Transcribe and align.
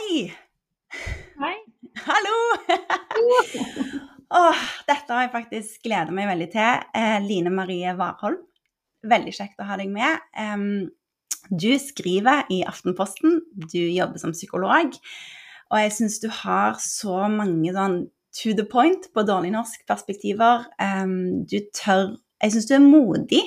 Hei! 0.00 0.32
Hei. 1.36 1.56
Hallo! 2.06 2.36
oh, 4.38 4.60
dette 4.88 5.12
har 5.12 5.26
jeg 5.26 5.32
faktisk 5.34 5.82
gleda 5.84 6.14
meg 6.14 6.28
veldig 6.30 6.46
til. 6.54 6.84
Eh, 6.96 7.16
Line 7.24 7.52
Marie 7.52 7.92
Warholm, 7.98 8.38
veldig 9.04 9.34
kjekt 9.36 9.60
å 9.60 9.66
ha 9.68 9.76
deg 9.76 9.90
med. 9.92 10.22
Um, 10.40 10.88
du 11.52 11.74
skriver 11.82 12.48
i 12.54 12.62
Aftenposten, 12.68 13.42
du 13.66 13.80
jobber 13.82 14.22
som 14.22 14.32
psykolog, 14.32 14.96
og 15.68 15.82
jeg 15.82 15.92
syns 15.98 16.16
du 16.22 16.30
har 16.38 16.80
så 16.80 17.26
mange 17.28 17.74
sånn 17.76 17.98
to 18.40 18.54
the 18.56 18.64
point 18.64 19.10
på 19.12 19.26
dårlig 19.28 19.52
norsk 19.52 19.84
perspektiver. 19.90 20.64
Um, 20.80 21.44
du 21.44 21.58
tør 21.76 22.14
Jeg 22.40 22.54
syns 22.54 22.70
du 22.70 22.78
er 22.78 22.86
modig 22.86 23.42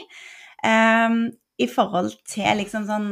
um, 0.61 1.31
i 1.57 1.65
forhold 1.71 2.13
til 2.29 2.61
liksom 2.61 2.85
sånn 2.85 3.09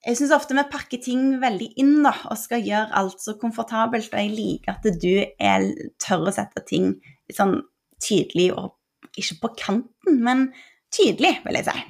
jeg 0.00 0.16
syns 0.16 0.32
ofte 0.32 0.56
vi 0.56 0.64
pakker 0.72 1.00
ting 1.04 1.34
veldig 1.42 1.70
inn 1.80 1.98
da, 2.04 2.14
og 2.30 2.38
skal 2.40 2.64
gjøre 2.64 2.94
alt 2.96 3.20
så 3.20 3.36
komfortabelt. 3.40 4.08
Og 4.08 4.22
jeg 4.22 4.32
liker 4.32 4.78
at 4.78 5.00
du 5.02 5.12
er, 5.20 5.66
tør 6.00 6.28
å 6.30 6.34
sette 6.34 6.64
ting 6.68 6.94
sånn 7.36 7.58
tydelig 8.00 8.50
og 8.56 8.76
ikke 9.20 9.40
på 9.42 9.54
kanten, 9.60 10.20
men 10.24 10.48
tydelig, 10.94 11.36
vil 11.44 11.60
jeg 11.60 11.68
si. 11.68 11.82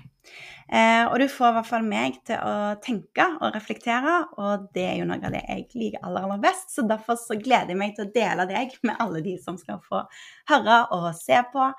Eh, 0.71 1.05
og 1.11 1.17
du 1.19 1.27
får 1.31 1.49
i 1.51 1.55
hvert 1.57 1.67
fall 1.67 1.87
meg 1.87 2.19
til 2.27 2.43
å 2.47 2.75
tenke 2.83 3.25
og 3.41 3.57
reflektere, 3.57 4.17
og 4.39 4.69
det 4.75 4.85
er 4.87 5.01
jo 5.01 5.09
noe 5.09 5.19
av 5.19 5.35
det 5.35 5.43
jeg 5.43 5.65
liker 5.75 6.05
aller, 6.07 6.27
aller 6.27 6.43
best. 6.43 6.71
Så 6.75 6.87
derfor 6.91 7.19
så 7.19 7.39
gleder 7.39 7.75
jeg 7.75 7.81
meg 7.81 7.97
til 7.97 8.07
å 8.07 8.13
dele 8.15 8.47
deg 8.51 8.77
med 8.87 8.99
alle 9.03 9.23
de 9.25 9.35
som 9.43 9.59
skal 9.59 9.83
få 9.87 10.05
høre 10.51 10.83
og 10.95 11.11
se 11.19 11.39
på, 11.55 11.71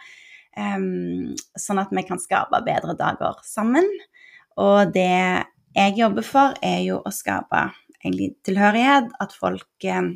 eh, 0.59 0.83
sånn 1.67 1.83
at 1.83 1.91
vi 1.95 2.07
kan 2.07 2.19
skape 2.23 2.63
bedre 2.67 2.95
dager 2.99 3.39
sammen. 3.47 3.87
Og 4.59 4.91
det 4.91 5.47
jeg 5.75 5.95
jobber 5.97 6.25
for, 6.25 6.55
er 6.63 6.81
jo 6.85 6.99
å 7.03 7.13
skape 7.13 7.69
egentlig 8.01 8.33
tilhørighet. 8.47 9.11
At 9.23 9.35
folk 9.37 9.87
eh, 9.87 10.11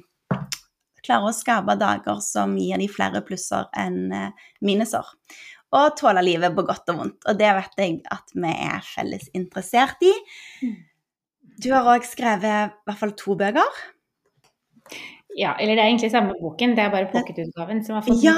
klarer 1.06 1.30
å 1.30 1.36
skape 1.36 1.78
dager 1.80 2.22
som 2.24 2.58
gir 2.60 2.82
de 2.82 2.90
flere 2.92 3.24
plusser 3.26 3.70
enn 3.78 4.12
eh, 4.16 4.48
minuser. 4.66 5.14
Og 5.76 5.96
tåle 6.00 6.24
livet 6.24 6.56
på 6.56 6.66
godt 6.68 6.92
og 6.94 7.02
vondt. 7.02 7.22
Og 7.28 7.40
det 7.40 7.52
vet 7.58 7.82
jeg 7.82 8.02
at 8.14 8.36
vi 8.36 8.52
er 8.52 8.86
felles 8.86 9.28
interessert 9.36 10.04
i. 10.06 10.14
Du 11.60 11.72
har 11.72 11.88
òg 11.88 12.06
skrevet 12.08 12.72
i 12.72 12.88
hvert 12.88 13.02
fall 13.02 13.16
to 13.20 13.36
bøker. 13.40 13.84
Ja, 15.36 15.52
eller 15.60 15.76
det 15.76 15.84
er 15.84 15.90
egentlig 15.90 16.12
samme 16.14 16.36
boken, 16.40 16.78
det 16.78 16.84
er 16.86 16.92
bare 16.94 17.10
pocketutgaven 17.12 17.82
som 17.84 17.98
har 17.98 18.06
fått 18.06 18.24
Ja! 18.24 18.36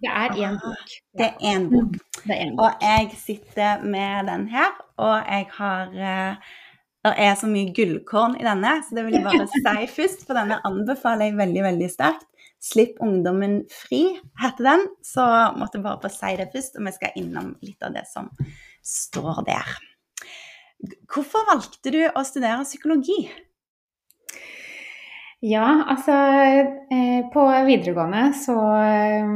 Det 0.00 0.08
er 0.08 0.36
én 0.40 0.56
bok. 0.62 0.94
Det 1.18 1.26
er 1.28 1.34
én 1.52 1.66
bok. 1.68 1.98
Det 2.24 2.38
er 2.38 2.52
bok. 2.56 2.62
Og 2.64 2.86
jeg 2.86 3.18
sitter 3.20 3.84
med 3.84 4.30
den 4.30 4.46
her, 4.48 4.70
og 4.96 5.16
jeg 5.28 5.46
har 5.58 5.92
eh, 5.92 6.52
Det 7.02 7.12
er 7.18 7.34
så 7.34 7.48
mye 7.50 7.74
gullkorn 7.74 8.38
i 8.38 8.46
denne, 8.46 8.76
så 8.86 8.96
det 8.96 9.04
vil 9.04 9.18
jeg 9.18 9.26
bare 9.26 9.46
si 9.50 9.86
først, 9.98 10.24
for 10.26 10.38
denne 10.38 10.60
anbefaler 10.64 11.28
jeg 11.28 11.40
veldig, 11.42 11.64
veldig 11.68 11.90
sterkt. 11.90 12.28
'Slipp 12.62 13.00
ungdommen 13.02 13.64
fri' 13.66 14.20
heter 14.38 14.64
den, 14.64 14.84
så 15.02 15.24
måtte 15.58 15.80
jeg 15.80 15.84
bare 15.84 15.98
få 16.04 16.10
si 16.14 16.36
det 16.38 16.52
først, 16.52 16.76
og 16.78 16.86
vi 16.86 16.92
skal 16.94 17.16
innom 17.18 17.56
litt 17.60 17.82
av 17.82 17.96
det 17.96 18.04
som 18.06 18.28
står 18.86 19.42
der. 19.48 19.72
Hvorfor 21.10 21.42
valgte 21.50 21.90
du 21.90 22.04
å 22.06 22.22
studere 22.26 22.62
psykologi? 22.62 23.26
Ja, 25.42 25.82
altså 25.90 26.12
eh, 26.14 27.26
På 27.34 27.48
videregående 27.66 28.28
så, 28.38 28.54
eh, 28.78 29.26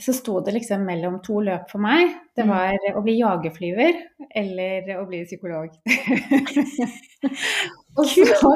så 0.00 0.12
sto 0.14 0.40
det 0.44 0.52
liksom 0.58 0.84
mellom 0.86 1.18
to 1.24 1.40
løp 1.42 1.70
for 1.72 1.78
meg. 1.82 2.12
Det 2.36 2.44
Mm. 2.44 2.50
var 2.52 2.76
å 2.94 3.02
bli 3.02 3.16
jagerflyver 3.18 3.94
eller 4.36 4.92
å 5.00 5.06
bli 5.08 5.24
psykolog. 5.26 5.68
Og 7.98 8.06
så, 8.06 8.52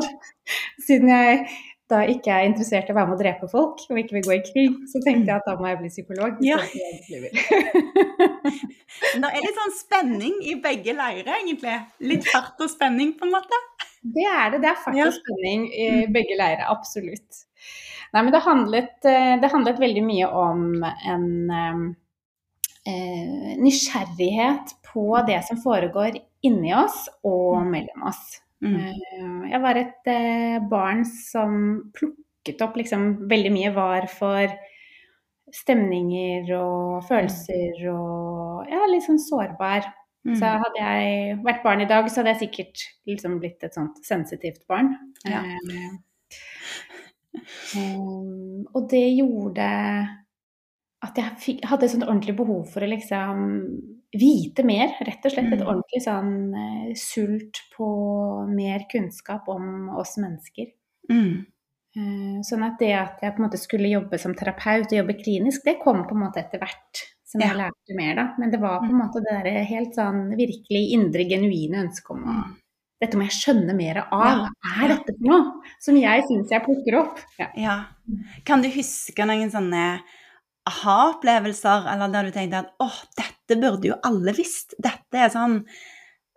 siden 0.86 1.08
jeg 1.10 1.46
da 1.90 2.04
ikke 2.08 2.30
er 2.32 2.46
interessert 2.48 2.88
i 2.88 2.92
å 2.94 2.96
være 2.96 3.08
med 3.10 3.18
å 3.18 3.20
drepe 3.20 3.48
folk 3.50 3.82
og 3.90 3.98
ikke 4.00 4.14
vil 4.16 4.24
gå 4.24 4.32
i 4.36 4.44
krig, 4.46 4.76
så 4.88 5.00
tenkte 5.04 5.28
jeg 5.32 5.40
at 5.42 5.48
da 5.48 5.56
må 5.58 5.66
jeg 5.68 5.80
bli 5.82 5.90
psykolog. 5.92 6.38
Ja. 6.40 6.56
Det 9.12 9.28
er 9.28 9.42
litt 9.44 9.58
sånn 9.58 9.75
spenning 9.76 10.38
i 10.48 10.54
begge 10.62 10.94
leirer, 10.97 11.34
egentlig. 11.42 11.75
Litt 12.06 12.25
fart 12.31 12.60
og 12.64 12.70
spenning, 12.72 13.12
på 13.19 13.26
en 13.26 13.34
måte. 13.34 13.58
Det 14.02 14.24
er 14.26 14.50
det. 14.50 14.60
Det 14.62 14.68
er 14.70 14.82
faktisk 14.82 15.04
Ja. 15.04 15.10
spenning 15.14 15.66
i 15.72 16.06
begge 16.06 16.36
leirer, 16.36 16.66
absolutt. 16.68 17.44
Nei, 18.12 18.22
men 18.22 18.32
det 18.32 18.42
handlet, 18.44 19.04
eh, 19.04 19.36
det 19.40 19.50
handlet 19.50 19.78
veldig 19.78 20.02
mye 20.04 20.26
om 20.28 20.84
en 20.84 21.50
eh, 21.50 21.82
eh, 22.92 23.56
nysgjerrighet 23.62 24.74
på 24.92 25.26
det 25.26 25.44
som 25.44 25.56
foregår 25.62 26.18
inni 26.42 26.74
oss 26.74 27.08
og 27.24 27.64
mellom 27.64 28.02
oss. 28.10 28.40
Mm. 28.62 28.76
Eh, 28.76 29.50
jeg 29.52 29.62
var 29.62 29.76
et 29.76 30.69
barn 30.69 31.04
som 31.04 31.90
plukket 31.94 32.60
opp 32.62 32.76
liksom 32.76 33.28
veldig 33.30 33.52
mye 33.52 33.72
var 33.74 34.06
for 34.08 34.52
stemninger 35.52 36.48
og 36.56 37.02
følelser 37.08 37.88
og 37.92 38.69
ja, 38.70 38.84
litt 38.88 39.04
sånn 39.06 39.20
sårbar. 39.20 39.88
Mm. 40.22 40.37
Så 40.38 40.47
hadde 40.62 40.78
jeg 40.78 41.38
vært 41.43 41.65
barn 41.65 41.83
i 41.83 41.88
dag, 41.91 42.06
så 42.10 42.21
hadde 42.21 42.37
jeg 42.37 42.43
sikkert 42.44 42.84
liksom 43.10 43.41
blitt 43.43 43.65
et 43.66 43.75
sånt 43.75 43.99
sensitivt 44.06 44.62
barn. 44.71 44.93
Ja. 45.27 45.43
Eh, 45.43 45.97
og 48.72 48.88
det 48.93 49.06
gjorde 49.16 49.66
at 51.03 51.19
jeg 51.19 51.38
fikk, 51.43 51.65
hadde 51.66 51.88
et 51.88 51.94
sånt 51.97 52.06
ordentlig 52.06 52.37
behov 52.38 52.69
for 52.71 52.84
å 52.84 52.91
liksom 52.91 53.41
vite 54.15 54.62
mer, 54.66 54.93
rett 55.03 55.25
og 55.27 55.32
slett. 55.34 55.49
Et 55.50 55.59
Mm. 55.59 55.66
ordentlig 55.66 56.03
sånn 56.05 56.34
uh, 56.55 56.93
sult 56.94 57.59
på 57.75 57.88
mer 58.53 58.84
kunnskap 58.93 59.49
om 59.49 59.88
oss 59.99 60.15
mennesker. 60.21 60.71
Mm. 61.11 61.47
Uh, 61.97 62.38
sånn 62.47 62.62
at 62.62 62.78
det 62.78 62.93
at 62.94 63.19
jeg 63.25 63.34
på 63.34 63.43
en 63.43 63.49
måte 63.49 63.59
skulle 63.61 63.91
jobbe 63.91 64.21
som 64.21 64.37
terapeut 64.37 64.87
og 64.93 64.99
jobbe 65.00 65.19
klinisk, 65.19 65.65
det 65.65 65.81
kom 65.82 66.05
på 66.06 66.15
en 66.15 66.22
måte 66.27 66.44
etter 66.44 66.62
hvert 66.62 67.03
som 67.32 67.43
jeg 67.43 67.59
lærte 67.59 67.97
mer, 67.98 68.16
da. 68.19 68.25
Men 68.41 68.53
det 68.53 68.60
var 68.62 68.82
på 68.82 68.91
en 68.91 68.98
måte 69.00 69.22
det 69.25 69.37
der 69.47 69.65
helt 69.69 69.97
sånn 69.97 70.26
virkelig 70.38 70.82
indre, 70.97 71.26
genuine 71.28 71.87
ønsket 71.87 72.16
om 72.16 72.26
å 72.28 72.41
Dette 73.03 73.19
må 73.19 73.25
jeg 73.26 73.34
skjønne 73.34 73.75
mer 73.75 73.98
av. 74.04 74.20
Ja. 74.22 74.50
Hva 74.62 74.72
er 74.84 74.93
dette 74.93 75.12
for 75.16 75.26
noe? 75.26 75.70
Som 75.82 75.97
jeg 75.98 76.22
syns 76.28 76.53
jeg 76.54 76.62
plukker 76.62 76.97
opp. 77.00 77.16
Ja. 77.34 77.48
Ja. 77.59 77.72
Kan 78.47 78.62
du 78.62 78.69
huske 78.70 79.26
noen 79.26 79.50
sånne 79.50 79.81
aha-opplevelser, 80.70 81.88
eller 81.91 82.12
der 82.12 82.28
du 82.28 82.37
tenkte 82.37 82.60
at 82.62 82.70
åh, 82.84 83.00
dette 83.19 83.59
burde 83.59 83.91
jo 83.91 83.97
alle 84.06 84.31
visst. 84.37 84.76
Dette 84.78 85.19
er 85.19 85.34
sånn 85.34 85.64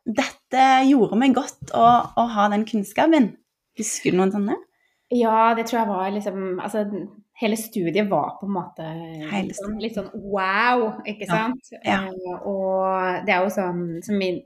Dette 0.06 0.66
gjorde 0.89 1.17
meg 1.22 1.38
godt 1.38 1.69
å, 1.77 1.85
å 2.17 2.25
ha 2.33 2.50
den 2.53 2.66
kunnskapen. 2.66 3.35
Husker 3.77 4.13
du 4.13 4.17
noen 4.23 4.33
sånne? 4.33 4.57
ja, 5.13 5.53
det 5.57 5.67
tror 5.67 5.79
jeg 5.81 5.89
var 5.89 6.12
liksom 6.16 6.59
Altså, 6.63 6.85
hele 7.41 7.57
studiet 7.59 8.09
var 8.09 8.38
på 8.40 8.47
en 8.47 8.56
måte 8.56 8.90
litt 9.44 9.57
sånn, 9.57 9.78
litt 9.81 9.97
sånn 9.97 10.12
wow, 10.16 11.01
ikke 11.07 11.28
sant? 11.28 11.73
Ja. 11.84 12.06
Ja. 12.07 12.38
og 12.47 13.25
det 13.28 13.35
er 13.35 13.44
jo 13.44 13.56
sånn 13.56 13.81
som 14.06 14.22
vi 14.22 14.38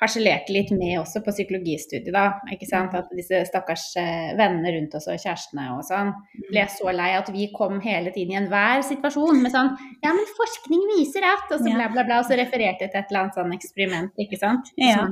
harselerte 0.00 0.52
litt 0.52 0.72
med 0.74 0.98
også 0.98 1.22
på 1.24 1.32
psykologistudiet, 1.34 2.10
da. 2.14 2.40
Ikke 2.52 2.66
sant? 2.68 2.92
Mm. 2.92 2.98
At 3.00 3.12
disse 3.14 3.40
stakkars 3.48 3.84
eh, 4.00 4.32
vennene 4.38 4.72
rundt 4.74 4.96
oss 4.98 5.06
og 5.10 5.20
kjærestene 5.20 5.68
og 5.76 5.84
sånn 5.86 6.10
ble 6.50 6.64
så 6.72 6.92
lei 6.94 7.12
at 7.16 7.30
vi 7.32 7.46
kom 7.54 7.78
hele 7.84 8.12
tiden 8.14 8.34
i 8.34 8.40
enhver 8.42 8.82
situasjon 8.86 9.40
med 9.44 9.54
sånn 9.54 9.70
Ja, 10.04 10.12
men 10.12 10.26
forskning 10.36 10.82
viser 10.96 11.26
at 11.28 11.52
Og 11.54 11.62
så 11.62 11.70
bla, 11.70 11.88
bla, 11.92 12.04
bla. 12.06 12.20
Og 12.20 12.28
så 12.28 12.38
refererte 12.40 12.86
jeg 12.86 12.92
til 12.92 13.00
et 13.00 13.12
eller 13.12 13.22
annet 13.22 13.38
sånn 13.38 13.54
eksperiment, 13.56 14.12
ikke 14.26 14.40
sant. 14.40 14.72
Ja. 14.80 15.06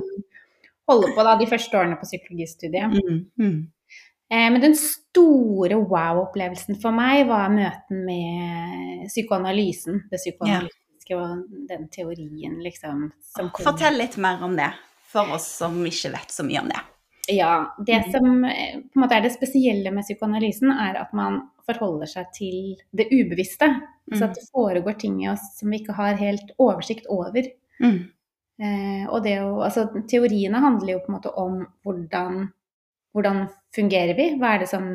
Holder 0.91 1.15
på 1.15 1.29
da 1.29 1.37
de 1.39 1.49
første 1.49 1.79
årene 1.79 2.01
på 2.01 2.09
psykologistudiet. 2.09 2.99
Mm. 2.99 3.23
Mm. 3.39 3.61
Eh, 4.33 4.49
Men 4.53 4.61
den 4.63 4.75
store 4.79 5.77
wow-opplevelsen 5.77 6.79
for 6.81 6.95
meg 6.97 7.27
var 7.29 7.51
møten 7.53 8.05
med 8.07 9.09
psykoanalysen. 9.11 10.07
Det 10.11 10.21
psykoanalytiske 10.23 11.19
og 11.19 11.43
den 11.69 11.89
teorien, 11.93 12.57
liksom. 12.65 13.11
Fortell 13.61 13.99
litt 14.01 14.17
mer 14.17 14.41
om 14.47 14.57
det, 14.57 14.71
for 15.13 15.29
oss 15.37 15.51
som 15.61 15.77
ikke 15.85 16.15
vet 16.15 16.33
så 16.33 16.47
mye 16.49 16.63
om 16.65 16.69
det. 16.73 16.81
Ja. 17.29 17.75
Det 17.87 18.01
Mhm. 18.07 18.13
som 18.13 18.45
eh, 18.45 18.81
på 18.81 18.97
en 18.97 19.03
måte 19.05 19.17
er 19.17 19.21
det 19.23 19.33
spesielle 19.37 19.93
med 19.93 20.05
psykoanalysen, 20.05 20.71
er 20.73 20.97
at 21.03 21.13
man 21.13 21.43
forholder 21.67 22.07
seg 22.07 22.33
til 22.35 22.77
det 22.97 23.07
ubevisste. 23.13 23.69
Så 24.13 24.25
at 24.25 24.35
det 24.35 24.49
foregår 24.53 24.99
ting 24.99 25.23
i 25.25 25.29
oss 25.31 25.59
som 25.59 25.71
vi 25.71 25.79
ikke 25.79 25.95
har 25.95 26.15
helt 26.19 26.51
oversikt 26.59 27.07
over. 27.09 27.45
Mm. 27.81 28.09
Eh, 28.61 29.07
og 29.09 29.23
det 29.23 29.39
å, 29.41 29.63
altså, 29.65 29.87
teoriene 30.09 30.59
handler 30.61 30.95
jo 30.95 30.99
på 30.99 31.09
en 31.13 31.15
måte 31.21 31.33
om 31.39 31.67
hvordan, 31.85 32.51
hvordan 33.15 33.49
fungerer 33.77 34.15
vi? 34.17 34.27
Hva 34.41 34.55
er 34.55 34.59
det 34.65 34.69
som, 34.71 34.87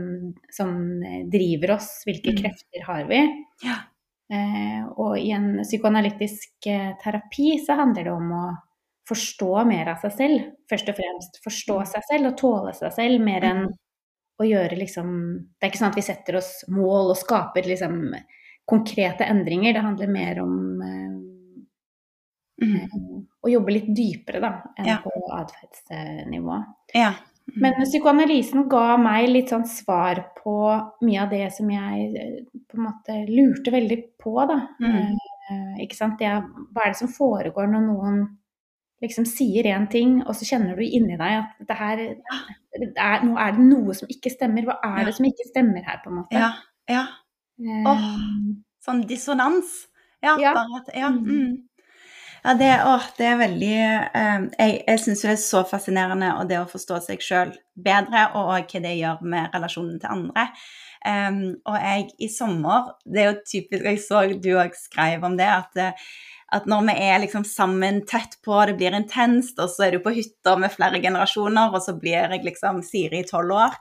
som 0.54 0.72
eh, 1.04 1.24
driver 1.32 1.76
oss? 1.78 2.04
Hvilke 2.08 2.34
Mm. 2.34 2.38
krefter 2.44 2.84
har 2.88 3.06
vi? 3.10 3.20
Ja. 3.64 3.78
Eh, 4.34 4.84
og 4.98 5.18
i 5.20 5.32
en 5.32 5.60
psykoanalytisk 5.64 6.68
eh, 6.68 6.94
terapi 7.04 7.58
så 7.66 7.78
handler 7.80 8.04
det 8.04 8.12
om 8.12 8.32
å 8.36 8.46
forstå 9.08 9.66
mer 9.70 9.88
av 9.94 10.02
seg 10.02 10.12
selv. 10.18 10.48
Først 10.70 10.90
og 10.92 10.98
fremst 10.98 11.38
forstå 11.46 11.78
seg 11.94 12.04
selv 12.10 12.32
og 12.34 12.38
tåle 12.38 12.74
seg 12.76 12.92
selv 12.92 13.22
mer 13.24 13.42
enn 13.48 13.62
å 14.40 14.44
gjøre 14.46 14.76
liksom 14.78 15.14
Det 15.58 15.64
er 15.66 15.70
ikke 15.72 15.80
sånn 15.80 15.94
at 15.94 15.96
vi 15.96 16.02
setter 16.06 16.36
oss 16.38 16.52
mål 16.70 17.10
og 17.14 17.18
skaper 17.18 17.64
liksom 17.66 18.14
konkrete 18.68 19.24
endringer. 19.26 19.74
Det 19.74 19.82
handler 19.86 20.08
mer 20.12 20.42
om 20.44 20.82
eh, 20.82 21.14
Mm. 22.58 23.28
å 23.46 23.50
jobbe 23.52 23.70
litt 23.72 23.90
dypere 23.94 24.40
da, 24.42 24.50
enn 24.80 24.86
Ja. 24.88 24.96
på 25.04 25.12
atferdsnivå. 25.32 26.56
Ja. 26.96 27.12
Mm. 27.48 27.62
Men 27.64 27.78
psykoanalysen 27.86 28.66
ga 28.70 28.98
meg 29.00 29.30
litt 29.32 29.50
sånn 29.54 29.64
svar 29.70 30.20
på 30.42 30.56
mye 31.08 31.22
av 31.24 31.30
det 31.32 31.46
som 31.56 31.70
jeg 31.72 32.10
eh, 32.20 32.42
på 32.68 32.78
en 32.78 32.84
måte 32.90 33.16
lurte 33.30 33.72
veldig 33.72 33.98
på, 34.20 34.34
da. 34.50 34.58
Mm. 34.84 35.14
Eh, 35.48 35.78
ikke 35.86 35.96
sant. 35.96 36.20
Det, 36.20 36.28
hva 36.76 36.84
er 36.84 36.92
det 36.92 37.00
som 37.00 37.12
foregår 37.14 37.70
når 37.72 37.86
noen 37.88 38.20
liksom 39.02 39.28
sier 39.30 39.68
én 39.70 39.86
ting, 39.94 40.18
og 40.26 40.34
så 40.36 40.48
kjenner 40.50 40.76
du 40.76 40.84
inni 40.84 41.16
deg 41.20 41.36
at 41.44 41.68
det 41.70 41.76
her 41.78 42.00
det 42.78 42.90
er, 42.98 43.24
Nå 43.26 43.38
er 43.40 43.54
det 43.56 43.64
noe 43.70 43.94
som 43.98 44.10
ikke 44.12 44.32
stemmer. 44.34 44.66
Hva 44.68 44.76
er 44.84 45.00
Ja. 45.00 45.06
det 45.06 45.16
som 45.16 45.26
ikke 45.30 45.48
stemmer 45.50 45.86
her, 45.86 46.02
på 46.04 46.10
en 46.12 46.18
måte? 46.20 46.34
Ja. 46.42 46.52
ja. 46.90 47.06
Eh, 47.62 47.88
oh, 47.88 48.08
Sånn 48.84 49.06
dissonans. 49.08 49.88
Ja, 50.24 50.36
Ja. 50.42 50.54
bare 50.58 50.82
at 50.82 50.92
Ja. 50.96 51.10
Mm. 51.14 51.67
Ja, 52.44 52.54
det, 52.58 52.70
å, 52.86 52.98
det 53.18 53.26
er 53.28 53.40
veldig 53.40 53.76
eh, 53.78 54.44
Jeg, 54.60 54.76
jeg 54.88 55.02
syns 55.04 55.24
det 55.26 55.32
er 55.34 55.40
så 55.42 55.64
fascinerende 55.68 56.34
og 56.38 56.50
det 56.50 56.60
å 56.62 56.70
forstå 56.70 57.00
seg 57.08 57.24
sjøl 57.24 57.54
bedre, 57.74 58.28
og 58.38 58.52
hva 58.52 58.82
det 58.84 58.94
gjør 58.98 59.24
med 59.28 59.56
relasjonen 59.56 59.98
til 60.02 60.14
andre. 60.14 60.48
Um, 61.08 61.42
og 61.70 61.76
jeg 61.78 62.08
i 62.26 62.28
sommer 62.34 62.88
Det 63.06 63.20
er 63.22 63.28
jo 63.28 63.36
typisk 63.46 63.84
Jeg 63.86 64.00
så 64.02 64.24
du 64.42 64.48
òg 64.58 64.74
skrev 64.76 65.24
om 65.28 65.36
det, 65.38 65.46
at, 65.46 65.78
eh, 65.80 66.08
at 66.58 66.66
når 66.68 66.88
vi 66.88 66.96
er 67.06 67.22
liksom 67.22 67.46
sammen 67.48 68.02
tett 68.10 68.38
på, 68.44 68.56
det 68.66 68.78
blir 68.80 68.96
intenst, 68.98 69.60
og 69.60 69.70
så 69.72 69.88
er 69.88 69.96
du 69.96 70.02
på 70.04 70.16
hytta 70.16 70.56
med 70.60 70.74
flere 70.74 71.02
generasjoner, 71.04 71.74
og 71.76 71.84
så 71.84 71.94
blir 72.00 72.18
jeg 72.18 72.44
liksom 72.48 72.82
Siri 72.88 73.22
i 73.22 73.28
tolv 73.28 73.54
år. 73.60 73.78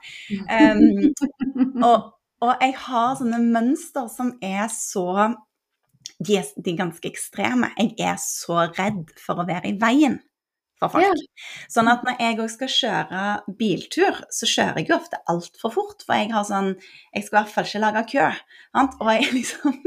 Um, 0.51 1.09
og, 1.87 2.11
og 2.43 2.53
jeg 2.61 2.75
har 2.85 3.17
sånne 3.17 3.39
mønster 3.43 4.11
som 4.13 4.33
er 4.43 4.67
så 4.73 5.31
de 6.23 6.39
er, 6.39 6.47
de 6.57 6.73
er 6.73 6.79
ganske 6.79 7.09
ekstreme. 7.09 7.71
Jeg 7.77 7.93
er 8.01 8.17
så 8.21 8.65
redd 8.71 9.11
for 9.21 9.41
å 9.41 9.47
være 9.47 9.71
i 9.71 9.77
veien 9.81 10.17
for 10.77 10.93
folk. 10.93 11.05
Ja. 11.05 11.13
Sånn 11.71 11.89
at 11.91 12.03
når 12.05 12.19
jeg 12.21 12.39
òg 12.41 12.49
skal 12.53 12.71
kjøre 12.73 13.21
biltur, 13.59 14.19
så 14.33 14.49
kjører 14.49 14.81
jeg 14.81 14.89
jo 14.91 14.97
ofte 14.97 15.19
altfor 15.31 15.73
fort. 15.73 16.05
For 16.05 16.19
jeg 16.19 16.31
har 16.33 16.45
sånn 16.47 16.73
Jeg 17.15 17.25
skal 17.25 17.33
i 17.33 17.39
hvert 17.39 17.53
fall 17.53 17.69
ikke 17.69 17.83
lage 17.83 18.03
kø. 18.13 18.27
Sant? 18.77 18.97
Og 19.01 19.11
jeg 19.13 19.29
liksom 19.39 19.77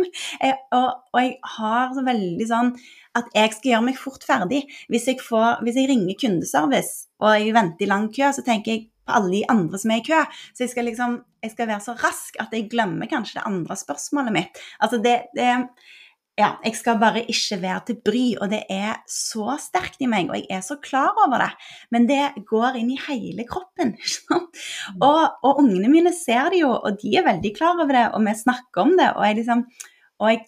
jeg, 0.45 0.57
og, 0.77 0.89
og 1.15 1.21
jeg 1.23 1.37
har 1.57 1.95
så 1.97 2.07
veldig 2.07 2.49
sånn 2.51 2.73
at 3.19 3.33
jeg 3.35 3.55
skal 3.57 3.73
gjøre 3.73 3.87
meg 3.89 3.99
fort 3.99 4.27
ferdig. 4.27 4.63
Hvis 4.91 5.09
jeg, 5.11 5.23
får, 5.25 5.65
hvis 5.67 5.79
jeg 5.81 5.91
ringer 5.91 6.19
kundeservice 6.19 7.09
og 7.21 7.35
jeg 7.37 7.55
venter 7.57 7.87
i 7.87 7.91
lang 7.91 8.07
kø, 8.15 8.31
så 8.35 8.47
tenker 8.47 8.75
jeg 8.77 8.87
på 9.07 9.17
alle 9.19 9.33
de 9.35 9.43
andre 9.51 9.81
som 9.83 9.91
er 9.93 10.03
i 10.03 10.07
kø. 10.07 10.21
Så 10.55 10.67
jeg 10.67 10.75
skal 10.75 10.87
liksom 10.91 11.19
jeg 11.41 11.55
skal 11.55 11.71
være 11.71 11.81
så 11.81 11.95
rask 11.97 12.37
at 12.43 12.53
jeg 12.53 12.69
glemmer 12.69 13.09
kanskje 13.09 13.39
det 13.39 13.47
andre 13.49 13.77
spørsmålet 13.79 14.35
mitt. 14.35 14.59
Altså 14.85 14.99
det, 15.01 15.15
det 15.33 15.49
ja, 16.39 16.55
jeg 16.65 16.77
skal 16.79 17.01
bare 17.01 17.23
ikke 17.29 17.59
være 17.61 17.81
til 17.89 17.99
bry, 18.05 18.25
og 18.41 18.53
det 18.53 18.61
er 18.73 19.01
så 19.11 19.57
sterkt 19.61 20.01
i 20.05 20.09
meg, 20.11 20.31
og 20.31 20.39
jeg 20.39 20.47
er 20.57 20.63
så 20.65 20.77
klar 20.83 21.17
over 21.27 21.43
det. 21.43 21.51
Men 21.93 22.07
det 22.09 22.23
går 22.49 22.79
inn 22.81 22.93
i 22.95 23.01
hele 23.09 23.47
kroppen. 23.49 23.97
Og, 25.07 25.21
og 25.47 25.61
ungene 25.63 25.89
mine 25.91 26.11
ser 26.15 26.51
det 26.53 26.63
jo, 26.63 26.71
og 26.75 26.97
de 27.01 27.13
er 27.17 27.27
veldig 27.27 27.51
klar 27.57 27.79
over 27.79 27.93
det, 27.95 28.07
og 28.17 28.25
vi 28.27 28.33
snakker 28.37 28.83
om 28.83 28.97
det. 28.99 29.11
Og 29.15 29.23
jeg 29.27 29.37
liksom, 29.39 29.63
og 30.21 30.33
jeg, 30.33 30.41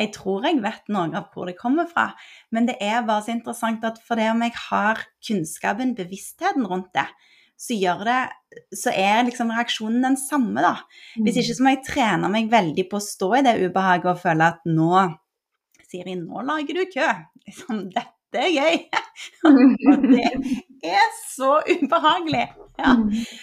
jeg 0.00 0.10
tror 0.14 0.46
jeg 0.48 0.62
vet 0.64 0.92
noe 0.94 1.10
av 1.18 1.28
hvor 1.34 1.50
det 1.50 1.58
kommer 1.58 1.88
fra, 1.90 2.06
men 2.54 2.68
det 2.70 2.78
er 2.82 3.04
bare 3.06 3.26
så 3.26 3.34
interessant 3.34 3.84
at 3.86 4.00
for 4.06 4.18
det 4.20 4.30
om 4.32 4.40
jeg 4.46 4.54
har 4.56 5.02
kunnskapen, 5.26 5.92
bevisstheten 5.98 6.66
rundt 6.70 6.90
det, 6.96 7.06
så 7.60 7.76
det, 8.06 8.20
så 8.72 8.92
er 8.96 9.26
liksom 9.26 9.50
reaksjonen 9.52 10.04
den 10.06 10.16
samme, 10.16 10.62
da. 10.64 10.78
Hvis 11.20 11.42
ikke 11.42 11.56
så 11.58 11.66
må 11.66 11.74
jeg 11.74 11.84
trene 11.90 12.30
meg 12.32 12.48
veldig 12.52 12.86
på 12.88 12.96
å 12.96 13.04
stå 13.04 13.34
i 13.36 13.42
det 13.44 13.58
ubehaget 13.66 14.14
og 14.14 14.22
føle 14.22 14.48
at 14.54 14.64
nå 14.64 14.94
Siri, 15.90 16.14
nå 16.20 16.42
lager 16.46 16.80
du 16.80 16.86
kø. 16.92 17.10
Liksom, 17.48 17.84
dette 17.94 18.38
er 18.38 18.52
gøy. 18.54 18.76
og 19.90 20.04
det 20.06 20.22
er 20.86 21.08
så 21.18 21.56
ubehagelig. 21.66 22.44
Ja. 22.80 22.92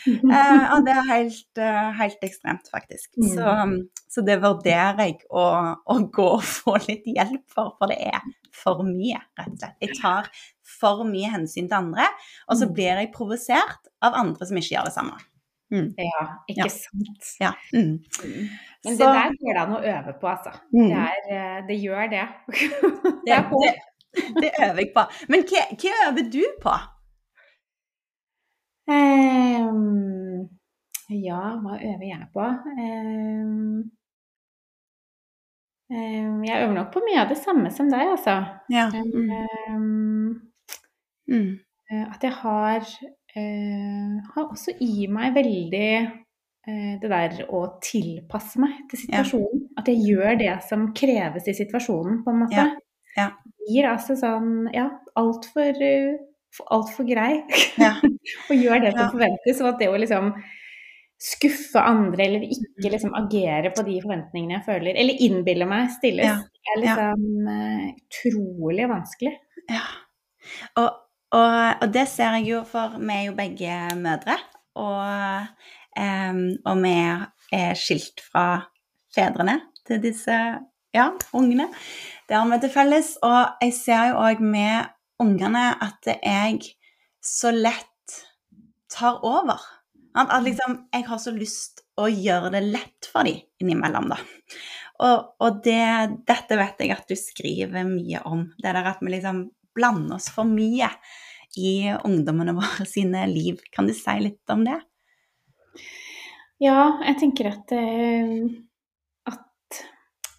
Eh, 0.07 0.63
og 0.73 0.85
det 0.87 0.93
er 0.95 1.09
helt, 1.11 1.59
eh, 1.61 1.89
helt 1.99 2.23
ekstremt, 2.25 2.69
faktisk. 2.73 3.11
Mm. 3.19 3.27
Så, 3.35 3.57
så 4.15 4.23
det 4.25 4.39
vurderer 4.41 5.03
jeg 5.03 5.19
å, 5.29 5.43
å 5.83 5.97
gå 6.15 6.27
og 6.39 6.45
få 6.47 6.77
litt 6.87 7.05
hjelp 7.11 7.43
for, 7.51 7.75
for 7.77 7.91
det 7.91 7.99
er 8.13 8.23
for 8.57 8.81
mye, 8.87 9.19
rett 9.37 9.51
og 9.53 9.59
slett. 9.61 9.75
Jeg 9.83 9.99
tar 9.99 10.31
for 10.79 11.03
mye 11.07 11.29
hensyn 11.35 11.67
til 11.69 11.77
andre, 11.83 12.07
og 12.47 12.57
så 12.57 12.65
Mm. 12.67 12.73
blir 12.79 13.01
jeg 13.03 13.11
provosert 13.13 13.91
av 14.01 14.15
andre 14.17 14.47
som 14.47 14.57
ikke 14.57 14.73
gjør 14.73 14.87
det 14.89 14.95
samme. 14.95 15.19
Mm. 15.71 15.93
Ja, 15.97 16.21
ikke 16.49 16.63
Ja. 16.63 16.69
sant. 16.69 17.23
Ja. 17.39 17.51
Mm. 17.73 17.99
Men 18.85 18.97
Så- 18.97 19.03
det 19.03 19.13
der 19.17 19.33
går 19.41 19.53
det 19.53 19.61
an 19.61 19.73
å 19.75 19.81
øve 19.93 20.13
på, 20.21 20.27
altså. 20.27 20.51
Mm. 20.73 20.87
Det, 20.89 20.97
er, 21.07 21.21
eh, 21.37 21.67
det 21.67 21.77
gjør 21.83 22.09
det. 22.09 22.27
Det, 23.27 23.35
det 23.35 23.73
det, 24.15 24.41
det 24.41 24.51
øver 24.63 24.79
jeg 24.81 24.91
på. 24.95 25.03
Men 25.29 25.43
hva, 25.49 25.61
hva 25.81 25.91
øver 26.07 26.31
du 26.31 26.43
på? 26.63 26.75
Um, 28.87 30.47
ja, 31.09 31.41
hva 31.63 31.75
øver 31.89 32.05
jeg 32.07 32.27
på? 32.33 32.45
Um, 32.79 33.91
um, 35.91 36.43
jeg 36.45 36.63
øver 36.63 36.73
nok 36.73 36.93
på 36.93 37.01
mye 37.07 37.21
av 37.23 37.29
det 37.31 37.37
samme 37.41 37.71
som 37.71 37.89
deg, 37.91 38.07
altså. 38.15 38.37
Ja. 38.71 38.87
Ehm, 38.93 40.41
Mm. 41.27 41.59
eh, 41.91 42.05
at 42.15 42.23
jeg 42.23 42.31
har, 42.31 42.79
har 44.33 44.47
også 44.51 44.73
i 44.83 45.07
meg 45.11 45.33
veldig 45.37 45.89
eh, 46.67 46.93
det 47.01 47.09
der 47.11 47.37
å 47.53 47.63
tilpasse 47.83 48.59
meg 48.59 48.83
til 48.91 48.99
Ja. 48.99 49.23
situasjonen. 49.23 49.67
At 49.79 49.87
jeg 49.91 50.03
gjør 50.07 50.37
det 50.39 50.55
som 50.67 50.93
kreves 50.93 51.47
i 51.47 51.53
situasjonen, 51.57 52.23
på 52.25 52.33
en 52.33 52.39
måte. 52.43 52.55
Ja, 52.55 52.67
ja. 53.17 53.29
Gir 53.67 53.89
altså 53.91 54.15
sånn, 54.19 54.69
ja, 54.73 54.89
altfor 55.15 55.73
alt 55.75 56.23
altfor 56.73 57.05
grei. 57.05 57.43
Ja. 57.77 57.93
og 58.49 58.55
gjør 58.55 58.81
det 58.81 58.93
som 58.95 59.03
Ja. 59.03 59.09
forventes. 59.11 59.59
Og 59.61 59.67
at 59.73 59.79
det 59.79 59.89
å 59.91 59.97
liksom 59.99 60.31
skuffe 61.19 61.81
andre 61.81 62.25
eller 62.27 62.43
ikke 62.45 62.91
liksom 62.93 63.13
agere 63.17 63.71
på 63.73 63.83
de 63.85 63.95
forventningene 64.03 64.59
jeg 64.59 64.65
føler, 64.67 64.93
eller 65.01 65.21
innbille 65.25 65.65
meg 65.69 65.89
stilles, 65.95 66.25
Ja. 66.25 66.37
er 66.73 66.81
liksom 66.83 67.47
eh, 67.49 67.87
utrolig 68.07 68.87
vanskelig. 68.89 69.33
Ja. 69.69 69.81
Og, 70.77 70.89
og, 71.35 71.83
og 71.83 71.89
det 71.93 72.05
ser 72.07 72.37
jeg 72.39 72.47
jo, 72.51 72.61
for 72.67 72.95
vi 72.99 73.13
er 73.13 73.25
jo 73.27 73.35
begge 73.35 73.77
mødre. 73.99 74.37
Og, 74.77 75.47
um, 75.99 76.41
og 76.65 76.83
vi 76.83 76.95
er 77.57 77.79
skilt 77.79 78.21
fra 78.23 78.47
fedrene 79.15 79.59
til 79.87 80.01
disse 80.03 80.37
ja, 80.95 81.09
ungene. 81.35 81.67
Det 82.29 82.37
har 82.37 82.47
vi 82.51 82.61
til 82.63 82.73
felles. 82.73 83.15
Og 83.25 83.57
jeg 83.63 83.75
ser 83.75 84.11
jo 84.11 84.21
òg 84.23 84.43
med 84.43 84.93
ungene 85.23 85.69
at 85.83 86.11
jeg 86.13 86.73
så 87.23 87.51
lett 87.51 88.21
tar 88.93 89.19
over. 89.25 89.59
At 90.17 90.31
liksom, 90.43 90.85
jeg 90.93 91.05
har 91.09 91.19
så 91.21 91.33
lyst 91.35 91.83
å 91.97 92.07
gjøre 92.09 92.53
det 92.55 92.63
lett 92.71 93.09
for 93.11 93.27
dem 93.27 93.43
innimellom, 93.61 94.07
da. 94.13 94.17
Og, 95.05 95.33
og 95.43 95.59
det, 95.65 96.23
dette 96.25 96.57
vet 96.57 96.79
jeg 96.81 96.93
at 96.95 97.09
du 97.09 97.13
skriver 97.19 97.85
mye 97.85 98.21
om. 98.25 98.47
Det 98.57 98.71
der 98.73 98.93
at 98.93 99.03
vi 99.03 99.13
liksom 99.13 99.43
blander 99.77 100.17
oss 100.17 100.31
for 100.33 100.49
mye 100.49 100.89
i 101.57 101.71
ungdommene 102.03 102.55
våre 102.59 102.85
sine 102.89 103.25
liv. 103.31 103.61
Kan 103.71 103.87
du 103.89 103.95
si 103.97 104.19
litt 104.21 104.53
om 104.53 104.65
det? 104.67 104.79
Ja, 106.61 106.97
jeg 107.05 107.19
tenker 107.21 107.51
at, 107.51 107.71
eh, 107.77 108.47
at 109.29 109.81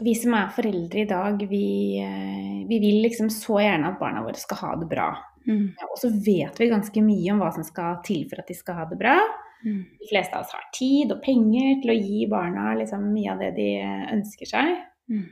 vi 0.02 0.14
som 0.18 0.34
er 0.34 0.50
foreldre 0.54 1.04
i 1.04 1.10
dag, 1.10 1.42
vi, 1.50 1.98
eh, 2.02 2.64
vi 2.68 2.80
vil 2.82 3.02
liksom 3.04 3.30
så 3.30 3.60
gjerne 3.62 3.92
at 3.92 4.00
barna 4.00 4.24
våre 4.26 4.38
skal 4.40 4.62
ha 4.64 4.72
det 4.80 4.88
bra. 4.90 5.12
Mm. 5.46 5.68
Ja, 5.78 5.86
og 5.86 5.98
så 6.00 6.10
vet 6.10 6.58
vi 6.60 6.70
ganske 6.70 7.02
mye 7.02 7.32
om 7.32 7.42
hva 7.42 7.52
som 7.54 7.64
skal 7.66 8.02
til 8.06 8.26
for 8.28 8.42
at 8.42 8.50
de 8.50 8.58
skal 8.58 8.82
ha 8.82 8.88
det 8.90 8.98
bra. 9.00 9.16
Mm. 9.64 9.80
De 9.98 10.10
fleste 10.10 10.34
av 10.36 10.44
oss 10.44 10.54
har 10.54 10.66
tid 10.74 11.14
og 11.14 11.22
penger 11.22 11.80
til 11.82 11.94
å 11.94 11.98
gi 11.98 12.26
barna 12.30 12.74
liksom 12.78 13.08
mye 13.14 13.32
av 13.32 13.42
det 13.42 13.54
de 13.56 13.70
ønsker 14.18 14.50
seg. 14.50 14.74
Mm. 15.10 15.24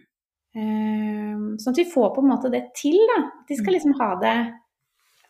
Eh, 0.56 1.36
sånn 1.60 1.72
at 1.74 1.76
vi 1.82 1.84
får 1.90 2.14
på 2.14 2.22
en 2.24 2.30
måte 2.30 2.50
det 2.50 2.62
til, 2.74 2.96
da. 3.14 3.22
De 3.48 3.56
skal 3.58 3.72
Mm. 3.74 3.76
liksom 3.76 3.94
ha 4.00 4.10
det 4.20 4.54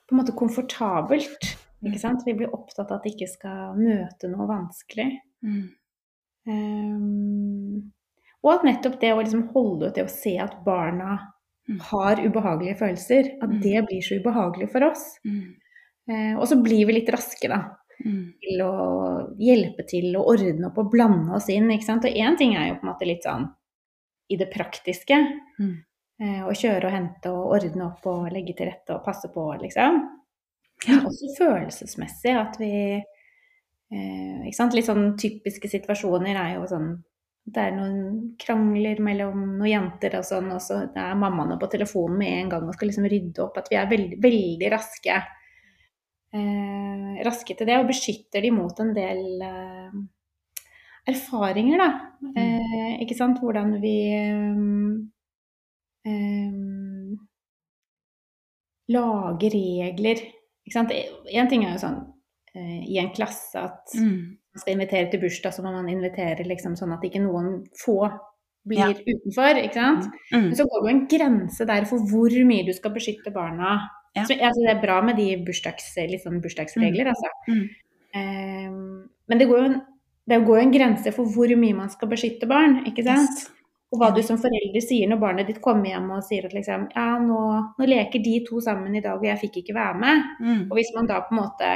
på 0.09 0.15
en 0.15 0.21
måte 0.21 0.37
komfortabelt. 0.39 1.57
Mm. 1.83 1.91
Ikke 1.93 1.99
sant? 2.01 2.23
Vi 2.25 2.33
blir 2.35 2.55
opptatt 2.55 2.91
av 2.91 2.99
at 2.99 3.03
de 3.03 3.11
ikke 3.11 3.29
skal 3.29 3.75
møte 3.77 4.31
noe 4.31 4.47
vanskelig. 4.47 5.19
Mm. 5.45 5.69
Eh, 6.47 7.83
og 8.45 8.53
at 8.55 8.67
nettopp 8.69 9.01
det 9.01 9.13
å 9.15 9.21
liksom 9.23 9.49
holde 9.55 9.89
ut 9.89 9.95
det 9.99 10.05
å 10.07 10.11
se 10.11 10.37
at 10.39 10.65
barna 10.65 11.19
Mm. 11.69 11.81
har 11.81 12.17
ubehagelige 12.23 12.79
følelser, 12.79 13.33
at 13.43 13.51
Mm. 13.51 13.61
det 13.61 13.87
blir 13.89 14.01
så 14.01 14.21
ubehagelig 14.23 14.71
for 14.71 14.85
oss. 14.85 15.19
Mm. 15.27 15.55
Eh, 16.09 16.39
og 16.39 16.47
så 16.47 16.63
blir 16.63 16.87
vi 16.87 16.93
litt 17.01 17.09
raske, 17.09 17.49
da 17.49 17.77
Mm. 18.05 18.33
til 18.41 18.61
å 18.61 19.37
hjelpe 19.37 19.85
til 19.89 20.15
å 20.15 20.25
ordne 20.25 20.67
opp 20.67 20.79
og 20.79 20.93
blande 20.93 21.35
oss 21.35 21.49
inn. 21.49 21.69
ikke 21.71 21.83
sant? 21.83 22.05
Og 22.05 22.13
én 22.13 22.37
ting 22.39 22.55
er 22.55 22.69
jo 22.69 22.75
på 22.77 22.85
en 22.85 22.95
måte 22.95 23.07
litt 23.07 23.25
sånn 23.25 23.51
i 24.29 24.39
det 24.41 24.49
praktiske. 24.53 25.19
Mm. 25.61 25.75
Eh, 26.23 26.43
å 26.49 26.55
kjøre 26.57 26.89
og 26.89 26.95
hente 26.95 27.33
og 27.33 27.57
ordne 27.59 27.91
opp 27.91 28.07
og 28.09 28.31
legge 28.33 28.57
til 28.57 28.71
rette 28.71 28.95
og 28.95 29.05
passe 29.05 29.29
på, 29.33 29.45
liksom. 29.61 30.01
Ja. 30.87 31.01
Også 31.09 31.33
følelsesmessig 31.39 32.33
at 32.37 32.57
vi 32.61 32.73
eh, 32.97 34.41
ikke 34.47 34.57
sant? 34.57 34.77
Litt 34.77 34.89
sånn 34.89 35.13
typiske 35.21 35.71
situasjoner 35.73 36.37
er 36.37 36.57
jo 36.57 36.67
sånn 36.71 36.97
det 37.47 37.63
er 37.63 37.77
noen 37.77 38.33
krangler 38.43 38.99
mellom 39.07 39.39
noen 39.61 39.71
jenter 39.71 40.17
og 40.19 40.25
sånn, 40.27 40.49
og 40.51 40.59
så 40.65 40.81
er 40.89 41.13
mammaene 41.15 41.55
på 41.61 41.69
telefonen 41.71 42.19
med 42.19 42.33
en 42.41 42.49
gang 42.51 42.65
og 42.67 42.75
skal 42.75 42.91
liksom 42.91 43.07
rydde 43.07 43.45
opp. 43.45 43.61
At 43.61 43.71
vi 43.71 43.79
er 43.79 43.87
veldig, 43.93 44.19
veldig 44.25 44.71
raske 44.73 45.21
eh, 46.35 47.25
raske 47.27 47.57
til 47.57 47.69
det, 47.69 47.79
og 47.81 47.91
beskytter 47.91 48.45
de 48.45 48.53
mot 48.55 48.83
en 48.83 48.93
del 48.97 49.23
eh, 49.47 49.97
erfaringer, 51.09 51.79
da. 51.79 51.89
Eh, 52.37 52.97
ikke 53.05 53.17
sant. 53.19 53.39
Hvordan 53.43 53.77
vi 53.83 53.95
eh, 54.17 54.57
eh, 56.11 57.17
lager 58.95 59.51
regler. 59.57 60.23
Ikke 60.67 60.75
sant. 60.79 60.93
En 60.93 61.51
ting 61.51 61.65
er 61.67 61.75
jo 61.77 61.83
sånn 61.85 61.99
eh, 62.57 62.83
i 62.89 62.99
en 63.03 63.11
klasse 63.15 63.59
at 63.61 63.93
Mm. 63.95 64.39
man 64.55 64.61
skal 64.63 64.73
invitere 64.75 65.11
til 65.11 65.21
bursdag, 65.21 65.53
så 65.53 65.63
må 65.63 65.73
man 65.75 65.89
invitere 65.93 66.47
liksom 66.47 66.77
sånn 66.79 66.95
at 66.95 67.03
ikke 67.05 67.21
noen 67.21 67.67
få 67.77 68.09
blir 68.67 68.79
Ja. 68.79 68.89
utenfor, 68.91 69.61
ikke 69.63 69.75
sant. 69.75 70.07
Mm. 70.33 70.43
Men 70.49 70.55
så 70.57 70.65
går 70.67 70.83
det 70.83 70.87
jo 70.87 70.97
en 70.97 71.07
grense 71.09 71.67
der 71.67 71.85
for 71.85 71.99
hvor 71.99 72.31
mye 72.47 72.65
du 72.67 72.73
skal 72.73 72.91
beskytte 72.91 73.33
barna. 73.33 73.79
Ja. 74.17 74.25
Så, 74.25 74.33
altså, 74.41 74.61
det 74.67 74.71
er 74.77 74.81
bra 74.83 75.01
med 75.03 75.17
de 75.17 75.37
bursdags, 75.45 75.93
sånn 75.95 76.41
bursdagsregler, 76.43 77.07
altså. 77.13 77.29
Mm. 77.49 77.69
Ehm, 78.15 79.09
men 79.29 79.39
det 79.39 79.47
går, 79.49 79.59
jo 79.59 79.65
en, 79.75 79.83
det 80.29 80.41
går 80.47 80.59
jo 80.59 80.63
en 80.67 80.73
grense 80.75 81.13
for 81.15 81.25
hvor 81.35 81.53
mye 81.57 81.75
man 81.77 81.91
skal 81.93 82.09
beskytte 82.11 82.49
barn, 82.51 82.81
ikke 82.87 83.05
sant. 83.07 83.31
Yes. 83.31 83.51
Og 83.95 84.01
hva 84.01 84.09
du 84.15 84.19
som 84.27 84.37
forelder 84.43 84.83
sier 84.83 85.07
når 85.09 85.21
barnet 85.23 85.47
ditt 85.47 85.61
kommer 85.63 85.87
hjem 85.87 86.09
og 86.17 86.25
sier 86.27 86.45
at 86.49 86.53
liksom 86.57 86.89
Ja, 86.97 87.19
nå, 87.23 87.37
nå 87.79 87.87
leker 87.87 88.19
de 88.25 88.41
to 88.49 88.59
sammen 88.61 88.97
i 88.99 89.01
dag, 89.05 89.15
og 89.21 89.25
jeg 89.29 89.39
fikk 89.45 89.61
ikke 89.63 89.77
være 89.77 90.01
med. 90.03 90.25
Mm. 90.43 90.65
Og 90.71 90.75
hvis 90.81 90.91
man 90.97 91.07
da 91.07 91.21
på 91.23 91.37
en 91.37 91.41
måte 91.45 91.71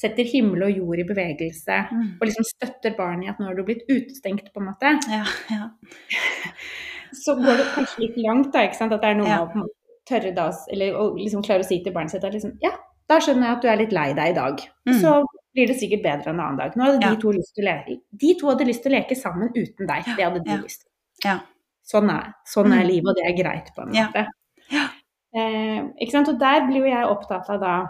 setter 0.00 0.24
himmel 0.24 0.62
og 0.64 0.72
jord 0.72 1.02
i 1.02 1.04
bevegelse, 1.04 1.76
Mm. 1.92 2.06
og 2.20 2.24
liksom 2.26 2.44
støtter 2.48 2.94
barnet 2.96 3.26
i 3.26 3.28
at 3.28 3.38
nå 3.38 3.50
har 3.50 3.54
du 3.54 3.62
blitt 3.68 3.84
utestengt, 3.90 4.48
på 4.54 4.60
en 4.62 4.70
måte, 4.72 4.94
Ja, 5.12 5.24
ja. 5.52 5.68
så 7.24 7.34
går 7.36 7.56
det 7.60 7.66
kanskje 7.74 8.04
litt 8.06 8.16
langt, 8.24 8.52
da, 8.54 8.64
ikke 8.64 8.78
sant. 8.78 8.92
At 8.96 9.02
det 9.04 9.10
er 9.10 9.18
noe 9.20 9.28
Ja. 9.28 9.44
med 9.44 9.64
å 9.64 9.68
tørre 10.08 10.32
da, 10.34 10.48
eller 10.72 10.94
å 10.96 11.10
liksom 11.18 11.42
klare 11.44 11.60
å 11.60 11.68
si 11.68 11.82
til 11.84 11.92
barnet 11.92 12.10
sitt 12.16 12.24
at 12.24 12.32
liksom 12.32 12.56
Ja, 12.62 12.70
da 13.08 13.18
skjønner 13.20 13.46
jeg 13.50 13.56
at 13.56 13.62
du 13.62 13.68
er 13.68 13.76
litt 13.76 13.92
lei 13.92 14.12
deg 14.14 14.30
i 14.30 14.38
dag. 14.40 14.60
Mm. 14.88 15.00
Så 15.02 15.24
blir 15.54 15.66
det 15.66 15.76
sikkert 15.80 16.02
bedre 16.02 16.30
en 16.30 16.40
annen 16.40 16.56
dag. 16.58 16.74
Nå 16.76 16.84
hadde 16.84 17.00
Ja. 17.02 17.10
de 17.14 17.20
to 17.20 17.32
lyst 17.32 17.54
til 17.54 17.64
å 17.64 17.68
leke 17.72 18.00
De 18.16 18.34
to 18.40 18.46
hadde 18.48 18.66
lyst 18.66 18.82
til 18.82 18.92
å 18.92 18.96
leke 18.98 19.16
sammen 19.16 19.48
uten 19.54 19.86
deg. 19.86 20.04
Det 20.04 20.24
hadde 20.24 20.44
de 20.44 20.50
Ja. 20.50 20.56
lyst 20.62 20.80
til. 20.82 20.90
Ja. 21.24 21.40
Sånn 21.84 22.10
er, 22.10 22.34
sånn 22.46 22.72
er 22.72 22.84
Mm. 22.84 22.88
livet, 22.88 23.08
og 23.08 23.16
det 23.16 23.24
er 23.26 23.42
greit, 23.42 23.70
på 23.74 23.82
en 23.82 23.88
måte. 23.92 24.26
Ja. 24.70 24.88
Eh, 25.34 25.82
ikke 26.02 26.10
sant? 26.12 26.28
Og 26.28 26.38
der 26.38 26.60
blir 26.66 26.78
jo 26.80 26.84
jeg 26.90 27.06
opptatt 27.06 27.48
av 27.50 27.60
da 27.60 27.86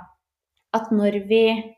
at 0.75 0.91
når 0.91 1.27
vi 1.29 1.75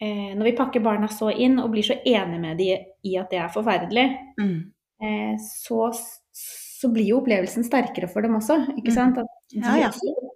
eh, 0.00 0.34
når 0.36 0.44
vi 0.44 0.52
pakker 0.52 0.82
barna 0.82 1.06
så 1.08 1.30
inn 1.34 1.58
og 1.58 1.70
blir 1.72 1.82
så 1.82 1.94
enige 2.04 2.40
med 2.40 2.58
dem 2.58 2.84
i 3.02 3.16
at 3.16 3.30
det 3.30 3.38
er 3.40 3.48
forferdelig, 3.48 4.18
Mm. 4.38 4.72
eh, 5.02 5.36
så, 5.38 5.90
så 6.34 6.92
blir 6.92 7.06
jo 7.08 7.20
opplevelsen 7.22 7.64
sterkere 7.64 8.06
for 8.12 8.20
dem 8.20 8.34
også. 8.36 8.66
ikke 8.76 8.88
Mm. 8.90 8.94
sant? 8.94 9.18
At 9.18 9.26
de 9.52 9.60
Ja, 9.62 9.76
ja. 9.76 9.90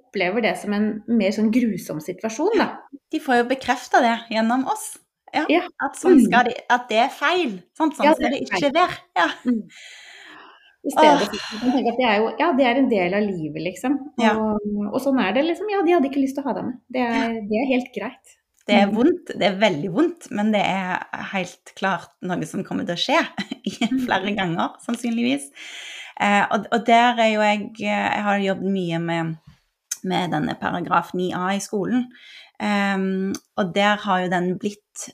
opplever 0.06 0.42
det 0.42 0.56
som 0.58 0.72
en 0.72 1.02
mer 1.08 1.30
sånn 1.34 1.50
grusom 1.54 2.00
situasjon, 2.00 2.56
da. 2.58 2.68
De 3.10 3.18
får 3.20 3.42
jo 3.42 3.48
bekrefta 3.50 4.00
det 4.00 4.16
gjennom 4.36 4.66
oss. 4.70 4.96
Ja, 5.34 5.44
Ja. 5.48 5.62
At, 5.82 5.94
sånn 5.96 6.18
Mm. 6.18 6.24
skal 6.26 6.44
de, 6.44 6.54
at 6.70 6.88
det 6.88 6.98
er 6.98 7.08
feil. 7.08 7.62
Sånn, 7.78 7.92
sånn 7.94 8.14
skal 8.14 8.30
det 8.30 8.42
ikke 8.48 8.72
være. 8.74 8.96
Ja. 9.16 9.28
I 10.80 10.90
stedet 10.94 11.28
for 11.28 11.76
at 11.76 11.96
det 12.00 12.06
er 12.08 12.16
jo 12.22 12.28
ja, 12.40 12.52
det 12.56 12.64
er 12.66 12.78
en 12.80 12.88
del 12.88 13.14
av 13.18 13.22
livet, 13.26 13.60
liksom. 13.66 13.98
Og, 14.18 14.68
og 14.94 15.00
sånn 15.04 15.20
er 15.20 15.34
det, 15.36 15.42
liksom. 15.44 15.68
Ja, 15.70 15.82
de 15.84 15.92
hadde 15.92 16.08
ikke 16.08 16.22
lyst 16.22 16.38
til 16.38 16.42
å 16.44 16.48
ha 16.48 16.54
deg 16.56 16.64
med. 16.70 16.78
Det 16.88 17.02
er, 17.04 17.34
det 17.50 17.58
er 17.60 17.66
helt 17.74 17.90
greit. 17.94 18.36
Det 18.66 18.76
er 18.78 18.86
Mm. 18.86 18.94
vondt, 18.96 19.26
det 19.38 19.42
er 19.48 19.58
veldig 19.60 19.90
vondt, 19.92 20.30
men 20.30 20.52
det 20.52 20.62
er 20.64 21.00
helt 21.32 21.72
klart 21.76 22.10
noe 22.22 22.46
som 22.46 22.62
kommer 22.64 22.86
til 22.86 22.94
å 22.96 23.02
skje 23.04 23.20
Mm. 23.90 24.00
flere 24.06 24.32
ganger, 24.36 24.76
sannsynligvis. 24.86 25.50
Eh, 26.20 26.42
og, 26.52 26.66
og 26.74 26.84
der 26.86 27.20
er 27.22 27.30
jo 27.32 27.40
jeg 27.40 27.70
Jeg 27.80 28.24
har 28.26 28.42
jobbet 28.44 28.72
mye 28.72 28.98
med, 28.98 29.36
med 30.04 30.36
denne 30.36 30.56
paragraf 30.60 31.14
9a 31.16 31.56
i 31.56 31.64
skolen. 31.64 32.06
Um, 32.60 33.32
og 33.56 33.72
der 33.72 33.96
har 34.02 34.20
jo 34.20 34.28
den 34.28 34.50
blitt 34.60 35.06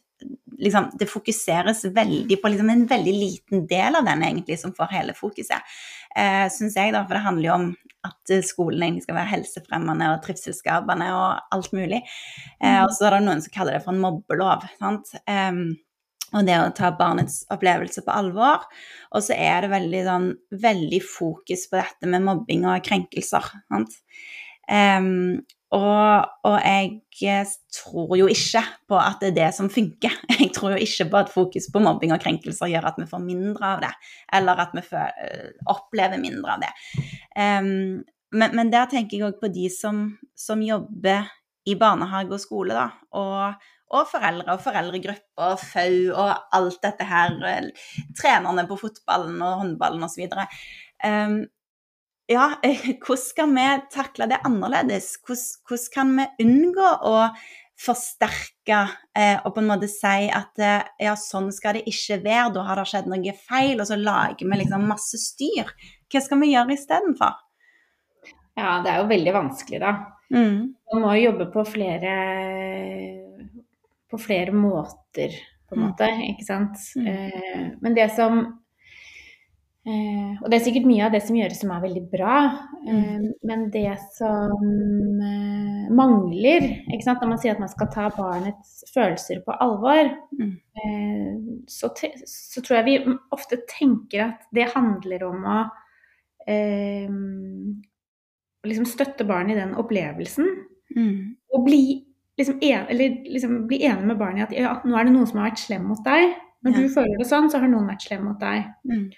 liksom, 0.58 0.88
Det 0.98 1.06
fokuseres 1.06 1.84
veldig 1.94 2.40
på 2.42 2.50
liksom 2.50 2.70
en 2.72 2.86
veldig 2.90 3.12
liten 3.14 3.66
del 3.70 3.94
av 3.94 4.06
den 4.08 4.25
egentlig 4.26 4.56
som 4.58 4.72
får 4.75 4.90
hele 4.90 5.14
fokuset, 5.14 5.76
uh, 6.18 6.46
syns 6.50 6.75
jeg, 6.75 6.94
da. 6.96 7.04
For 7.04 7.14
det 7.14 7.26
handler 7.26 7.48
jo 7.48 7.58
om 7.60 7.68
at 8.06 8.30
eh, 8.30 8.42
skolen 8.46 8.82
egentlig 8.82 9.02
skal 9.02 9.16
være 9.18 9.32
helsefremmende 9.32 10.12
og 10.12 10.20
trivselsskapende 10.22 11.08
og 11.14 11.56
alt 11.56 11.72
mulig. 11.75 12.02
Uh, 12.62 12.84
og 12.84 12.92
så 12.94 13.08
er 13.08 13.16
det 13.16 13.25
noen 13.26 13.42
som 13.44 13.54
kaller 13.54 13.76
det 13.76 13.82
for 13.84 13.94
en 13.94 14.02
mobbelov. 14.02 14.66
sant? 14.80 15.10
Em, 15.30 15.64
og 16.37 16.47
det 16.49 16.57
å 16.61 16.71
ta 16.76 16.93
barnets 16.97 17.43
opplevelse 17.52 18.05
på 18.07 18.14
alvor. 18.14 18.64
Og 19.14 19.25
så 19.25 19.37
er 19.37 19.64
det 19.64 19.73
veldig, 19.73 20.02
sånn, 20.07 20.31
veldig 20.62 21.02
fokus 21.05 21.66
på 21.71 21.81
dette 21.81 22.11
med 22.11 22.25
mobbing 22.26 22.66
og 22.69 22.85
krenkelser. 22.87 23.50
Em, 24.66 25.38
og, 25.75 26.26
og 26.47 26.57
jeg 26.62 26.90
eh, 27.26 27.55
tror 27.75 28.12
jo 28.21 28.28
ikke 28.31 28.62
på 28.87 28.99
at 29.00 29.23
det 29.23 29.33
er 29.33 29.38
det 29.40 29.49
som 29.57 29.71
funker. 29.73 30.14
Jeg 30.38 30.52
tror 30.55 30.76
jo 30.76 30.85
ikke 30.85 31.09
på 31.11 31.19
at 31.19 31.33
fokus 31.33 31.66
på 31.73 31.83
mobbing 31.83 32.12
og 32.14 32.23
krenkelser 32.23 32.71
gjør 32.71 32.87
at 32.93 33.00
vi 33.00 33.09
får 33.11 33.25
mindre 33.25 33.73
av 33.75 33.83
det, 33.83 33.90
eller 34.38 34.62
at 34.62 34.76
vi 34.76 34.85
eh, 35.02 35.49
opplever 35.73 36.23
mindre 36.23 36.55
av 36.55 36.62
det. 36.62 36.71
Um, 37.35 38.05
men, 38.37 38.55
men 38.59 38.71
der 38.73 38.87
tenker 38.90 39.19
jeg 39.19 39.26
òg 39.26 39.40
på 39.43 39.50
de 39.55 39.66
som, 39.73 40.07
som 40.38 40.62
jobber 40.62 41.26
i 41.66 41.75
barnehage 41.78 42.35
og 42.35 42.43
skole, 42.43 42.76
da. 42.76 42.88
Og, 43.19 43.66
og 43.95 44.09
foreldre 44.11 44.57
og 44.57 44.62
foreldregrupper 44.64 45.50
og 45.50 45.61
FAU 45.62 46.14
og 46.14 46.33
alt 46.57 46.81
dette 46.83 47.07
her. 47.07 47.37
Trenerne 48.19 48.66
på 48.69 48.78
fotballen 48.81 49.38
og 49.45 49.61
håndballen 49.62 50.07
osv. 50.07 50.26
Um, 51.05 51.45
ja, 52.26 52.49
hvordan 53.05 53.23
skal 53.23 53.55
vi 53.55 53.69
takle 53.95 54.31
det 54.33 54.43
annerledes? 54.47 55.14
Hvordan, 55.23 55.47
hvordan 55.69 55.95
kan 55.95 56.16
vi 56.16 56.49
unngå 56.49 56.90
å 57.07 57.14
forsterke 57.76 58.78
eh, 59.19 59.37
og 59.45 59.52
på 59.52 59.61
en 59.61 59.69
måte 59.69 59.88
si 59.90 60.28
at 60.33 60.62
eh, 60.64 60.87
ja, 61.05 61.12
sånn 61.21 61.50
skal 61.52 61.76
det 61.76 61.85
ikke 61.90 62.23
være, 62.25 62.55
da 62.55 62.64
har 62.71 62.81
det 62.81 62.87
skjedd 62.88 63.11
noe 63.12 63.35
feil, 63.37 63.76
og 63.76 63.88
så 63.90 63.99
lager 64.00 64.49
vi 64.49 64.61
liksom 64.62 64.87
masse 64.88 65.21
styr. 65.21 65.75
Hva 66.09 66.23
skal 66.25 66.40
vi 66.40 66.55
gjøre 66.55 66.73
istedenfor? 66.73 67.37
Ja, 68.57 68.78
det 68.81 68.95
er 68.95 69.02
jo 69.02 69.11
veldig 69.11 69.37
vanskelig, 69.37 69.83
da. 69.85 69.93
Mm. 70.33 70.73
Man 70.93 71.05
må 71.05 71.12
jo 71.19 71.28
jobbe 71.28 71.50
på 71.52 71.66
flere 71.69 72.14
på 74.10 74.18
flere 74.22 74.52
måter, 74.54 75.34
på 75.68 75.75
en 75.75 75.80
Mm. 75.82 75.86
måte, 75.88 76.06
ikke 76.30 76.44
sant. 76.46 76.76
Mm. 76.96 77.06
Eh, 77.10 77.64
men 77.82 77.94
det 77.94 78.10
som 78.14 78.38
eh, 79.86 80.36
Og 80.42 80.50
det 80.50 80.56
er 80.60 80.64
sikkert 80.64 80.86
mye 80.86 81.04
av 81.06 81.12
det 81.14 81.20
som 81.22 81.36
gjøres 81.38 81.60
som 81.60 81.70
er 81.70 81.80
veldig 81.84 82.04
bra, 82.10 82.36
eh, 82.88 83.20
men 83.46 83.70
det 83.70 83.92
som 84.16 84.52
eh, 85.22 85.90
mangler, 85.94 86.66
ikke 86.90 87.04
sant, 87.04 87.20
når 87.22 87.28
man 87.28 87.38
sier 87.38 87.52
at 87.54 87.60
man 87.62 87.68
skal 87.70 87.90
ta 87.94 88.08
barnets 88.16 88.84
følelser 88.94 89.42
på 89.46 89.54
alvor, 89.62 90.10
Mm. 90.38 90.56
eh, 90.76 91.62
så, 91.68 91.90
så 92.26 92.62
tror 92.62 92.76
jeg 92.80 92.84
vi 92.84 93.14
ofte 93.32 93.56
tenker 93.70 94.25
at 94.28 94.42
det 94.54 94.72
handler 94.75 95.22
om 95.28 95.44
å 95.44 95.58
eh, 96.48 97.08
liksom 98.66 98.86
støtte 98.86 99.25
barnet 99.26 99.56
i 99.56 99.60
den 99.60 99.75
opplevelsen. 99.78 100.46
Mm. 100.96 101.36
Og 101.54 101.64
bli, 101.66 102.05
liksom 102.38 102.59
en, 102.62 102.87
eller 102.93 103.14
liksom 103.33 103.66
bli 103.66 103.78
enig 103.88 104.05
med 104.07 104.19
barnet 104.19 104.52
i 104.52 104.57
at 104.59 104.59
ja, 104.59 104.75
nå 104.85 104.97
er 104.99 105.05
det 105.09 105.12
noen 105.14 105.26
som 105.31 105.38
har 105.40 105.50
vært 105.50 105.62
slem 105.62 105.85
mot 105.88 106.02
deg. 106.05 106.35
Når 106.64 106.73
Ja. 106.73 106.81
du 106.83 106.88
føler 106.88 107.19
det 107.19 107.26
sånn, 107.28 107.50
så 107.50 107.61
har 107.61 107.69
noen 107.69 107.87
vært 107.88 108.02
slem 108.09 108.25
mot 108.25 108.38
deg. 108.40 108.64
Mm. 108.90 109.11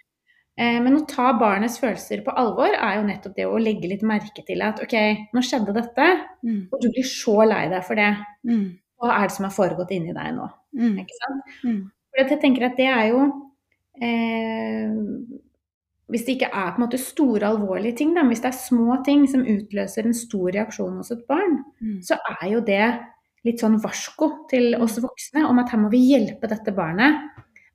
Eh, 0.59 0.81
men 0.83 0.97
å 0.99 1.07
ta 1.09 1.33
barnets 1.39 1.79
følelser 1.79 2.25
på 2.27 2.35
alvor 2.37 2.69
er 2.75 2.97
jo 2.99 3.07
nettopp 3.07 3.35
det 3.37 3.47
å 3.47 3.59
legge 3.63 3.89
litt 3.89 4.03
merke 4.03 4.45
til 4.45 4.61
at 4.63 4.81
OK, 4.83 4.95
nå 5.35 5.41
skjedde 5.41 5.73
dette, 5.75 6.09
Mm. 6.45 6.69
og 6.73 6.81
du 6.83 6.89
blir 6.91 7.05
så 7.07 7.47
lei 7.49 7.69
deg 7.69 7.85
for 7.85 7.95
det. 7.95 8.17
Mm. 8.47 8.77
Hva 9.01 9.15
er 9.17 9.29
det 9.29 9.33
som 9.37 9.45
har 9.45 9.53
foregått 9.55 9.91
inni 9.95 10.13
deg 10.13 10.35
nå? 10.35 10.49
Mm. 10.77 10.99
Ikke 10.99 11.19
sant? 11.23 11.43
Mm. 11.65 11.91
For 12.11 12.25
jeg 12.29 12.41
tenker 12.41 12.65
at 12.67 12.77
det 12.77 12.87
er 12.87 13.09
jo 13.13 13.21
eh, 14.03 14.91
Hvis 16.09 16.25
det 16.25 16.39
ikke 16.39 16.51
er 16.55 16.71
på 16.73 16.81
en 16.81 16.87
måte 16.89 16.99
store, 16.99 17.43
alvorlige 17.51 17.97
ting, 17.97 18.15
da, 18.15 18.23
men 18.23 18.33
hvis 18.33 18.41
det 18.41 18.49
er 18.55 18.59
små 18.59 19.05
ting 19.05 19.27
som 19.29 19.43
utløser 19.45 20.07
en 20.07 20.15
stor 20.15 20.51
reaksjon 20.57 20.97
hos 20.97 21.11
et 21.13 21.27
barn, 21.29 21.65
Mm. 21.83 22.01
så 22.03 22.17
er 22.43 22.49
jo 22.53 22.61
det 22.61 22.99
litt 23.45 23.61
sånn 23.61 23.81
varsko 23.81 24.49
til 24.51 24.75
oss 24.81 24.99
voksne 24.99 25.45
om 25.49 25.59
at 25.59 25.69
her 25.71 25.79
må 25.79 25.91
vi 25.91 25.99
hjelpe 26.17 26.49
dette 26.49 26.73
barnet 26.75 27.15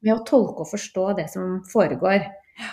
med 0.02 0.16
å 0.18 0.26
tolke 0.26 0.62
og 0.66 0.68
forstå 0.68 1.16
det 1.16 1.30
som 1.30 1.62
foregår. 1.72 2.26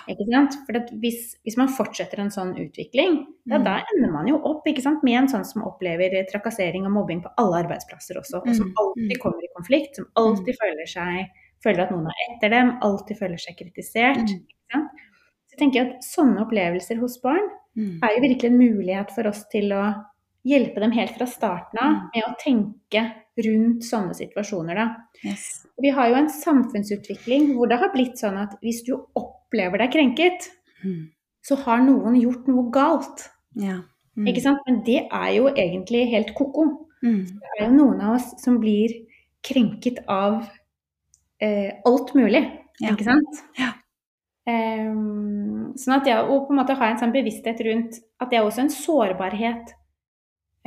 Ikke 0.09 0.27
sant? 0.33 0.57
For 0.67 0.77
at 0.77 0.91
hvis, 1.01 1.37
hvis 1.45 1.57
man 1.57 1.69
fortsetter 1.69 2.19
en 2.21 2.31
sånn 2.31 2.55
utvikling, 2.57 3.27
ja, 3.47 3.59
Mm. 3.59 3.65
da 3.65 3.83
ender 3.95 4.13
man 4.13 4.27
jo 4.27 4.37
opp 4.43 4.65
ikke 4.67 4.83
sant, 4.83 5.03
med 5.05 5.15
en 5.15 5.29
sånn 5.29 5.45
som 5.47 5.63
opplever 5.63 6.11
trakassering 6.33 6.85
og 6.87 6.93
mobbing 6.93 7.23
på 7.23 7.31
alle 7.39 7.63
arbeidsplasser 7.65 8.17
også, 8.19 8.43
og 8.47 8.55
som 8.55 8.67
Mm. 8.69 8.75
alltid 8.79 9.21
kommer 9.21 9.43
i 9.43 9.49
konflikt, 9.57 9.97
som 9.97 10.07
alltid 10.17 10.57
føler 10.61 10.87
seg 10.87 11.27
føler 11.65 11.81
at 11.83 11.91
noen 11.91 12.07
er 12.07 12.35
etter 12.35 12.51
dem, 12.51 12.79
alltid 12.83 13.19
føler 13.19 13.37
seg 13.39 13.57
kritisert. 13.57 14.17
Mm. 14.29 14.41
Ikke 14.41 14.73
sant? 14.73 14.91
Så 15.61 15.69
jeg 15.75 15.87
at 15.87 16.05
sånne 16.07 16.41
opplevelser 16.47 16.99
hos 17.01 17.19
barn 17.23 17.49
Mm. 17.77 18.01
er 18.03 18.15
jo 18.17 18.21
virkelig 18.25 18.49
en 18.51 18.59
mulighet 18.59 19.11
for 19.15 19.29
oss 19.29 19.45
til 19.53 19.71
å 19.73 19.83
hjelpe 20.45 20.81
dem 20.81 20.91
helt 20.91 21.13
fra 21.17 21.27
starten 21.27 21.79
av 21.81 21.93
Mm. 21.93 22.11
med 22.15 22.25
å 22.25 22.35
tenke 22.41 23.13
rundt 23.39 23.85
sånne 23.85 24.15
situasjoner. 24.15 24.75
Da. 24.75 24.97
Yes. 25.25 25.67
Vi 25.81 25.91
har 25.91 26.09
jo 26.09 26.15
en 26.17 26.29
samfunnsutvikling 26.29 27.55
hvor 27.55 27.69
det 27.69 27.79
har 27.79 27.93
blitt 27.95 28.19
sånn 28.19 28.37
at 28.43 28.57
hvis 28.61 28.83
du 28.85 28.97
opplever 29.17 29.79
deg 29.79 29.93
krenket, 29.93 30.49
Mm. 30.85 31.11
så 31.45 31.57
har 31.63 31.79
noen 31.79 32.21
gjort 32.21 32.49
noe 32.49 32.71
galt. 32.73 33.29
Ja. 33.55 33.83
Mm. 34.17 34.27
Ikke 34.27 34.43
sant? 34.43 34.59
Men 34.67 34.83
det 34.83 35.07
er 35.13 35.31
jo 35.37 35.45
egentlig 35.49 36.11
helt 36.11 36.35
ko-ko. 36.35 36.87
Mm. 37.05 37.27
Det 37.27 37.49
er 37.61 37.67
jo 37.69 37.73
noen 37.77 38.01
av 38.03 38.17
oss 38.17 38.35
som 38.43 38.59
blir 38.59 38.89
krenket 39.45 39.99
av 40.09 40.49
eh, 41.41 41.73
alt 41.87 42.15
mulig, 42.15 42.43
Ja. 42.81 42.91
ikke 42.91 43.05
sant? 43.05 43.43
Ja. 43.59 43.73
Ehm, 44.51 45.73
sånn 45.79 45.97
at 45.99 46.07
det 46.09 46.17
å 46.19 46.39
på 46.47 46.55
en 46.55 46.59
måte 46.61 46.77
ha 46.79 46.89
en 46.91 46.99
sånn 47.01 47.13
bevissthet 47.15 47.61
rundt 47.67 47.99
at 48.21 48.31
det 48.31 48.39
er 48.41 48.47
også 48.47 48.65
en 48.65 48.73
sårbarhet 48.75 49.75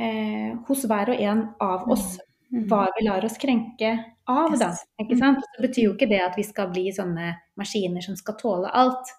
eh, 0.00 0.54
hos 0.68 0.84
hver 0.90 1.12
og 1.14 1.20
en 1.30 1.48
av 1.62 1.90
oss, 1.90 2.14
Mm. 2.54 2.68
hva 2.68 2.84
vi 2.94 3.02
lar 3.06 3.24
oss 3.26 3.38
krenke 3.40 3.88
av, 4.30 4.52
da. 4.60 4.68
Ikke 5.02 5.16
sant? 5.18 5.40
Det 5.56 5.62
betyr 5.64 5.88
jo 5.88 5.94
ikke 5.96 6.06
det 6.10 6.20
at 6.22 6.36
vi 6.38 6.44
skal 6.46 6.68
bli 6.70 6.84
sånne 6.94 7.32
maskiner 7.58 8.04
som 8.04 8.14
skal 8.16 8.36
tåle 8.38 8.70
alt, 8.70 9.10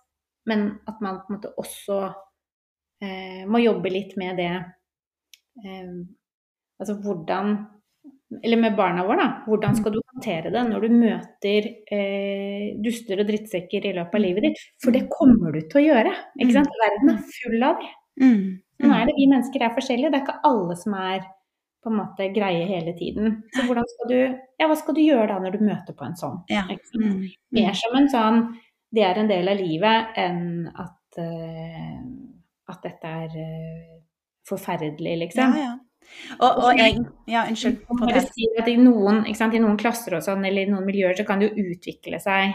men 0.48 0.80
at 0.88 1.02
man 1.02 1.18
på 1.20 1.34
en 1.34 1.36
måte 1.36 1.52
også 1.60 1.98
eh, 3.02 3.42
må 3.50 3.60
jobbe 3.60 3.92
litt 3.92 4.16
med 4.18 4.38
det 4.40 4.54
eh, 5.66 5.92
Altså 6.80 6.96
hvordan 7.02 7.58
Eller 8.44 8.58
med 8.58 8.76
barna 8.76 9.04
våre, 9.06 9.22
da. 9.22 9.44
Hvordan 9.46 9.76
skal 9.78 9.94
du 9.94 10.00
håndtere 10.02 10.50
det 10.54 10.64
når 10.68 10.88
du 10.88 10.96
møter 10.98 11.68
eh, 11.94 12.72
duster 12.84 13.22
og 13.22 13.30
drittsekker 13.30 13.86
i 13.86 13.94
løpet 13.96 14.18
av 14.18 14.24
livet 14.24 14.48
ditt? 14.48 14.64
For 14.82 14.96
det 14.96 15.06
kommer 15.14 15.54
du 15.54 15.62
til 15.70 15.84
å 15.84 15.86
gjøre. 15.86 16.14
Ikke 16.42 16.58
sant? 16.58 16.80
Verden 16.82 17.14
er 17.14 17.22
full 17.38 17.68
av 17.70 17.80
det. 17.84 17.92
Mm. 18.26 18.44
Nå 18.84 18.92
er 18.96 19.08
det 19.08 19.16
vi 19.20 19.30
mennesker 19.32 19.64
er 19.64 19.76
forskjellige. 19.78 20.12
Det 20.12 20.20
er 20.20 20.26
ikke 20.26 20.50
alle 20.50 20.78
som 20.80 20.98
er 21.00 21.24
på 21.86 21.92
en 21.94 22.00
måte 22.00 22.28
greie 22.34 22.66
hele 22.66 22.96
tiden. 22.98 23.44
Så 23.54 23.68
hvordan 23.68 23.86
skal 23.94 24.10
du 24.10 24.20
Ja, 24.58 24.68
hva 24.72 24.76
skal 24.80 24.98
du 24.98 25.04
gjøre 25.04 25.28
da 25.30 25.40
når 25.44 25.58
du 25.60 25.66
møter 25.68 25.94
på 25.94 26.08
en 26.08 26.18
sånn? 26.18 26.40
Ja. 26.50 26.66
Mm. 26.98 27.28
Mer 27.54 27.78
som 27.78 27.98
en 28.00 28.10
sånn 28.10 28.40
Det 28.96 29.04
er 29.06 29.20
en 29.20 29.30
del 29.30 29.52
av 29.52 29.60
livet 29.60 30.18
enn 30.18 30.70
at 30.72 31.20
uh, 31.20 32.00
at 32.72 32.82
dette 32.82 33.10
er 33.26 33.34
uh, 33.38 33.98
forferdelig, 34.50 35.12
Ja, 35.12 35.20
liksom. 35.26 35.58
ja. 35.60 35.74
Og, 36.40 36.50
og 36.50 36.78
jeg 36.80 37.00
Ja, 37.28 37.46
unnskyld. 37.50 37.82
Si 38.30 38.48
at 38.60 38.70
i 38.70 38.78
noen, 38.78 39.24
sant, 39.36 39.56
I 39.56 39.62
noen 39.64 39.78
klasser 39.78 40.18
sånn, 40.22 40.46
eller 40.46 40.66
i 40.66 40.72
noen 40.72 40.86
miljøer 40.88 41.18
så 41.18 41.26
kan 41.28 41.42
det 41.42 41.52
jo 41.52 41.66
utvikle 41.74 42.20
seg 42.22 42.54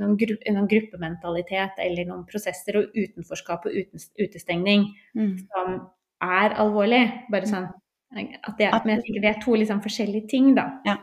noen, 0.00 0.16
gru, 0.20 0.36
noen 0.48 0.68
gruppementalitet 0.68 1.80
eller 1.84 2.08
noen 2.08 2.24
prosesser 2.28 2.78
og 2.80 2.94
utenforskap 2.96 3.66
og 3.68 3.76
uten, 3.76 4.00
utestengning 4.20 4.88
Mm. 5.16 5.36
som 5.48 5.90
er 6.22 6.54
alvorlig. 6.60 7.04
Bare 7.30 7.48
sånn 7.48 7.68
at 7.68 8.56
det, 8.58 8.70
Men 8.84 8.96
jeg 8.96 9.04
tenker 9.04 9.20
det 9.22 9.36
er 9.36 9.42
to 9.44 9.52
liksom 9.54 9.82
forskjellige 9.82 10.28
ting, 10.28 10.54
da. 10.54 10.80
Ja. 10.86 10.96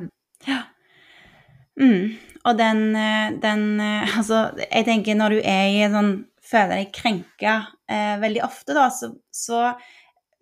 Mm. 1.79 2.17
Og 2.43 2.57
den, 2.57 2.95
eh, 2.95 3.31
den 3.41 3.79
eh, 3.79 4.17
Altså, 4.17 4.51
jeg 4.71 4.85
tenker 4.85 5.15
når 5.15 5.29
du 5.37 5.41
er 5.43 5.67
i 5.69 5.85
sånn 5.93 6.25
Føler 6.47 6.77
deg 6.77 6.93
krenka 6.95 7.53
eh, 7.91 8.15
veldig 8.21 8.39
ofte, 8.45 8.71
da, 8.71 8.85
så, 8.87 9.09
så 9.35 9.73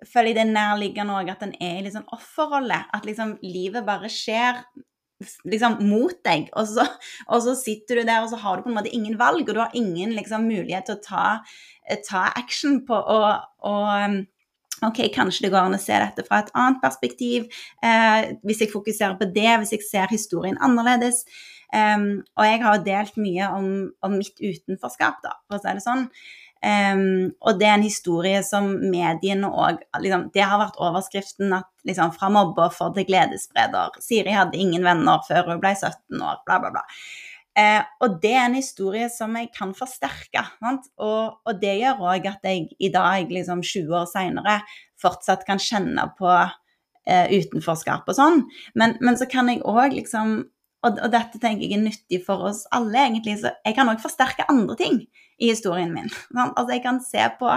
føler 0.09 0.31
jeg 0.31 0.37
det 0.39 0.43
er 0.45 0.55
nærliggende 0.55 1.15
òg 1.19 1.31
at 1.33 1.45
en 1.45 1.55
er 1.59 1.79
i 1.79 1.85
litt 1.85 1.95
sånn 1.95 2.09
offerrolle. 2.15 2.81
At 2.95 3.07
liksom 3.07 3.37
livet 3.45 3.87
bare 3.87 4.11
skjer 4.11 4.61
liksom 5.47 5.77
mot 5.87 6.15
deg, 6.27 6.49
og 6.59 6.67
så, 6.67 6.83
og 7.31 7.41
så 7.45 7.55
sitter 7.55 8.01
du 8.01 8.07
der, 8.07 8.25
og 8.25 8.31
så 8.33 8.39
har 8.41 8.57
du 8.57 8.65
på 8.65 8.71
en 8.71 8.77
måte 8.77 8.91
ingen 8.93 9.15
valg, 9.19 9.47
og 9.47 9.55
du 9.55 9.61
har 9.61 9.75
ingen 9.77 10.11
liksom 10.15 10.47
mulighet 10.49 10.89
til 10.89 10.97
å 10.97 11.03
ta, 11.05 11.27
eh, 11.87 12.01
ta 12.03 12.27
action 12.35 12.81
på 12.87 12.99
og, 12.99 13.45
um, 13.63 14.25
Ok, 14.83 14.97
kanskje 15.15 15.45
det 15.45 15.53
går 15.53 15.69
an 15.69 15.77
å 15.77 15.79
se 15.79 15.95
dette 15.95 16.25
fra 16.27 16.41
et 16.43 16.49
annet 16.51 16.81
perspektiv. 16.83 17.45
Eh, 17.81 18.33
hvis 18.43 18.59
jeg 18.59 18.73
fokuserer 18.73 19.15
på 19.15 19.29
det, 19.31 19.53
hvis 19.61 19.71
jeg 19.71 19.85
ser 19.87 20.11
historien 20.11 20.57
annerledes. 20.59 21.21
Um, 21.71 22.25
og 22.35 22.43
jeg 22.45 22.59
har 22.61 22.83
delt 22.83 23.15
mye 23.15 23.47
om, 23.55 23.69
om 24.03 24.17
mitt 24.19 24.35
utenforskap, 24.43 25.21
da, 25.23 25.31
for 25.47 25.57
å 25.57 25.63
si 25.63 25.77
det 25.79 25.85
sånn. 25.85 26.03
Um, 26.65 27.35
og 27.45 27.59
det 27.59 27.67
er 27.67 27.75
en 27.75 27.85
historie 27.85 28.39
som 28.41 28.71
mediene 28.89 29.51
òg 29.53 29.83
liksom, 30.01 30.23
Det 30.33 30.41
har 30.41 30.57
vært 30.57 30.79
overskriften 30.81 31.53
at 31.53 31.67
liksom, 31.85 32.09
fra 32.15 32.31
mobbeoffer 32.33 32.95
til 32.95 33.05
gledesspreder. 33.05 33.99
Siri 34.01 34.33
hadde 34.33 34.57
ingen 34.57 34.87
venner 34.87 35.21
før 35.27 35.51
hun 35.51 35.61
ble 35.61 35.75
17 35.75 36.17
år, 36.17 36.39
bla, 36.47 36.57
bla, 36.63 36.71
bla. 36.73 36.83
Uh, 37.55 37.83
og 38.03 38.17
det 38.23 38.33
er 38.33 38.47
en 38.47 38.57
historie 38.57 39.05
som 39.13 39.37
jeg 39.37 39.51
kan 39.55 39.75
forsterke. 39.77 40.41
Og, 40.65 41.37
og 41.45 41.61
det 41.61 41.77
gjør 41.83 42.01
òg 42.09 42.25
at 42.33 42.49
jeg 42.49 42.65
i 42.79 42.89
dag, 42.91 43.29
liksom 43.29 43.61
20 43.61 43.99
år 44.01 44.09
seinere, 44.09 44.57
fortsatt 45.01 45.45
kan 45.47 45.61
kjenne 45.61 46.09
på 46.17 46.31
uh, 46.33 47.27
utenforskap 47.29 48.09
og 48.09 48.17
sånn. 48.17 48.41
Men, 48.73 48.97
men 49.05 49.21
så 49.21 49.29
kan 49.29 49.53
jeg 49.53 49.61
òg 49.69 49.95
liksom 49.99 50.39
og, 50.83 50.99
og 51.01 51.11
dette 51.13 51.39
tenker 51.41 51.65
jeg 51.65 51.79
er 51.79 51.85
nyttig 51.85 52.21
for 52.25 52.49
oss 52.49 52.65
alle, 52.75 53.07
egentlig. 53.07 53.39
Så 53.41 53.53
jeg 53.65 53.77
kan 53.77 53.89
òg 53.89 54.01
forsterke 54.03 54.47
andre 54.51 54.75
ting 54.79 54.99
i 55.41 55.49
historien 55.49 55.93
min. 55.95 56.09
Altså, 56.45 56.71
jeg 56.73 56.83
kan 56.83 57.01
se 57.03 57.25
på 57.39 57.49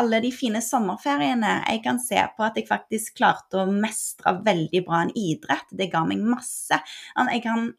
alle 0.00 0.20
de 0.22 0.30
fine 0.34 0.62
sommerferiene. 0.64 1.56
Jeg 1.66 1.82
kan 1.84 2.00
se 2.02 2.22
på 2.36 2.46
at 2.46 2.58
jeg 2.58 2.68
faktisk 2.68 3.18
klarte 3.18 3.62
å 3.62 3.68
mestre 3.70 4.36
veldig 4.46 4.84
bra 4.86 5.04
en 5.04 5.14
idrett. 5.18 5.68
Det 5.72 5.90
ga 5.92 6.04
meg 6.06 6.22
masse. 6.24 6.78
Jeg 7.16 7.44
kan 7.46 7.72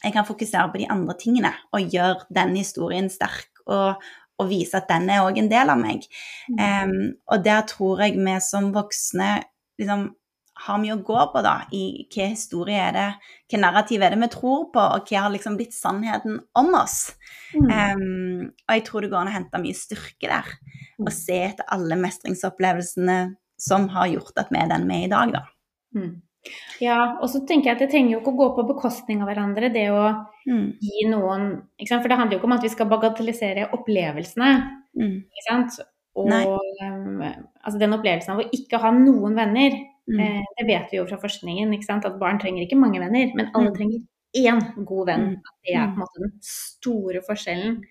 jeg 0.00 0.14
kan 0.14 0.24
fokusere 0.24 0.70
på 0.72 0.80
de 0.80 0.88
andre 0.88 1.12
tingene 1.20 1.50
og 1.76 1.92
gjøre 1.92 2.24
den 2.32 2.54
historien 2.56 3.10
sterk 3.12 3.60
og, 3.66 4.00
og 4.40 4.48
vise 4.48 4.78
at 4.78 4.88
den 4.88 5.10
er 5.12 5.26
òg 5.26 5.36
en 5.42 5.50
del 5.50 5.72
av 5.72 5.80
meg. 5.80 6.06
Um, 6.56 7.18
og 7.28 7.44
der 7.44 7.66
tror 7.68 8.00
jeg 8.06 8.16
vi 8.16 8.36
som 8.40 8.70
voksne 8.72 9.34
liksom 9.80 10.06
har 10.66 10.80
mye 10.82 10.94
å 10.96 11.02
gå 11.04 11.18
på, 11.32 11.42
da, 11.44 11.54
i 11.76 12.06
hva 12.12 12.30
historie 12.32 12.78
er 12.88 12.96
det, 12.96 13.08
hva 13.50 13.60
narrativ 13.62 14.04
er 14.04 14.14
det 14.14 14.20
vi 14.22 14.30
tror 14.34 14.66
på, 14.74 14.86
og 14.96 15.10
hva 15.10 15.26
har 15.26 15.34
liksom 15.34 15.58
blitt 15.58 15.76
sannheten 15.76 16.40
om 16.60 16.72
oss. 16.78 16.98
Mm. 17.54 17.68
Um, 17.70 18.48
og 18.68 18.74
jeg 18.76 18.86
tror 18.88 19.04
det 19.04 19.12
går 19.12 19.22
an 19.22 19.32
å 19.32 19.36
hente 19.36 19.62
mye 19.62 19.78
styrke 19.78 20.30
der, 20.30 20.50
og 21.00 21.12
se 21.16 21.38
etter 21.50 21.70
alle 21.76 21.98
mestringsopplevelsene 22.00 23.20
som 23.60 23.88
har 23.92 24.10
gjort 24.14 24.40
at 24.40 24.52
vi 24.52 24.60
er 24.60 24.68
den 24.72 24.88
vi 24.88 25.02
er 25.02 25.08
i 25.08 25.12
dag, 25.12 25.36
da. 25.36 25.46
Mm. 25.96 26.18
Ja, 26.80 27.00
og 27.20 27.28
så 27.28 27.42
tenker 27.44 27.68
jeg 27.68 27.76
at 27.76 27.82
det 27.84 27.90
trenger 27.92 28.14
jo 28.14 28.20
ikke 28.22 28.32
å 28.32 28.38
gå 28.38 28.52
på 28.56 28.68
bekostning 28.70 29.20
av 29.20 29.28
hverandre, 29.28 29.68
det 29.74 29.90
å 29.92 30.04
Mm, 30.48 30.66
gi 30.80 31.06
noen 31.10 31.46
ikke 31.76 31.90
sant? 31.92 32.02
For 32.02 32.10
det 32.10 32.18
handler 32.18 32.36
jo 32.36 32.40
ikke 32.40 32.48
om 32.48 32.56
at 32.56 32.64
vi 32.64 32.72
skal 32.72 32.88
bagatellisere 32.90 33.68
opplevelsene, 33.76 34.50
mm, 34.96 35.16
ikke 35.28 35.46
sant. 35.46 35.80
Og 36.18 36.26
um, 36.26 37.20
altså 37.22 37.78
den 37.78 37.94
opplevelsen 37.94 38.34
av 38.34 38.42
å 38.42 38.48
ikke 38.56 38.80
ha 38.82 38.90
noen 38.96 39.36
venner, 39.38 39.76
mm, 40.10 40.20
eh, 40.20 40.42
det 40.58 40.66
vet 40.66 40.90
vi 40.92 40.96
jo 40.98 41.06
fra 41.06 41.18
forskningen. 41.22 41.72
At 42.04 42.18
barn 42.18 42.38
trenger 42.38 42.66
ikke 42.66 42.78
mange 42.78 43.00
venner, 43.00 43.32
men 43.34 43.50
alle 43.54 43.70
Mm. 43.70 43.76
trenger 43.76 44.00
én 44.36 44.84
god 44.86 45.06
venn. 45.06 45.20
Mm. 45.20 45.42
Det 45.66 45.74
er 45.74 45.86
på 45.86 45.92
en 45.94 46.04
måte 46.04 46.20
den 46.22 46.32
store 46.40 47.20
forskjellen. 47.28 47.82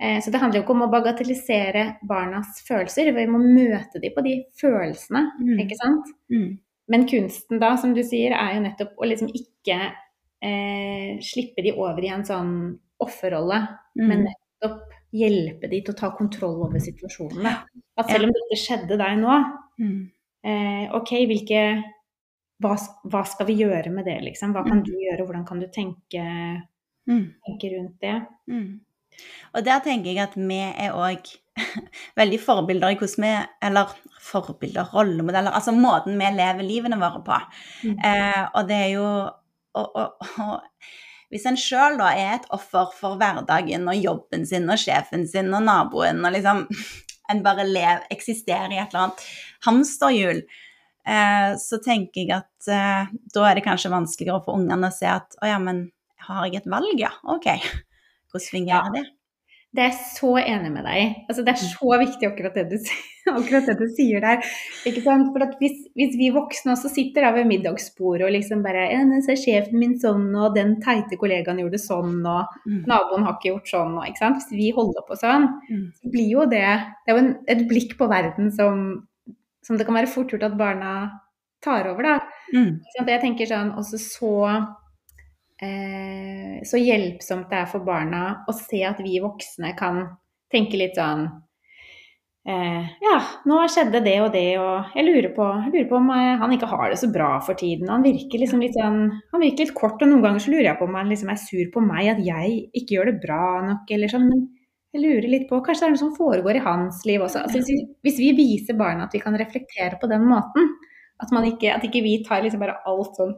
Eh, 0.00 0.20
Så 0.20 0.30
det 0.32 0.40
handler 0.40 0.60
jo 0.60 0.64
ikke 0.64 0.74
om 0.74 0.82
å 0.82 0.90
bagatellisere 0.90 1.98
barnas 2.08 2.60
følelser, 2.66 3.12
vi 3.14 3.26
må 3.26 3.38
møte 3.38 4.00
dem 4.00 4.12
på 4.16 4.22
de 4.24 4.44
følelsene, 4.60 5.30
Mm. 5.40 5.58
ikke 5.60 5.76
sant. 5.76 6.06
mm, 6.30 6.58
Men 6.88 7.06
kunsten 7.06 7.60
da, 7.60 7.76
som 7.76 7.94
du 7.94 8.02
sier, 8.02 8.32
er 8.32 8.54
jo 8.54 8.60
nettopp 8.68 8.96
å 8.98 9.06
liksom 9.06 9.28
ikke 9.30 9.92
eh, 10.42 11.18
slippe 11.20 11.62
de 11.62 11.70
over 11.72 12.02
i 12.02 12.08
en 12.08 12.24
sånn 12.24 12.78
offerrolle, 13.00 13.60
mm. 13.96 14.08
men 14.08 14.26
nettopp 14.26 14.88
hjelpe 15.14 15.70
de 15.70 15.80
til 15.82 15.94
å 15.94 15.96
ta 15.96 16.10
kontroll 16.10 16.64
over 16.66 16.78
situasjonen. 16.80 17.46
At 17.96 18.08
selv 18.10 18.24
om 18.24 18.32
dette 18.32 18.58
skjedde 18.58 18.98
deg 18.98 19.18
nå, 19.18 19.58
Mm. 19.78 20.10
Eh, 20.44 20.88
OK, 20.94 21.10
hvilke 21.30 21.64
hva, 22.62 22.76
hva 23.10 23.24
skal 23.26 23.46
vi 23.48 23.56
gjøre 23.62 23.90
med 23.90 24.06
det, 24.06 24.20
liksom? 24.22 24.52
Hva 24.54 24.62
kan 24.66 24.78
Mm. 24.80 24.84
du 24.86 24.92
gjøre, 24.92 25.24
hvordan 25.26 25.46
kan 25.46 25.60
du 25.60 25.66
tenke, 25.66 26.22
Mm. 27.08 27.34
tenke 27.46 27.70
rundt 27.76 28.00
det? 28.00 28.26
Mm. 28.48 28.80
Og 29.54 29.64
der 29.64 29.80
tenker 29.80 30.12
jeg 30.12 30.18
at 30.22 30.34
vi 30.36 30.58
er 30.60 30.92
òg 30.94 31.26
veldig 32.16 32.38
forbilder 32.40 32.94
i 32.94 32.96
hvordan 32.96 33.24
vi 33.24 33.32
Eller 33.66 33.90
forbilder, 34.22 34.86
rollemodeller 34.94 35.52
Altså 35.52 35.72
måten 35.74 36.16
vi 36.16 36.30
lever 36.32 36.62
livene 36.62 36.96
våre 37.00 37.20
på. 37.26 37.40
Mm. 37.84 37.98
Eh, 38.04 38.48
og 38.54 38.68
det 38.68 38.76
er 38.76 38.90
jo 38.94 39.04
og, 39.74 39.96
og, 39.96 40.16
og 40.38 40.60
hvis 41.32 41.46
en 41.48 41.56
sjøl 41.56 41.98
da 41.98 42.10
er 42.14 42.34
et 42.36 42.46
offer 42.52 42.90
for 42.94 43.16
hverdagen 43.16 43.86
og 43.88 43.96
jobben 43.96 44.46
sin 44.46 44.68
og 44.70 44.76
sjefen 44.78 45.26
sin 45.26 45.52
og 45.54 45.62
naboen 45.64 46.24
og 46.24 46.32
liksom 46.32 46.66
En 47.32 47.42
bare 47.44 47.66
lev, 47.68 48.04
eksisterer 48.12 48.74
i 48.74 48.80
et 48.82 48.92
eller 48.92 49.08
annet 49.08 49.24
hamsterhjul, 49.66 50.42
eh, 51.08 51.48
så 51.62 51.80
tenker 51.84 52.22
jeg 52.22 52.36
at 52.36 52.70
eh, 52.70 53.16
da 53.34 53.48
er 53.48 53.58
det 53.58 53.66
kanskje 53.66 53.92
vanskeligere 53.94 54.44
for 54.44 54.60
ungene 54.60 54.90
å 54.90 54.94
se 54.94 55.08
at 55.10 55.38
å 55.40 55.50
ja, 55.50 55.58
men 55.62 55.86
har 56.28 56.46
jeg 56.46 56.62
et 56.62 56.70
valg, 56.70 57.00
ja? 57.00 57.10
OK. 57.32 57.48
Hvordan 58.32 58.50
fungerer 58.52 58.94
det? 58.94 59.06
Det 59.72 59.80
er 59.80 59.88
jeg 59.88 60.00
så 60.18 60.30
enig 60.36 60.68
med 60.74 60.84
deg 60.84 60.98
i. 61.00 61.04
Altså, 61.30 61.42
det 61.46 61.52
er 61.54 61.60
så 61.64 61.96
viktig 62.02 62.26
akkurat 62.28 62.54
det 62.58 62.64
du, 62.68 62.74
akkurat 63.32 63.64
det 63.70 63.76
du 63.80 63.86
sier 63.96 64.20
der. 64.20 64.42
For 64.84 65.46
hvis, 65.62 65.78
hvis 65.96 66.16
vi 66.20 66.28
voksne 66.34 66.74
også 66.74 66.90
sitter 66.92 67.24
ved 67.32 67.48
middagsbordet 67.48 68.26
og 68.26 68.34
liksom 68.34 68.60
bare 68.66 68.82
ser 69.24 69.38
sjefen 69.40 69.78
min 69.80 69.94
sånn, 70.02 70.26
og 70.36 70.52
den 70.58 70.74
teite 70.84 71.16
kollegaen 71.16 71.62
gjorde 71.64 71.80
sånn, 71.80 72.20
og 72.26 72.52
Mm. 72.68 72.82
naboen 72.86 73.24
har 73.24 73.38
ikke 73.38 73.48
gjort 73.54 73.72
sånn, 73.72 73.96
og. 73.96 74.04
Hvis 74.36 74.50
vi 74.52 74.68
holder 74.76 75.02
på 75.08 75.16
sånn, 75.16 75.48
Mm. 75.70 75.88
så 75.96 76.10
blir 76.12 76.30
jo 76.30 76.44
det 76.46 76.60
Det 77.06 77.08
er 77.08 77.16
jo 77.16 77.24
en, 77.24 77.32
et 77.48 77.66
blikk 77.68 77.96
på 77.98 78.08
verden 78.12 78.52
som, 78.52 79.06
som 79.64 79.76
det 79.78 79.86
kan 79.86 79.94
være 79.94 80.06
fort 80.12 80.28
gjort 80.30 80.42
at 80.44 80.58
barna 80.58 81.10
tar 81.62 81.86
over, 81.88 82.02
da. 82.02 82.20
Mm. 82.54 82.80
Jeg 83.06 83.20
tenker 83.22 83.46
sånn 83.46 83.72
også 83.78 83.98
så 83.98 84.66
Så 85.62 86.78
hjelpsomt 86.80 87.50
det 87.52 87.60
er 87.60 87.68
for 87.70 87.86
barna 87.86 88.42
å 88.50 88.54
se 88.56 88.80
at 88.86 88.98
vi 89.02 89.20
voksne 89.22 89.72
kan 89.78 90.00
tenke 90.52 90.78
litt 90.78 90.98
sånn 90.98 91.26
eh, 92.48 92.88
Ja, 93.02 93.18
nå 93.48 93.60
skjedde 93.72 94.02
det 94.04 94.16
og 94.24 94.30
det, 94.34 94.46
og 94.60 94.96
jeg 94.96 95.06
lurer 95.08 95.30
på, 95.36 95.48
jeg 95.66 95.74
lurer 95.74 95.90
på 95.90 95.98
om 95.98 96.10
eh, 96.14 96.32
han 96.42 96.54
ikke 96.56 96.70
har 96.70 96.88
det 96.92 96.98
så 97.00 97.10
bra 97.12 97.34
for 97.44 97.58
tiden. 97.58 97.90
Han 97.92 98.06
virker 98.06 98.42
liksom 98.42 98.64
litt 98.64 98.76
sånn 98.78 99.04
Han 99.32 99.44
virker 99.44 99.66
litt 99.66 99.76
kort, 99.78 100.02
og 100.02 100.10
noen 100.10 100.24
ganger 100.26 100.44
så 100.44 100.54
lurer 100.54 100.70
jeg 100.72 100.80
på 100.80 100.88
om 100.88 100.98
han 100.98 101.12
liksom 101.12 101.32
er 101.32 101.40
sur 101.40 101.70
på 101.74 101.84
meg, 101.84 102.10
at 102.14 102.24
jeg 102.26 102.58
ikke 102.82 102.98
gjør 102.98 103.12
det 103.12 103.22
bra 103.24 103.44
nok, 103.70 103.94
eller 103.96 104.12
sånn. 104.12 104.28
Men 104.30 104.46
jeg 104.92 105.04
lurer 105.06 105.30
litt 105.32 105.48
på 105.48 105.62
Kanskje 105.64 105.86
det 105.86 105.90
er 105.90 105.94
noe 105.94 106.04
som 106.04 106.16
foregår 106.16 106.58
i 106.58 106.66
hans 106.66 107.04
liv 107.08 107.22
også. 107.24 107.46
Altså, 107.46 107.62
hvis, 107.62 107.70
vi, 107.72 107.86
hvis 108.04 108.20
vi 108.20 108.32
viser 108.36 108.76
barna 108.78 109.08
at 109.08 109.16
vi 109.16 109.22
kan 109.22 109.38
reflektere 109.40 110.00
på 110.00 110.10
den 110.10 110.26
måten, 110.28 110.74
at, 111.22 111.30
man 111.32 111.46
ikke, 111.48 111.70
at 111.72 111.84
ikke 111.86 112.02
vi 112.04 112.18
tar 112.26 112.42
liksom 112.44 112.60
bare 112.60 112.80
alt 112.88 113.16
sånn 113.16 113.32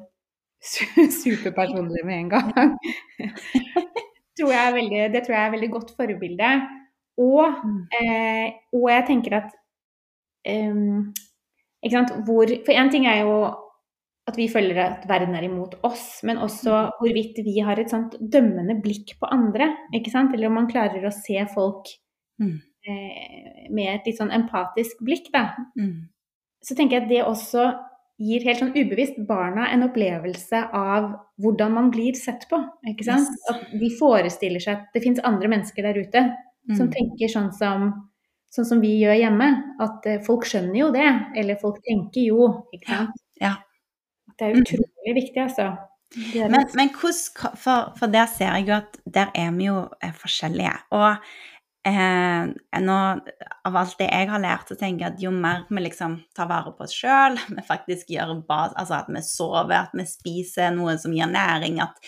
superpersonlig 0.64 2.05
med 2.07 2.16
en 2.18 2.31
gang. 2.33 2.55
tror 4.38 4.55
veldig, 4.74 5.03
det 5.12 5.24
tror 5.24 5.37
jeg 5.37 5.46
er 5.46 5.55
veldig 5.55 5.70
godt 5.74 5.92
forbilde. 5.98 6.55
Og, 7.22 7.61
mm. 7.64 7.83
eh, 8.00 8.46
og 8.74 8.88
jeg 8.90 9.05
tenker 9.07 9.37
at 9.38 9.53
um, 10.50 11.12
ikke 11.85 11.94
sant, 11.94 12.16
hvor, 12.27 12.50
For 12.66 12.74
én 12.74 12.90
ting 12.90 13.07
er 13.07 13.22
jo 13.22 13.37
at 14.24 14.38
vi 14.40 14.46
føler 14.48 14.79
at 14.81 15.03
verden 15.09 15.37
er 15.37 15.44
imot 15.44 15.77
oss, 15.85 16.22
men 16.24 16.40
også 16.40 16.72
mm. 16.72 16.92
hvorvidt 17.00 17.40
vi 17.44 17.59
har 17.61 17.77
et 17.81 17.92
sånt 17.92 18.16
dømmende 18.33 18.79
blikk 18.81 19.18
på 19.20 19.29
andre. 19.29 19.68
ikke 19.92 20.12
sant? 20.12 20.33
Eller 20.33 20.48
om 20.48 20.57
man 20.57 20.70
klarer 20.70 21.05
å 21.05 21.12
se 21.12 21.37
folk 21.53 21.92
mm. 22.40 22.55
eh, 22.88 23.66
med 23.68 23.90
et 23.92 24.09
litt 24.09 24.20
sånn 24.20 24.33
empatisk 24.33 25.03
blikk, 25.05 25.29
da. 25.35 25.50
Mm. 25.77 26.09
Så 26.64 26.77
tenker 26.77 26.96
jeg 26.96 27.05
at 27.05 27.12
det 27.12 27.20
også 27.29 27.68
gir 28.20 28.44
helt 28.46 28.61
sånn 28.62 28.74
ubevisst 28.77 29.16
barna 29.29 29.66
en 29.74 29.87
opplevelse 29.88 30.61
av 30.77 31.09
hvordan 31.42 31.74
man 31.74 31.90
blir 31.94 32.14
sett 32.18 32.46
på. 32.50 32.61
ikke 32.87 33.07
sant? 33.07 33.31
Yes. 33.31 33.46
At 33.50 33.79
de 33.81 33.90
forestiller 33.98 34.62
seg 34.62 34.79
at 34.79 34.94
det 34.94 35.03
fins 35.05 35.22
andre 35.27 35.50
mennesker 35.50 35.87
der 35.87 35.98
ute 35.98 36.22
mm. 36.31 36.77
som 36.79 36.90
tenker 36.94 37.33
sånn 37.33 37.50
som, 37.57 37.88
sånn 38.55 38.68
som 38.68 38.85
vi 38.85 38.94
gjør 39.00 39.18
hjemme. 39.18 39.50
At 39.83 40.07
uh, 40.07 40.20
folk 40.27 40.46
skjønner 40.48 40.79
jo 40.85 40.92
det, 40.94 41.09
eller 41.40 41.59
folk 41.62 41.83
tenker 41.87 42.29
jo, 42.29 42.53
ikke 42.77 42.92
sant. 42.92 43.18
Ja. 43.42 43.57
Det 44.38 44.46
er 44.46 44.62
utrolig 44.62 45.11
mm. 45.11 45.18
viktig, 45.18 45.42
altså. 45.48 45.72
Men, 46.14 46.62
men 46.79 46.92
hvordan, 46.94 47.57
for, 47.59 47.90
for, 47.98 48.07
der 48.12 48.29
ser 48.31 48.53
jeg 48.53 48.68
jo 48.68 48.77
at 48.77 48.98
der 49.16 49.33
er 49.35 49.50
vi 49.57 49.66
jo 49.66 49.81
er 49.98 50.12
forskjellige. 50.14 50.74
Og 50.94 51.16
eh, 51.88 52.81
nå, 52.85 52.99
av 53.68 53.79
alt 53.81 53.97
det 54.01 54.11
jeg 54.11 54.29
har 54.31 54.42
lært, 54.42 54.68
så 54.68 54.77
tenker 54.81 55.07
jeg 55.07 55.14
at 55.14 55.25
jo 55.25 55.33
mer 55.35 55.64
vi 55.70 55.87
liksom 55.87 56.18
tar 56.37 56.51
vare 56.51 56.75
på 56.77 56.87
oss 56.87 56.94
sjøl, 56.97 57.38
vi 57.57 57.66
faktisk 57.66 58.12
gjør 58.14 58.37
bas, 58.49 58.77
altså 58.77 59.01
at 59.03 59.11
vi 59.12 59.25
sover, 59.25 59.77
at 59.85 59.97
vi 59.97 60.07
spiser 60.09 60.75
noe 60.77 60.97
som 61.01 61.16
gir 61.16 61.31
næring, 61.31 61.83
at 61.85 62.01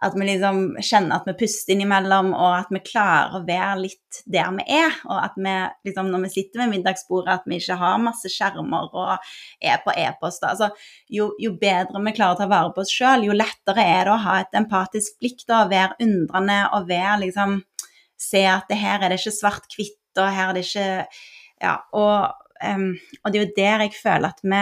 at 0.00 0.14
vi 0.16 0.24
liksom 0.24 0.60
kjenner 0.80 1.18
at 1.18 1.26
vi 1.28 1.34
puster 1.42 1.74
innimellom, 1.74 2.30
og 2.32 2.54
at 2.56 2.70
vi 2.72 2.80
klarer 2.84 3.36
å 3.36 3.42
være 3.44 3.82
litt 3.82 4.20
der 4.32 4.48
vi 4.56 4.64
er. 4.80 4.94
Og 5.04 5.18
at 5.20 5.36
vi 5.36 5.56
liksom, 5.90 6.08
når 6.12 6.24
vi 6.24 6.30
sitter 6.32 6.62
ved 6.62 6.72
middagsbordet, 6.72 7.34
at 7.34 7.48
vi 7.48 7.58
ikke 7.60 7.76
har 7.82 8.00
masse 8.00 8.32
skjermer 8.32 8.88
og 8.96 9.10
er 9.60 9.82
på 9.84 9.92
e-post. 9.92 10.46
Altså, 10.48 10.70
jo, 11.12 11.30
jo, 11.42 11.52
bedre 11.60 12.00
vi 12.06 12.14
klarer 12.16 12.38
å 12.38 12.40
ta 12.40 12.48
vare 12.48 12.72
på 12.72 12.84
oss 12.84 12.94
sjøl, 12.94 13.26
jo 13.28 13.36
lettere 13.36 13.84
er 13.84 14.08
det 14.08 14.14
å 14.14 14.22
ha 14.24 14.38
et 14.40 14.56
empatisk 14.62 15.20
blikk, 15.20 15.44
da, 15.50 15.66
være 15.68 16.00
undrende 16.06 16.62
og 16.78 16.88
være 16.88 17.20
liksom 17.26 17.60
Se 18.20 18.44
at 18.48 18.68
det 18.70 18.78
her 18.80 19.00
er 19.00 19.12
det 19.12 19.20
ikke 19.20 19.36
svart-hvitt, 19.38 19.98
og 20.18 20.28
her 20.28 20.50
er 20.50 20.58
det 20.58 20.66
ikke 20.68 20.90
Ja, 21.60 21.74
og, 21.92 22.36
um, 22.64 22.94
og 23.24 23.32
det 23.32 23.38
er 23.38 23.44
jo 23.44 23.56
der 23.56 23.82
jeg 23.84 23.96
føler 24.00 24.32
at 24.32 24.40
vi 24.42 24.60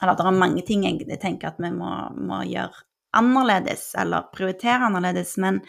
Eller 0.00 0.14
det 0.16 0.26
er 0.26 0.38
mange 0.38 0.62
ting 0.66 0.84
jeg 0.86 1.20
tenker 1.20 1.50
at 1.50 1.58
vi 1.58 1.70
må, 1.74 1.90
må 2.14 2.42
gjøre 2.48 2.84
annerledes 3.16 3.94
eller 3.98 4.28
prioritere 4.34 4.86
annerledes, 4.86 5.36
men 5.40 5.60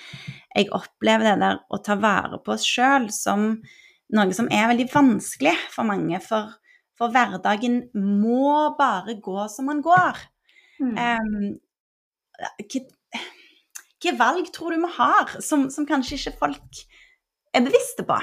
jeg 0.55 0.69
opplever 0.75 1.31
det 1.31 1.37
der 1.41 1.61
å 1.71 1.79
ta 1.83 1.95
vare 1.99 2.39
på 2.43 2.53
oss 2.53 2.65
sjøl 2.67 3.07
som 3.15 3.53
noe 4.15 4.35
som 4.35 4.49
er 4.53 4.67
veldig 4.71 4.89
vanskelig 4.91 5.55
for 5.73 5.87
mange. 5.87 6.19
For, 6.25 6.51
for 6.99 7.13
hverdagen 7.13 7.81
må 7.95 8.75
bare 8.79 9.17
gå 9.23 9.47
som 9.53 9.71
den 9.71 9.81
går. 9.85 10.19
Mm. 10.83 10.95
Um, 10.97 11.49
hvilke 13.99 14.17
valg 14.19 14.47
tror 14.55 14.71
du 14.71 14.79
vi 14.81 14.91
har 14.95 15.41
som, 15.43 15.69
som 15.69 15.87
kanskje 15.87 16.15
ikke 16.15 16.37
folk 16.39 16.83
er 17.55 17.65
bevisste 17.65 18.05
på? 18.07 18.17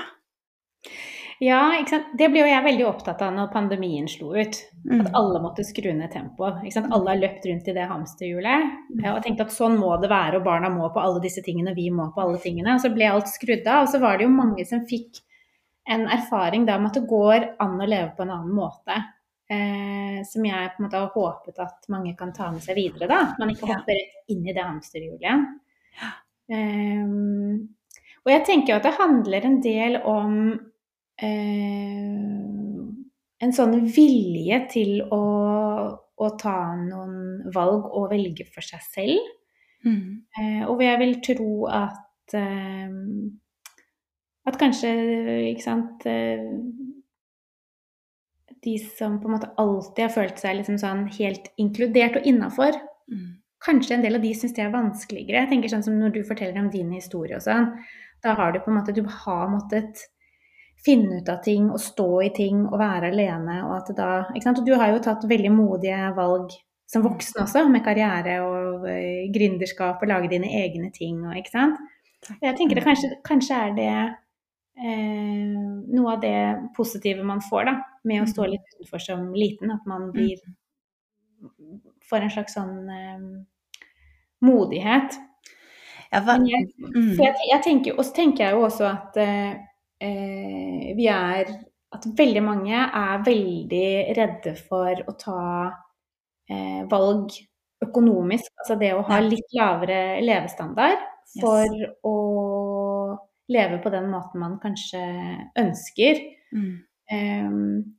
Ja, 1.44 1.68
det 2.16 2.30
ble 2.32 2.40
jo 2.40 2.48
jeg 2.48 2.64
veldig 2.64 2.84
opptatt 2.88 3.20
av 3.20 3.34
når 3.36 3.50
pandemien 3.52 4.06
slo 4.08 4.30
ut. 4.32 4.56
Mm. 4.88 5.02
At 5.02 5.16
alle 5.18 5.42
måtte 5.44 5.66
skru 5.68 5.90
ned 5.92 6.08
tempoet. 6.14 6.62
Alle 6.80 7.10
har 7.10 7.20
løpt 7.20 7.44
rundt 7.44 7.68
i 7.68 7.74
det 7.76 7.84
hamsterhjulet 7.90 8.70
mm. 8.94 9.02
og 9.12 9.20
tenkte 9.24 9.44
at 9.44 9.52
sånn 9.52 9.76
må 9.76 9.90
det 10.00 10.08
være, 10.08 10.38
og 10.38 10.46
barna 10.46 10.70
må 10.72 10.88
på 10.94 11.02
alle 11.02 11.20
disse 11.20 11.44
tingene, 11.44 11.74
og 11.74 11.76
vi 11.76 11.90
må 11.92 12.08
på 12.14 12.24
alle 12.24 12.40
tingene. 12.40 12.78
Og 12.78 12.86
så 12.86 12.92
ble 12.94 13.10
alt 13.10 13.28
skrudd 13.28 13.68
av, 13.68 13.84
og 13.84 13.92
så 13.92 14.00
var 14.00 14.16
det 14.16 14.24
jo 14.24 14.32
mange 14.32 14.64
som 14.68 14.86
fikk 14.88 15.20
en 15.92 16.08
erfaring 16.08 16.64
da 16.66 16.80
med 16.80 16.94
at 16.94 17.02
det 17.02 17.10
går 17.10 17.50
an 17.62 17.76
å 17.76 17.90
leve 17.90 18.14
på 18.16 18.24
en 18.24 18.32
annen 18.38 18.56
måte. 18.56 18.96
Eh, 19.46 20.24
som 20.26 20.42
jeg 20.42 20.72
på 20.72 20.80
en 20.80 20.88
måte 20.88 20.98
har 20.98 21.12
håpet 21.12 21.60
at 21.62 21.84
mange 21.92 22.16
kan 22.18 22.32
ta 22.34 22.48
med 22.50 22.64
seg 22.64 22.80
videre. 22.80 23.06
da, 23.12 23.20
Man 23.38 23.52
ikke 23.52 23.68
hopper 23.68 23.94
rett 23.94 24.32
inn 24.32 24.40
i 24.48 24.56
det 24.56 24.64
hamsterhjulet. 24.64 25.28
Ja. 25.28 25.36
Eh, 26.46 27.06
og 28.26 28.32
jeg 28.32 28.42
tenker 28.46 28.72
jo 28.72 28.78
at 28.80 28.86
det 28.88 28.98
handler 28.98 29.44
en 29.46 29.60
del 29.62 29.96
om 30.02 30.32
uh, 31.22 32.16
en 33.46 33.54
sånn 33.54 33.76
vilje 33.94 34.58
til 34.72 34.98
å, 35.14 35.22
å, 35.94 36.30
ta 36.40 36.56
noen 36.80 37.46
valg 37.54 37.86
og 37.86 38.10
velge 38.10 38.48
for 38.50 38.66
seg 38.66 38.82
selv. 38.82 39.28
Mm. 39.86 40.26
Uh, 40.34 40.62
og 40.72 40.82
jeg 40.82 41.00
vil 41.04 41.14
tro 41.22 41.52
at 41.70 42.34
uh, 42.34 42.90
at 44.46 44.58
kanskje, 44.58 44.90
ikke 45.50 45.62
sant 45.64 46.04
De 48.62 48.74
som 48.82 49.16
på 49.18 49.26
en 49.26 49.34
måte 49.34 49.48
alltid 49.58 50.04
har 50.04 50.12
følt 50.14 50.38
seg 50.38 50.60
liksom 50.60 50.78
sånn 50.82 51.02
helt 51.16 51.50
inkludert 51.62 52.18
og 52.20 52.26
innafor, 52.30 52.78
mm. 53.10 53.35
Kanskje 53.64 53.96
en 53.96 54.04
del 54.04 54.18
av 54.18 54.24
de 54.24 54.32
syns 54.36 54.54
det 54.56 54.64
er 54.64 54.74
vanskeligere. 54.74 55.44
Jeg 55.44 55.52
tenker 55.52 55.72
sånn 55.72 55.86
som 55.86 55.96
Når 56.00 56.12
du 56.16 56.20
forteller 56.26 56.58
om 56.60 56.70
din 56.72 56.92
historie 56.94 57.38
og 57.38 57.44
sånn, 57.44 57.72
da 58.24 58.34
har 58.38 58.52
du 58.52 58.60
på 58.60 58.70
en 58.72 58.78
måte 58.80 58.94
Du 58.96 59.02
har 59.04 59.48
måttet 59.52 60.04
finne 60.86 61.20
ut 61.20 61.28
av 61.28 61.40
ting 61.42 61.70
og 61.72 61.80
stå 61.82 62.10
i 62.22 62.30
ting 62.34 62.62
og 62.66 62.78
være 62.78 63.10
alene. 63.10 63.62
Og 63.66 63.74
at 63.80 63.90
da, 63.96 64.10
ikke 64.34 64.44
sant? 64.44 64.60
Og 64.62 64.68
du 64.68 64.76
har 64.78 64.92
jo 64.92 65.02
tatt 65.02 65.24
veldig 65.26 65.52
modige 65.54 66.12
valg 66.16 66.54
som 66.86 67.02
voksen 67.02 67.42
også, 67.42 67.64
med 67.72 67.82
karriere 67.82 68.38
og 68.46 68.86
uh, 68.86 69.24
gründerskap 69.34 70.02
og 70.02 70.10
lage 70.10 70.30
dine 70.30 70.52
egne 70.60 70.92
ting 70.94 71.24
og 71.26 71.34
ikke 71.40 71.54
sant. 71.56 71.80
Jeg 72.42 72.54
tenker 72.58 72.78
det 72.78 72.84
kanskje, 72.86 73.10
kanskje 73.26 73.58
er 73.58 73.74
det 73.76 73.90
eh, 74.82 75.58
noe 75.94 76.14
av 76.14 76.22
det 76.24 76.38
positive 76.74 77.22
man 77.26 77.42
får 77.44 77.68
da, 77.68 77.74
med 78.08 78.22
å 78.22 78.30
stå 78.30 78.46
mm. 78.46 78.48
litt 78.50 78.72
utenfor 78.72 79.02
som 79.02 79.28
liten. 79.36 79.70
At 79.74 79.84
man 79.86 80.08
blir 80.14 80.40
Får 82.10 82.24
en 82.24 82.32
slags 82.32 82.56
sånn 82.56 82.90
eh, 82.92 83.22
modighet. 84.46 85.16
Ja, 86.12 86.22
jeg, 86.46 86.68
jeg, 87.18 87.32
jeg 87.50 87.62
tenker, 87.64 87.96
og 87.96 88.06
så 88.06 88.14
tenker 88.14 88.46
jeg 88.46 88.54
jo 88.54 88.66
også 88.68 88.86
at 88.88 89.16
eh, 89.18 89.56
eh, 90.00 90.92
vi 90.96 91.08
er 91.10 91.50
At 91.96 92.04
veldig 92.18 92.42
mange 92.44 92.76
er 92.76 93.22
veldig 93.24 93.90
redde 94.16 94.52
for 94.58 95.02
å 95.06 95.12
ta 95.16 95.42
eh, 96.50 96.82
valg 96.90 97.30
økonomisk. 97.84 98.50
Altså 98.60 98.76
det 98.80 98.90
å 98.92 99.04
ha 99.06 99.20
litt 99.22 99.54
lavere 99.56 100.18
levestandard 100.20 100.98
for 101.40 101.64
yes. 101.64 101.94
å 102.04 102.16
leve 103.52 103.78
på 103.82 103.92
den 103.94 104.10
måten 104.10 104.42
man 104.42 104.58
kanskje 104.60 105.00
ønsker. 105.62 106.20
Mm. 106.52 106.74
Um, 107.06 107.95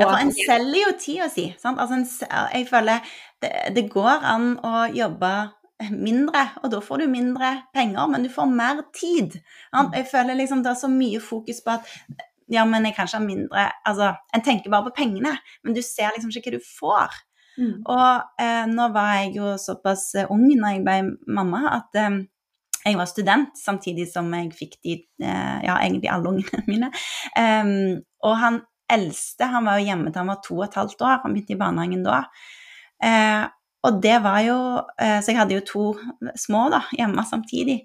ja, 0.00 0.06
for 0.06 0.18
en 0.18 0.32
selger 0.34 0.80
jo 0.86 0.92
tida 1.00 1.28
si. 1.32 1.48
Sant? 1.60 1.80
Altså 1.80 1.98
en, 2.00 2.06
jeg 2.54 2.68
føler 2.70 3.14
det, 3.42 3.52
det, 3.76 3.88
går 3.92 4.26
an 4.32 4.54
å 4.64 4.86
jobbe 4.94 5.32
mindre, 5.90 6.44
og 6.62 6.70
da 6.72 6.80
får 6.84 7.02
du 7.02 7.08
mindre 7.10 7.54
penger, 7.74 8.06
men 8.10 8.22
du 8.22 8.30
får 8.30 8.50
mer 8.50 8.84
tid. 8.94 9.40
Mm. 9.74 9.90
Jeg 9.96 10.06
føler 10.12 10.38
liksom 10.38 10.62
det 10.62 10.70
er 10.72 10.78
så 10.78 10.90
mye 10.92 11.20
fokus 11.22 11.62
på 11.64 11.74
at 11.74 11.88
ja, 12.52 12.64
men 12.68 12.84
jeg 12.84 12.96
kan 12.96 13.08
ikke 13.08 13.18
ha 13.18 13.24
mindre 13.24 13.66
Altså, 13.88 14.12
en 14.34 14.44
tenker 14.44 14.70
bare 14.70 14.90
på 14.90 14.96
pengene, 14.96 15.36
men 15.64 15.76
du 15.76 15.82
ser 15.82 16.12
liksom 16.14 16.32
ikke 16.34 16.52
hva 16.52 16.58
du 16.58 16.66
får. 16.66 17.22
Mm. 17.60 17.78
Og 17.92 18.42
eh, 18.42 18.66
nå 18.68 18.88
var 18.94 19.16
jeg 19.20 19.34
jo 19.36 19.54
såpass 19.60 20.14
eh, 20.16 20.30
ung 20.32 20.46
når 20.48 20.76
jeg 20.76 20.84
ble 20.86 20.98
mamma, 21.36 21.64
at 21.76 21.98
eh, 22.00 22.22
jeg 22.82 22.98
var 22.98 23.06
student 23.06 23.58
samtidig 23.58 24.08
som 24.10 24.30
jeg 24.34 24.50
fikk 24.56 24.78
de 24.82 24.96
eh, 25.22 25.58
Ja, 25.66 25.78
egentlig 25.78 26.10
alle 26.10 26.32
ungene 26.32 26.62
mine. 26.70 26.92
Um, 27.38 28.02
og 28.22 28.38
han 28.40 28.60
eldste 28.90 29.48
han 29.50 29.66
var 29.68 29.80
jo 29.80 29.88
hjemme 29.90 30.10
til 30.10 30.22
han 30.22 30.32
var 30.32 30.40
to 30.44 30.56
og 30.58 30.66
et 30.66 30.78
halvt 30.80 31.04
år, 31.04 31.20
han 31.24 31.34
begynte 31.34 31.54
i 31.54 31.60
barnehagen 31.60 32.06
da. 32.06 32.22
Eh, 33.02 33.44
og 33.82 33.98
det 34.02 34.18
var 34.22 34.38
jo 34.46 34.56
eh, 35.02 35.18
Så 35.18 35.32
jeg 35.32 35.40
hadde 35.40 35.56
jo 35.56 35.62
to 35.66 35.84
små 36.38 36.68
da, 36.70 36.84
hjemme 36.94 37.24
samtidig. 37.26 37.80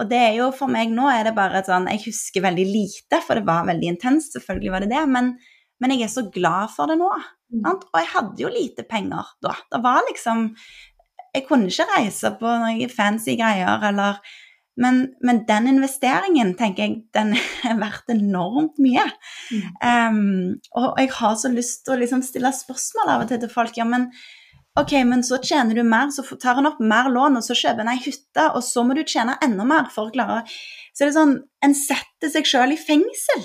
Og 0.00 0.08
det 0.10 0.18
er 0.18 0.34
jo 0.40 0.48
for 0.56 0.72
meg 0.72 0.90
nå 0.90 1.06
er 1.12 1.28
det 1.28 1.36
bare 1.36 1.60
et 1.60 1.70
sånn 1.70 1.88
Jeg 1.92 2.02
husker 2.08 2.44
veldig 2.48 2.66
lite, 2.66 3.20
for 3.26 3.38
det 3.38 3.46
var 3.46 3.68
veldig 3.68 3.92
intenst, 3.94 4.34
selvfølgelig 4.36 4.74
var 4.74 4.84
det 4.84 4.92
det, 4.94 5.04
men, 5.12 5.34
men 5.80 5.94
jeg 5.94 6.08
er 6.08 6.14
så 6.14 6.26
glad 6.32 6.72
for 6.74 6.90
det 6.90 6.98
nå. 7.00 7.10
Mm. 7.54 7.66
Og 7.66 7.98
jeg 7.98 8.12
hadde 8.14 8.44
jo 8.44 8.52
lite 8.52 8.86
penger 8.88 9.34
da. 9.44 9.56
Det 9.70 9.82
var 9.84 10.04
liksom 10.08 10.50
Jeg 11.34 11.46
kunne 11.46 11.70
ikke 11.70 11.86
reise 11.92 12.32
på 12.38 12.54
noen 12.62 12.90
fancy 12.90 13.36
greier 13.38 13.84
eller 13.90 14.18
Men, 14.80 15.00
men, 15.20 15.42
den 15.48 15.68
investeringen, 15.74 16.54
tenker 16.58 16.86
jeg, 16.86 17.00
den 17.16 17.34
er 17.68 17.78
verdt 17.80 18.12
enormt 18.14 18.80
mye. 18.82 19.06
Mm. 19.52 19.64
Um, 19.84 20.60
og 20.78 21.00
jeg 21.00 21.12
har 21.18 21.38
så 21.40 21.50
lyst 21.52 21.84
til 21.84 21.96
å 21.96 22.00
liksom 22.00 22.24
stille 22.26 22.52
spørsmål 22.56 23.14
av 23.14 23.24
og 23.24 23.32
til 23.32 23.42
til 23.42 23.52
folk. 23.52 23.76
Ja, 23.76 23.86
men 23.88 24.08
ok, 24.80 24.94
men 25.08 25.24
så 25.26 25.40
tjener 25.44 25.76
du 25.76 25.84
mer, 25.84 26.08
så 26.14 26.24
tar 26.40 26.60
en 26.60 26.70
opp 26.70 26.80
mer 26.80 27.10
lån, 27.12 27.36
og 27.40 27.44
så 27.44 27.56
kjøper 27.58 27.84
en 27.84 27.92
ei 27.92 28.00
hytte, 28.00 28.46
og 28.54 28.62
så 28.64 28.86
må 28.86 28.96
du 28.96 29.04
tjene 29.04 29.36
enda 29.44 29.66
mer 29.68 29.90
for 29.92 30.08
å 30.08 30.14
klare 30.14 30.42
Så 30.94 31.04
er 31.04 31.10
det 31.10 31.16
sånn 31.16 31.36
En 31.64 31.76
setter 31.76 32.32
seg 32.32 32.48
sjøl 32.48 32.72
i 32.74 32.80
fengsel. 32.80 33.44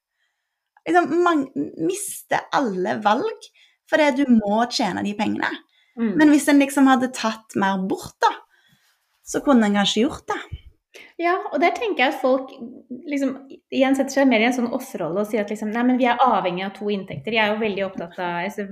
liksom, 0.86 1.10
man 1.24 1.48
mister 1.80 2.46
alle 2.56 3.00
valg 3.04 3.50
fordi 3.90 4.20
du 4.20 4.28
må 4.30 4.60
tjene 4.70 5.02
de 5.02 5.16
pengene. 5.18 5.48
Mm. 5.98 6.12
Men 6.14 6.30
hvis 6.30 6.46
en 6.46 6.60
liksom 6.62 6.86
hadde 6.86 7.10
tatt 7.10 7.56
mer 7.58 7.80
bort, 7.90 8.14
da, 8.22 8.30
så 9.26 9.42
kunne 9.42 9.66
en 9.66 9.78
kanskje 9.80 10.04
gjort 10.04 10.28
det. 10.30 10.59
Ja, 11.20 11.34
og 11.50 11.60
der 11.60 11.74
tenker 11.76 12.06
jeg 12.06 12.14
at 12.14 12.22
folk 12.22 12.52
liksom 13.10 13.34
igjen 13.68 13.96
setter 13.96 14.14
seg 14.14 14.28
mer 14.30 14.40
i 14.40 14.46
en 14.48 14.54
sånn 14.56 14.70
oss-rolle 14.72 15.20
og 15.20 15.28
sier 15.28 15.42
at 15.44 15.50
liksom, 15.52 15.72
nei, 15.74 15.82
men 15.84 15.98
vi 16.00 16.06
er 16.08 16.22
avhengig 16.24 16.64
av 16.64 16.72
to 16.78 16.88
inntekter. 16.92 17.34
Jeg 17.36 17.42
er 17.44 17.52
jo 17.52 17.60
veldig 17.60 17.84
opptatt 17.90 18.16
av 18.24 18.38
jeg 18.46 18.70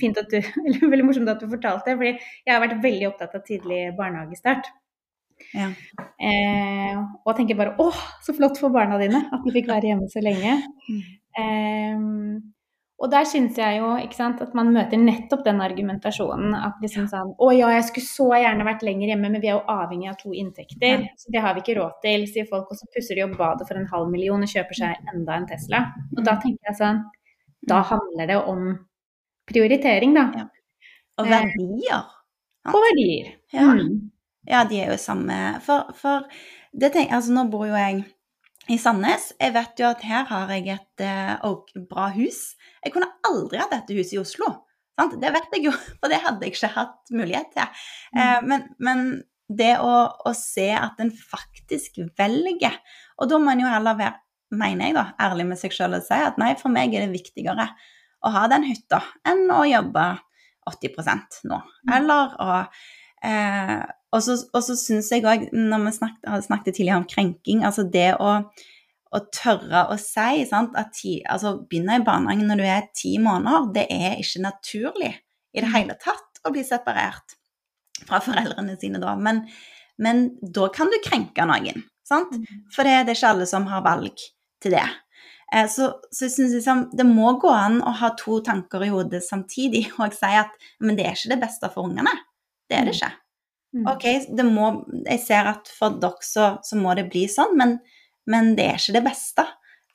fint 0.00 0.18
at 0.18 0.32
du, 0.32 0.40
eller 0.64 0.90
Veldig 0.96 1.06
morsomt 1.06 1.30
at 1.30 1.44
du 1.44 1.46
fortalte 1.52 1.92
det, 1.92 1.96
fordi 2.00 2.12
jeg 2.16 2.52
har 2.52 2.64
vært 2.64 2.82
veldig 2.82 3.06
opptatt 3.12 3.38
av 3.38 3.44
tidlig 3.46 3.80
barnehagestart. 4.00 4.72
Ja. 5.52 5.68
Eh, 6.26 6.98
og 7.22 7.36
tenker 7.38 7.58
bare 7.58 7.76
åh, 7.82 8.02
så 8.24 8.34
flott 8.34 8.58
for 8.58 8.74
barna 8.74 8.98
dine 8.98 9.20
at 9.30 9.44
de 9.44 9.54
fikk 9.54 9.70
være 9.70 9.92
hjemme 9.92 10.10
så 10.10 10.24
lenge. 10.24 10.58
Mm. 10.88 11.02
Eh, 11.38 12.06
og 12.96 13.10
der 13.12 13.26
syns 13.28 13.58
jeg 13.60 13.76
jo 13.76 13.90
sant, 14.16 14.40
at 14.40 14.54
man 14.56 14.70
møter 14.72 14.96
nettopp 14.96 15.42
den 15.44 15.60
argumentasjonen 15.60 16.54
at 16.56 16.78
liksom 16.80 17.10
sånn 17.10 17.34
Å 17.36 17.48
ja, 17.52 17.68
jeg 17.74 17.84
skulle 17.90 18.08
så 18.08 18.28
gjerne 18.40 18.64
vært 18.64 18.86
lenger 18.88 19.12
hjemme, 19.12 19.28
men 19.34 19.42
vi 19.42 19.50
er 19.50 19.58
jo 19.58 19.68
avhengig 19.68 20.08
av 20.08 20.16
to 20.22 20.32
inntekter. 20.32 21.04
Ja. 21.04 21.12
Så 21.20 21.34
det 21.34 21.42
har 21.44 21.52
vi 21.54 21.60
ikke 21.60 21.76
råd 21.76 21.98
til, 22.04 22.24
sier 22.30 22.48
folk. 22.48 22.72
Og 22.72 22.80
så 22.80 22.88
pusser 22.94 23.18
de 23.18 23.26
opp 23.26 23.36
badet 23.36 23.68
for 23.68 23.76
en 23.76 23.88
halv 23.90 24.08
million 24.12 24.40
og 24.40 24.48
kjøper 24.48 24.80
seg 24.80 25.12
enda 25.12 25.36
en 25.36 25.48
Tesla. 25.50 25.82
Og 26.16 26.24
da 26.24 26.38
tenker 26.40 26.72
jeg 26.72 26.80
sånn 26.80 27.04
Da 27.68 27.82
handler 27.84 28.32
det 28.32 28.40
om 28.48 28.64
prioritering, 29.50 30.16
da. 30.16 30.26
Ja. 30.40 30.48
Og 31.20 31.28
verdier. 31.28 32.00
Eh, 32.64 32.72
og 32.72 32.82
verdier. 32.88 33.32
Ja. 33.52 33.70
Mm. 33.76 33.96
ja. 34.48 34.64
de 34.72 34.80
er 34.80 34.94
jo 34.94 35.00
samme. 35.04 35.40
For, 35.66 35.92
for 36.00 36.24
det 36.72 36.94
tenker, 36.96 37.18
altså, 37.20 37.36
nå 37.36 37.44
bor 37.52 37.68
jo 37.68 37.76
jeg 37.76 38.06
i 38.72 38.78
Sandnes. 38.80 39.30
Jeg 39.40 39.54
vet 39.54 39.80
jo 39.80 39.88
at 39.88 40.02
her 40.06 40.26
har 40.30 40.52
jeg 40.54 40.74
et 40.74 41.04
uh, 41.06 41.84
bra 41.90 42.08
hus. 42.16 42.56
Jeg 42.84 42.94
kunne 42.94 43.10
aldri 43.28 43.60
hatt 43.60 43.74
dette 43.74 43.96
huset 43.96 44.16
i 44.16 44.20
Oslo. 44.22 44.50
Sant? 44.96 45.16
Det 45.20 45.32
vet 45.34 45.56
jeg 45.56 45.66
jo, 45.68 45.72
for 46.00 46.12
det 46.12 46.22
hadde 46.24 46.46
jeg 46.46 46.56
ikke 46.56 46.74
hatt 46.74 47.14
mulighet 47.14 47.50
til. 47.54 47.82
Mm. 48.16 48.20
Uh, 48.20 48.38
men, 48.50 48.68
men, 48.78 49.08
det 49.46 49.76
å, 49.78 49.90
å, 50.26 50.30
se 50.34 50.72
at 50.74 50.98
en 50.98 51.12
faktisk 51.14 52.00
velger 52.18 52.80
Og 53.14 53.28
da 53.30 53.36
må 53.38 53.52
en 53.52 53.60
jo 53.62 53.68
heller 53.70 53.94
være, 53.94 54.18
mener 54.58 54.88
jeg, 54.88 54.96
da, 54.96 55.04
ærlig 55.22 55.44
med 55.46 55.60
seg 55.60 55.76
sjøl 55.76 55.94
og 55.94 56.02
si 56.02 56.18
at 56.18 56.40
nei, 56.42 56.48
for 56.58 56.74
meg 56.74 56.96
er 56.98 57.04
det 57.04 57.12
viktigere 57.12 57.68
å 58.26 58.32
ha 58.34 58.42
den 58.50 58.66
hytta 58.66 58.98
enn 59.30 59.44
å 59.54 59.60
jobbe 59.70 60.08
80 60.66 61.46
nå. 61.46 61.60
Mm. 61.62 61.92
Eller 61.94 62.34
å 62.42 62.48
uh, 62.58 63.86
og 64.14 64.22
så, 64.22 64.36
og 64.54 64.62
så 64.64 64.76
syns 64.78 65.10
jeg 65.12 65.24
òg, 65.26 65.48
når 65.52 65.86
vi 65.86 65.92
snakket, 65.98 66.46
snakket 66.46 66.76
tidligere 66.78 67.02
om 67.02 67.08
krenking, 67.10 67.64
altså 67.66 67.84
det 67.92 68.12
å, 68.22 68.36
å 69.16 69.22
tørre 69.34 69.86
å 69.92 69.96
si 70.00 70.44
sant, 70.48 70.76
at 70.78 70.92
ti, 70.96 71.18
altså 71.26 71.56
begynne 71.66 71.98
i 71.98 72.04
barnehagen 72.06 72.46
når 72.50 72.62
du 72.62 72.66
er 72.68 72.86
ti 72.96 73.16
måneder, 73.22 73.70
det 73.74 73.86
er 73.92 74.20
ikke 74.22 74.44
naturlig 74.46 75.12
i 75.56 75.64
det 75.64 75.72
hele 75.72 75.96
tatt 76.00 76.42
å 76.46 76.52
bli 76.54 76.62
separert 76.66 77.36
fra 78.06 78.20
foreldrene 78.22 78.76
sine 78.80 79.00
da. 79.02 79.16
Men, 79.18 79.42
men 80.02 80.28
da 80.40 80.68
kan 80.72 80.92
du 80.92 81.00
krenke 81.04 81.46
noen, 81.48 81.84
sant? 82.06 82.36
Mm. 82.36 82.62
For 82.72 82.86
det, 82.86 83.02
det 83.06 83.14
er 83.14 83.20
ikke 83.20 83.34
alle 83.34 83.50
som 83.50 83.68
har 83.70 83.84
valg 83.86 84.22
til 84.62 84.76
det. 84.76 84.86
Eh, 85.54 85.68
så, 85.70 85.90
så 86.10 86.26
jeg 86.26 86.34
synes 86.34 86.56
liksom, 86.58 86.86
det 86.96 87.06
må 87.08 87.36
gå 87.42 87.50
an 87.54 87.80
å 87.86 87.94
ha 88.00 88.12
to 88.18 88.40
tanker 88.46 88.82
i 88.86 88.90
hodet 88.92 89.22
samtidig 89.26 89.86
og 90.00 90.14
si 90.16 90.32
at 90.38 90.54
men 90.82 90.98
det 90.98 91.06
er 91.06 91.18
ikke 91.18 91.34
det 91.34 91.42
beste 91.46 91.72
for 91.72 91.88
ungene. 91.88 92.14
Det 92.66 92.78
er 92.78 92.88
det 92.88 92.94
mm. 92.94 92.98
ikke. 92.98 93.12
Mm. 93.74 93.86
OK, 93.90 94.06
må, 94.46 94.70
jeg 95.04 95.20
ser 95.24 95.50
at 95.50 95.70
for 95.72 95.98
dere 96.00 96.24
så, 96.24 96.56
så, 96.64 96.78
må 96.80 96.94
det 96.96 97.08
bli 97.12 97.26
sånn, 97.28 97.56
men, 97.58 97.76
men, 98.30 98.54
det 98.56 98.68
er 98.70 98.80
ikke 98.80 98.96
det 98.98 99.04
beste 99.08 99.46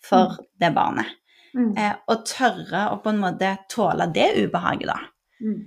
for 0.06 0.36
mm. 0.38 0.50
det 0.64 0.72
barnet. 0.76 1.14
Mm. 1.52 1.72
Eh, 1.76 1.94
å 2.08 2.18
tørre 2.24 2.88
å 2.94 3.00
på 3.04 3.12
en 3.12 3.22
måte 3.22 3.56
tåle 3.72 4.08
det 4.14 4.30
ubehaget, 4.40 4.92
da. 4.92 5.00
Mm. 5.42 5.62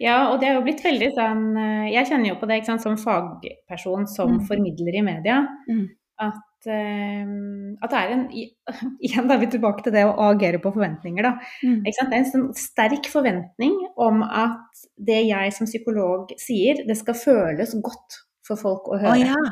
Ja, 0.00 0.30
og 0.30 0.38
det 0.40 0.48
er 0.48 0.54
jo 0.56 0.62
blitt 0.64 0.80
veldig 0.80 1.08
sånn 1.12 1.40
eh, 1.60 1.88
Jeg 1.92 2.06
kjenner 2.08 2.30
jo 2.30 2.36
på 2.40 2.46
det 2.48 2.62
sant, 2.64 2.80
som 2.80 2.94
fagperson 2.96 4.06
som 4.08 4.38
mm. 4.38 4.44
formidler 4.48 4.96
i 4.96 5.02
media. 5.04 5.42
Mm. 5.68 5.84
At 6.24 6.40
at, 6.68 7.90
det 7.90 8.00
er 8.00 8.12
en 8.14 8.26
Igjen 9.06 9.30
da 9.30 9.36
er 9.36 9.42
vi 9.42 9.50
tilbake 9.54 9.84
til 9.86 9.94
det 9.96 10.04
å 10.08 10.16
agere 10.28 10.60
på 10.62 10.72
forventninger, 10.74 11.24
da. 11.24 11.32
Mm. 11.64 11.80
Det 11.86 11.94
er 12.04 12.18
en 12.18 12.28
sånn 12.28 12.46
sterk 12.58 13.08
forventning 13.12 13.78
om 14.00 14.22
at 14.26 14.84
det 15.00 15.22
jeg 15.30 15.56
som 15.56 15.70
psykolog 15.70 16.34
sier, 16.40 16.84
det 16.88 16.98
skal 17.00 17.18
føles 17.18 17.74
godt 17.80 18.20
for 18.46 18.60
folk 18.60 18.90
å 18.92 19.00
høre. 19.00 19.16
Å 19.16 19.34
ja. 19.34 19.42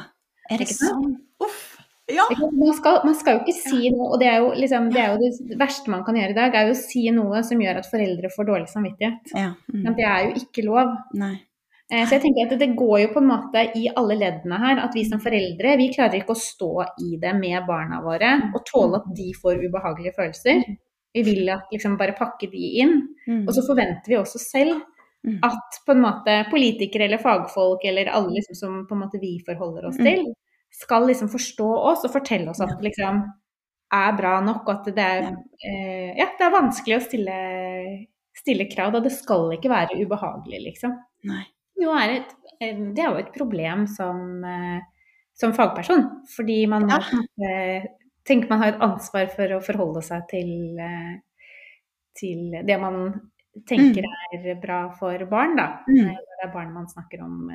Er 0.49 0.63
det 0.63 0.71
sånn? 0.73 1.17
Uff. 1.45 1.79
Ja. 2.09 2.25
Man, 2.41 2.73
skal, 2.73 3.03
man, 3.05 3.15
skal, 3.19 3.37
jo 3.37 3.43
ikke 3.45 3.59
si 3.59 3.91
noe, 3.93 4.15
og 4.15 4.23
det 4.23 4.31
er, 4.31 4.39
jo, 4.41 4.53
liksom, 4.57 4.87
det 4.95 5.01
er, 5.03 5.13
jo, 5.13 5.29
det 5.51 5.59
verste 5.61 5.93
man 5.93 6.07
kan 6.07 6.17
gjøre 6.17 6.33
i 6.33 6.39
dag, 6.39 6.55
er 6.57 6.71
jo 6.71 6.77
å 6.77 6.81
si 6.81 7.03
noe 7.13 7.43
som 7.45 7.61
gjør 7.61 7.83
at 7.83 7.91
foreldre 7.91 8.31
får 8.33 8.49
dårlig 8.49 8.71
samvittighet. 8.73 9.35
Ja. 9.37 9.51
Mm. 9.69 9.91
Det 9.99 10.07
er 10.09 10.23
jo 10.25 10.33
ikke 10.41 10.65
lov. 10.65 10.95
Nei. 11.21 11.35
Eh, 11.89 12.05
så 12.05 12.19
jeg 12.19 12.25
tenker 12.27 12.45
at 12.45 12.61
det 12.61 12.75
går 12.77 12.99
jo 13.01 13.13
på 13.15 13.21
en 13.23 13.31
måte 13.31 13.63
i 13.81 13.87
alle 13.97 14.19
leddene 14.21 14.59
her 14.61 14.83
at 14.83 14.93
vi 14.97 15.07
som 15.09 15.23
foreldre 15.25 15.73
vi 15.81 15.87
klarer 15.95 16.19
ikke 16.19 16.35
å 16.35 16.43
stå 16.43 16.73
i 17.01 17.17
det 17.23 17.33
med 17.39 17.65
barna 17.65 18.03
våre 18.05 18.35
og 18.51 18.61
tåle 18.69 19.01
at 19.01 19.09
de 19.17 19.31
får 19.33 19.63
ubehagelige 19.65 20.13
følelser. 20.19 20.61
Vi 21.17 21.25
vil 21.25 21.49
at 21.55 21.73
liksom 21.73 21.97
bare 21.97 22.17
pakke 22.19 22.51
de 22.53 22.75
inn. 22.83 22.95
Og 23.47 23.55
så 23.57 23.65
forventer 23.65 24.13
vi 24.13 24.21
også 24.21 24.41
selv 24.43 24.83
at 25.45 25.81
på 25.85 25.93
en 25.97 26.05
måte 26.05 26.35
politikere 26.53 27.09
eller 27.09 27.21
fagfolk 27.21 27.83
eller 27.89 28.13
alle 28.13 28.37
liksom 28.37 28.57
som 28.61 28.77
på 28.87 28.95
en 28.95 29.03
måte 29.07 29.21
vi 29.21 29.33
forholder 29.45 29.89
oss 29.89 29.97
til, 29.97 30.29
skal 30.73 31.09
liksom 31.09 31.33
forstå 31.33 31.69
oss 31.91 32.05
og 32.07 32.15
fortelle 32.15 32.53
oss 32.53 32.63
at 32.65 32.77
det 32.77 32.91
liksom 32.91 33.25
er 33.99 34.17
bra 34.17 34.39
nok, 34.45 34.69
og 34.69 34.73
at 34.75 34.95
det 34.95 35.05
er, 35.05 35.29
eh, 35.65 36.17
ja, 36.21 36.29
det 36.37 36.45
er 36.45 36.53
vanskelig 36.53 36.99
å 36.99 37.05
stille, 37.05 37.37
stille 38.37 38.69
krav. 38.69 38.93
Da 38.93 39.01
det 39.01 39.15
skal 39.17 39.55
ikke 39.57 39.73
være 39.73 39.97
ubehagelig, 40.05 40.61
liksom. 40.69 40.99
Nei 41.29 41.47
jo 41.83 41.95
er 41.97 42.15
et, 42.19 42.35
det 42.59 43.03
er 43.03 43.13
jo 43.13 43.23
et 43.23 43.33
problem 43.35 43.87
som, 43.91 44.45
eh, 44.45 44.81
som 45.39 45.55
fagperson. 45.57 46.05
Fordi 46.35 46.61
man 46.71 46.89
må 46.89 46.99
ja. 46.99 47.83
tenke 48.29 48.51
man 48.51 48.63
har 48.63 48.75
et 48.75 48.85
ansvar 48.85 49.31
for 49.35 49.57
å 49.57 49.63
forholde 49.65 50.03
seg 50.07 50.27
til, 50.33 50.51
eh, 50.83 51.15
til 52.19 52.59
det 52.67 52.81
man 52.83 52.99
tenker 53.69 54.05
mm. 54.07 54.51
er 54.51 54.59
bra 54.63 54.83
for 54.99 55.25
barn, 55.31 55.57
da. 55.59 55.71
Mm. 55.89 56.13
Det 56.15 56.45
er 56.45 56.53
barn 56.53 56.75
man 56.75 56.91
snakker 56.91 57.25
om, 57.25 57.49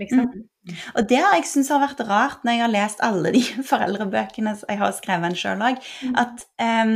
liksom. 0.00 0.22
Mm. 0.24 0.76
Og 0.94 1.08
det 1.10 1.18
har 1.20 1.34
jeg 1.36 1.48
syntes 1.50 1.72
har 1.74 1.82
vært 1.82 2.00
rart 2.08 2.46
når 2.46 2.56
jeg 2.56 2.62
har 2.64 2.72
lest 2.72 3.02
alle 3.04 3.32
de 3.34 3.42
foreldrebøkene 3.70 4.54
jeg 4.62 4.80
har 4.80 4.94
skrevet 4.96 5.28
en 5.28 5.36
sjøl 5.36 5.66
òg, 5.68 5.82
mm. 6.06 6.14
at 6.22 6.46
um, 6.86 6.94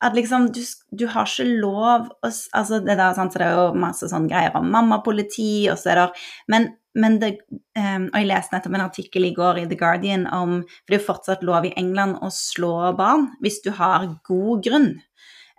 at 0.00 0.16
liksom 0.16 0.48
du, 0.54 0.60
du, 0.96 1.06
har 1.12 1.28
ikke 1.28 1.46
lov 1.60 2.06
å 2.08 2.28
altså 2.28 2.80
det, 2.80 2.96
der, 2.96 3.12
sant, 3.16 3.34
det 3.36 3.44
er 3.46 3.58
jo 3.58 3.80
masse 3.80 4.08
sånn 4.08 4.28
greier 4.30 4.54
om 4.56 4.70
mammapoliti, 4.72 5.68
og 5.72 5.76
så 5.80 5.92
er 5.92 6.00
det 6.00 6.06
Men, 6.52 6.70
men 6.96 7.18
det 7.20 7.34
um, 7.76 8.08
Og 8.08 8.16
jeg 8.16 8.30
leste 8.30 8.56
nettopp 8.56 8.78
en 8.78 8.86
artikkel 8.86 9.28
i 9.28 9.34
går 9.36 9.60
i 9.60 9.66
The 9.68 9.78
Guardian 9.80 10.24
om 10.32 10.62
For 10.64 10.88
det 10.88 10.96
er 10.96 11.02
jo 11.02 11.08
fortsatt 11.10 11.44
lov 11.46 11.68
i 11.68 11.74
England 11.76 12.16
å 12.24 12.32
slå 12.32 12.94
barn 12.98 13.28
hvis 13.44 13.60
du 13.64 13.70
har 13.76 14.08
god 14.26 14.64
grunn. 14.64 14.90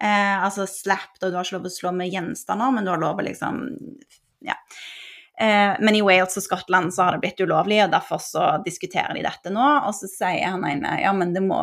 Eh, 0.02 0.38
altså 0.42 0.66
slap, 0.66 1.14
og 1.22 1.30
du 1.30 1.36
har 1.38 1.46
ikke 1.46 1.60
lov 1.60 1.68
å 1.70 1.74
slå 1.76 1.92
med 1.94 2.10
gjenstander, 2.10 2.74
men 2.74 2.88
du 2.88 2.90
har 2.94 3.02
lov 3.02 3.22
å 3.22 3.28
liksom 3.28 3.62
Ja. 4.42 4.58
Eh, 5.38 5.78
men 5.80 5.96
i 5.96 6.02
Wales 6.02 6.38
og 6.38 6.44
Skottland 6.44 6.94
så 6.94 7.06
har 7.06 7.14
det 7.14 7.22
blitt 7.22 7.42
ulovlig, 7.42 7.84
og 7.84 7.94
derfor 7.94 8.18
så 8.22 8.48
diskuterer 8.66 9.14
de 9.14 9.22
dette 9.26 9.54
nå. 9.54 9.68
Og 9.86 9.94
så 9.94 10.10
sier 10.10 10.50
han 10.50 10.66
ene 10.66 10.98
ja, 11.04 11.14
men 11.14 11.34
det 11.38 11.46
må 11.46 11.62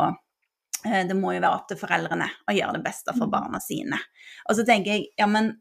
det 0.83 1.15
må 1.17 1.33
jo 1.35 1.41
være 1.43 1.55
opp 1.55 1.67
til 1.69 1.79
foreldrene 1.79 2.29
å 2.47 2.55
gjøre 2.55 2.77
det 2.77 2.85
beste 2.85 3.15
for 3.15 3.27
mm. 3.27 3.33
barna 3.33 3.59
sine. 3.63 3.99
Og 4.47 4.57
så 4.57 4.65
tenker 4.67 4.95
jeg 4.95 5.09
ja, 5.19 5.27
men 5.29 5.53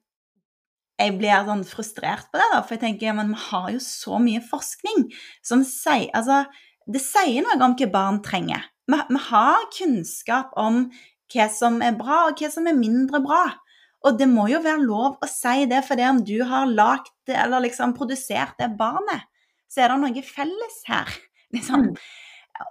jeg 0.98 1.14
blir 1.18 1.44
sånn 1.46 1.62
frustrert 1.66 2.30
på 2.32 2.40
det, 2.40 2.46
da, 2.52 2.62
for 2.62 2.74
jeg 2.74 2.82
tenker 2.82 3.10
ja, 3.10 3.14
men 3.14 3.30
vi 3.30 3.42
har 3.48 3.68
jo 3.74 3.82
så 3.82 4.18
mye 4.22 4.42
forskning 4.42 5.06
som 5.46 5.62
sier 5.66 6.10
Altså, 6.16 6.42
det 6.88 7.02
sier 7.04 7.44
noe 7.44 7.58
om 7.62 7.76
hva 7.78 7.88
barn 7.92 8.18
trenger. 8.24 8.64
Vi, 8.88 8.98
vi 9.12 9.22
har 9.28 9.68
kunnskap 9.76 10.54
om 10.58 10.86
hva 11.32 11.46
som 11.52 11.82
er 11.84 11.96
bra, 11.98 12.24
og 12.28 12.40
hva 12.40 12.50
som 12.50 12.66
er 12.70 12.78
mindre 12.78 13.20
bra. 13.24 13.42
Og 14.06 14.18
det 14.18 14.28
må 14.30 14.46
jo 14.50 14.60
være 14.64 14.86
lov 14.86 15.18
å 15.22 15.28
si 15.30 15.66
det, 15.70 15.82
for 15.86 15.98
det 15.98 16.06
om 16.08 16.22
du 16.24 16.38
har 16.46 16.70
lagd 16.70 17.32
eller 17.34 17.66
liksom 17.66 17.94
produsert 17.98 18.56
det 18.60 18.70
barnet, 18.78 19.26
så 19.68 19.84
er 19.84 19.92
det 19.92 20.00
noe 20.02 20.24
felles 20.26 20.78
her. 20.88 21.10
Liksom. 21.54 21.86
Mm. 21.88 21.94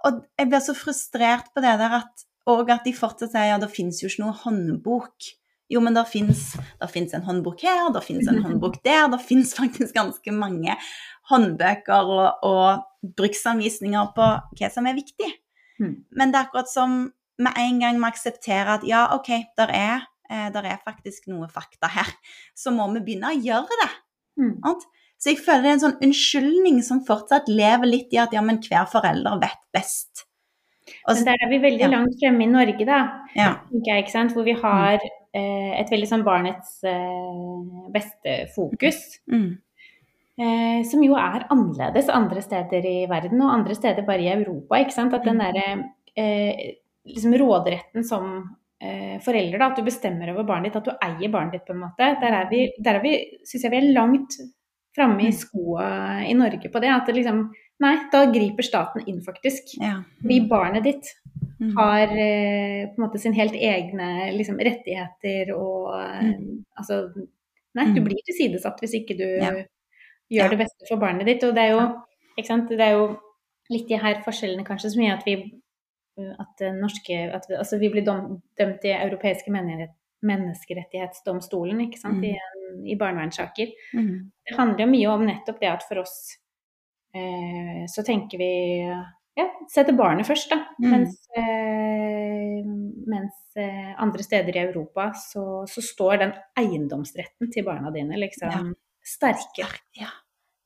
Og 0.06 0.18
jeg 0.38 0.50
blir 0.50 0.62
så 0.62 0.74
frustrert 0.76 1.48
på 1.50 1.62
det 1.64 1.72
der 1.80 1.96
at 1.96 2.27
og 2.48 2.70
at 2.72 2.86
de 2.86 2.94
fortsatt 2.96 3.34
sier 3.34 3.52
ja, 3.52 3.58
det 3.60 3.70
finnes 3.72 4.00
jo 4.02 4.10
ikke 4.10 4.24
noe 4.24 4.36
håndbok. 4.44 5.32
Jo, 5.68 5.82
men 5.84 5.96
det 5.96 6.06
fins 6.08 6.56
en 7.12 7.26
håndbok 7.26 7.60
her, 7.66 7.90
det 7.92 8.00
fins 8.06 8.28
en 8.30 8.40
håndbok 8.40 8.78
der. 8.86 9.10
Det 9.12 9.20
fins 9.20 9.52
faktisk 9.58 9.92
ganske 9.96 10.32
mange 10.32 10.76
håndbøker 11.28 12.12
og, 12.14 12.46
og 12.48 13.12
bruksanvisninger 13.18 14.12
på 14.16 14.28
hva 14.58 14.70
som 14.72 14.88
er 14.88 14.96
viktig. 14.96 15.28
Mm. 15.78 15.94
Men 16.16 16.32
det 16.32 16.40
er 16.40 16.48
akkurat 16.48 16.72
som 16.72 17.02
med 17.38 17.58
en 17.60 17.82
gang 17.82 17.98
vi 18.00 18.08
aksepterer 18.08 18.78
at 18.78 18.86
ja, 18.88 19.04
OK, 19.14 19.28
der 19.60 19.74
er, 19.74 20.06
eh, 20.30 20.48
der 20.54 20.70
er 20.72 20.80
faktisk 20.84 21.28
noe 21.30 21.50
fakta 21.52 21.90
her, 21.92 22.08
så 22.56 22.72
må 22.74 22.88
vi 22.94 23.04
begynne 23.04 23.30
å 23.30 23.38
gjøre 23.38 23.82
det. 23.84 23.90
Mm. 24.40 24.56
Så 25.18 25.32
jeg 25.32 25.42
føler 25.42 25.66
det 25.66 25.70
er 25.70 25.76
en 25.76 25.84
sånn 25.84 26.00
unnskyldning 26.08 26.80
som 26.86 27.04
fortsatt 27.06 27.50
lever 27.50 27.90
litt 27.90 28.14
i 28.14 28.22
at 28.22 28.34
ja, 28.34 28.42
men 28.44 28.60
hver 28.64 28.88
forelder 28.90 29.38
vet 29.42 29.62
best. 29.74 30.27
Men 31.06 31.24
der 31.28 31.44
er 31.44 31.50
vi 31.50 31.60
veldig 31.62 31.86
ja. 31.86 31.92
langt 31.92 32.18
fremme 32.20 32.44
i 32.44 32.50
Norge, 32.50 32.84
da. 32.88 32.98
ja. 33.36 33.54
jeg? 33.86 34.08
Hvor 34.34 34.46
vi 34.46 34.56
har 34.58 34.98
eh, 34.98 35.72
et 35.80 35.90
veldig 35.92 36.10
sånn 36.10 36.26
barnets 36.26 36.78
eh, 36.88 37.88
beste 37.94 38.36
fokus. 38.54 39.00
Mm. 39.30 39.56
Eh, 40.38 40.84
som 40.86 41.02
jo 41.02 41.16
er 41.18 41.48
annerledes 41.50 42.10
andre 42.14 42.42
steder 42.44 42.84
i 42.86 42.98
verden, 43.10 43.40
og 43.42 43.54
andre 43.56 43.74
steder 43.74 44.06
bare 44.06 44.22
i 44.22 44.32
Europa. 44.32 44.78
ikke 44.78 44.94
sant? 44.94 45.16
At 45.16 45.26
den 45.26 45.42
derre 45.42 45.66
eh, 46.14 46.78
liksom 47.08 47.34
råderetten 47.40 48.06
som 48.06 48.28
eh, 48.80 49.16
forelder, 49.24 49.58
da, 49.58 49.72
at 49.72 49.80
du 49.80 49.86
bestemmer 49.86 50.30
over 50.34 50.46
barnet 50.46 50.70
ditt, 50.70 50.78
at 50.78 50.86
du 50.86 51.08
eier 51.08 51.32
barnet 51.32 51.58
ditt 51.58 51.66
på 51.66 51.74
en 51.74 51.82
måte. 51.86 52.12
Der 52.22 52.38
er 52.42 52.46
vi, 52.52 52.68
der 52.78 53.00
er 53.00 53.04
vi 53.04 53.16
syns 53.48 53.66
jeg 53.66 53.74
vi 53.74 53.80
er 53.80 53.92
langt 53.96 54.38
framme 54.98 55.26
i 55.26 55.32
Mm. 55.32 55.38
skoa 55.40 55.88
i 56.26 56.34
Norge 56.34 56.70
på 56.70 56.80
det. 56.82 56.90
At 56.90 57.06
det 57.06 57.18
liksom 57.18 57.48
Nei, 57.80 57.94
da 58.10 58.24
griper 58.32 58.62
staten 58.66 59.04
inn, 59.06 59.20
faktisk. 59.22 59.76
ja. 59.80 60.02
Fordi 60.22 60.40
barnet 60.48 60.84
ditt 60.84 61.14
Mm. 61.60 61.72
har 61.76 62.02
eh, 62.02 62.86
på 62.86 62.94
en 62.98 63.02
måte 63.04 63.18
sin 63.18 63.32
helt 63.34 63.52
egne 63.52 64.30
liksom, 64.36 64.58
rettigheter 64.62 65.50
og 65.56 65.90
mm. 66.22 66.64
Altså 66.78 67.12
Nei, 67.74 67.84
du 67.94 68.00
Mm. 68.00 68.04
blir 68.04 68.16
tilsidesatt 68.26 68.78
hvis 68.80 68.94
ikke 68.94 69.16
du 69.18 69.24
Ja. 69.38 69.50
gjør 69.50 69.66
Ja. 70.30 70.48
det 70.48 70.58
beste 70.58 70.86
for 70.88 70.96
barnet 70.98 71.26
ditt. 71.26 71.42
Og 71.44 71.54
det 71.54 71.62
er 71.64 71.70
jo 71.70 72.02
ikke 72.38 72.46
sant, 72.46 72.68
det 72.68 72.80
er 72.80 72.92
jo 72.92 73.18
litt 73.70 73.88
de 73.88 73.96
her 73.98 74.22
forskjellene 74.22 74.64
kanskje 74.64 74.90
som 74.90 75.02
gjør 75.02 75.18
at 75.18 75.24
vi 75.26 75.34
at 76.18 76.72
norske 76.74 77.34
at 77.34 77.44
vi, 77.48 77.54
Altså 77.54 77.78
vi 77.78 77.88
blir 77.90 78.04
dom, 78.04 78.42
dømt 78.58 78.84
i 78.84 78.88
europeiske 78.94 79.50
menneskerett, 79.50 79.94
menneskerettighetsdomstolen, 80.24 81.80
ikke 81.86 81.98
sant, 81.98 82.18
Mm. 82.18 82.24
i, 82.24 82.92
i 82.92 82.96
barnevernssaker. 82.96 83.68
Mm. 83.94 84.30
Det 84.48 84.56
handler 84.56 84.84
jo 84.84 84.90
mye 84.92 85.06
om 85.14 85.26
nettopp 85.26 85.60
det 85.60 85.68
at 85.68 85.82
for 85.88 86.00
oss 86.00 86.36
eh, 87.18 87.84
så 87.90 88.04
tenker 88.06 88.38
vi 88.40 88.50
ja, 89.38 89.44
setter 89.70 89.94
barnet 89.94 90.26
først, 90.26 90.50
da. 90.50 90.56
Mm. 90.82 90.90
Mens, 90.90 91.18
eh, 91.38 92.62
mens 93.06 93.36
eh, 93.56 93.92
andre 94.02 94.22
steder 94.26 94.56
i 94.56 94.62
Europa 94.66 95.12
så, 95.18 95.44
så 95.70 95.82
står 95.84 96.16
den 96.24 96.32
eiendomsretten 96.58 97.50
til 97.54 97.66
barna 97.66 97.92
dine 97.94 98.18
liksom 98.18 98.50
Ja. 98.50 98.64
sterkere. 99.04 99.78
ja. 100.00 100.10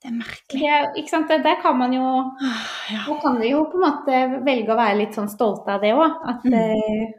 Det 0.02 0.08
er 0.10 0.14
merkelig. 0.18 0.60
Det, 0.66 1.02
ikke 1.02 1.10
sant? 1.12 1.28
Der 1.44 1.60
kan 1.62 1.76
man 1.78 1.92
jo 1.94 2.02
Ah, 2.02 2.62
Ja. 2.90 3.02
Da 3.06 3.20
kan 3.22 3.36
vi 3.38 3.52
jo 3.52 3.60
på 3.70 3.78
en 3.78 3.84
måte 3.84 4.44
velge 4.48 4.72
å 4.74 4.78
være 4.80 4.96
litt 4.98 5.14
sånn 5.14 5.28
stolte 5.30 5.76
av 5.76 5.80
det 5.84 5.92
òg. 5.94 6.16
At, 6.32 6.42
Mm. 6.42 6.54
eh, 6.54 7.12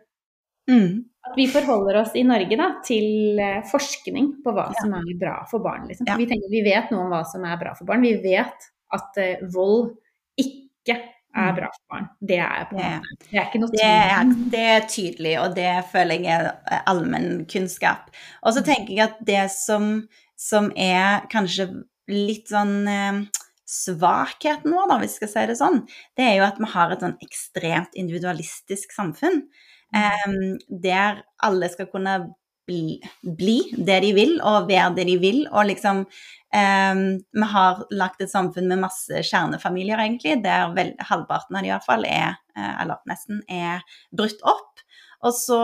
Mm. 0.68 1.06
at 1.30 1.36
vi 1.38 1.46
forholder 1.48 2.02
oss 2.02 2.12
i 2.16 2.24
Norge 2.24 2.58
da, 2.58 2.68
til 2.84 3.40
eh, 3.40 3.62
forskning 3.72 4.42
på 4.44 4.52
hva 4.52 4.68
Ja. 4.74 4.82
som 4.82 4.94
er 4.96 5.18
bra 5.20 5.46
for 5.46 5.60
barn. 5.60 5.88
Liksom. 5.88 6.08
Ja. 6.08 6.18
Vi, 6.18 6.26
tenker, 6.26 6.50
vi 6.52 6.62
vet 6.64 6.92
noe 6.92 7.06
om 7.06 7.12
hva 7.12 7.24
som 7.26 7.46
er 7.46 7.56
bra 7.58 7.74
for 7.74 7.86
barn. 7.86 8.02
Vi 8.02 8.18
vet 8.18 8.70
at 8.94 9.18
eh, 9.22 9.44
vold 9.54 9.94
ikke 10.40 10.98
er 11.34 11.50
Mm. 11.50 11.56
bra 11.58 11.68
for 11.74 11.86
barn. 11.90 12.10
Det 12.22 12.38
er 12.38 12.68
Det- 12.70 13.02
Det 13.32 13.40
er 13.40 13.46
ikke 13.48 13.60
noe 13.60 13.72
Det 13.72 13.84
er, 13.84 14.24
det 14.52 14.60
er 14.60 14.82
tydelig, 14.88 15.40
og 15.42 15.56
det 15.56 15.86
føler 15.92 16.22
jeg 16.22 16.42
er 16.42 16.52
eh, 16.72 16.82
allmennkunnskap. 16.86 18.12
Og 18.44 18.54
så 18.54 18.62
tenker 18.64 18.94
jeg 18.94 19.08
at 19.10 19.18
det 19.26 19.52
som, 19.52 20.08
som 20.38 20.72
er 20.78 21.26
kanskje 21.32 21.84
litt 22.08 22.48
sånn 22.52 22.88
eh, 22.88 23.24
svakheten 23.66 24.70
vår, 24.76 24.88
da, 24.90 25.00
hvis 25.00 25.18
vi 25.20 25.26
skal 25.26 25.32
si 25.34 25.46
det 25.50 25.58
sånn, 25.58 25.80
det 26.18 26.26
er 26.28 26.36
jo 26.38 26.44
at 26.46 26.60
vi 26.60 26.66
har 26.76 26.92
et 26.92 27.00
sånn 27.02 27.18
ekstremt 27.26 27.96
individualistisk 27.96 28.92
samfunn. 28.94 29.48
em, 29.96 30.58
der 30.82 31.20
alle 31.44 31.68
skal 31.70 31.86
kunne 31.86 32.34
bli, 32.68 33.00
bli 33.24 33.58
det 33.78 34.00
de 34.06 34.12
vil, 34.16 34.38
og 34.42 34.70
være 34.70 34.96
det 34.98 35.06
de 35.10 35.18
vil, 35.22 35.42
og 35.52 35.68
liksom 35.68 36.06
em, 36.54 37.02
Vi 37.34 37.48
har 37.54 37.84
lagt 37.92 38.22
et 38.22 38.32
samfunn 38.32 38.68
med 38.72 38.80
masse 38.84 39.24
kjernefamilier, 39.30 40.00
egentlig, 40.00 40.38
der 40.44 40.72
vel, 40.76 40.94
halvparten 41.00 41.58
av 41.58 41.64
de 41.66 41.72
i 41.72 41.74
hvert 41.74 41.88
fall 41.88 42.06
er, 42.08 42.38
eh, 42.56 42.82
eller 42.84 43.02
nesten, 43.10 43.42
er 43.50 43.84
brutt 44.16 44.40
opp. 44.44 44.84
Og 45.24 45.34
så 45.34 45.60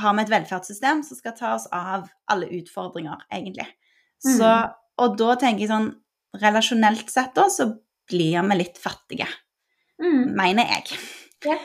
har 0.00 0.14
vi 0.16 0.22
et 0.22 0.30
velferdssystem 0.32 1.02
som 1.04 1.18
skal 1.18 1.34
ta 1.36 1.54
oss 1.56 1.66
av 1.74 2.08
alle 2.30 2.46
utfordringer, 2.60 3.18
egentlig. 3.32 3.66
Så, 4.20 4.46
og 5.00 5.16
da 5.18 5.34
tenker 5.40 5.64
jeg 5.64 5.72
sånn 5.72 5.90
Relasjonelt 6.40 7.08
sett 7.10 7.32
da, 7.34 7.48
så 7.50 7.64
blir 8.06 8.42
vi 8.46 8.56
litt 8.60 8.76
fattige, 8.78 9.26
Mm. 10.00 10.30
mener 10.36 10.64
jeg. 10.64 10.98
Yeah. 11.44 11.58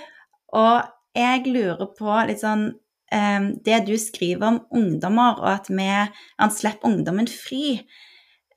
Og 0.57 0.87
jeg 1.15 1.45
lurer 1.47 1.85
på 1.95 2.15
litt 2.27 2.41
sånn 2.41 2.73
Det 3.09 3.77
du 3.85 3.93
skriver 4.01 4.47
om 4.47 4.57
ungdommer, 4.73 5.37
og 5.39 5.49
at 5.51 5.69
vi 5.69 5.85
han 5.85 6.51
slipper 6.51 6.89
ungdommen 6.89 7.27
fri. 7.29 7.79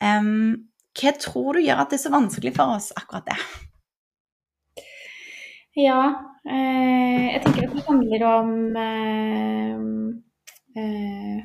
em, 0.01 0.69
hva 0.99 1.13
tror 1.21 1.55
du 1.55 1.63
gjør 1.63 1.83
at 1.83 1.93
det 1.93 1.99
er 1.99 2.05
så 2.07 2.15
vanskelig 2.15 2.55
for 2.57 2.79
oss, 2.79 2.89
akkurat 2.97 3.29
det? 3.29 3.39
Ja, 5.79 6.01
eh, 6.49 7.27
jeg 7.35 7.43
tenker 7.45 7.69
at 7.69 7.75
det 7.77 7.85
handler 7.87 8.25
om 8.27 8.51
eh, 8.83 9.77
eh, 10.81 11.45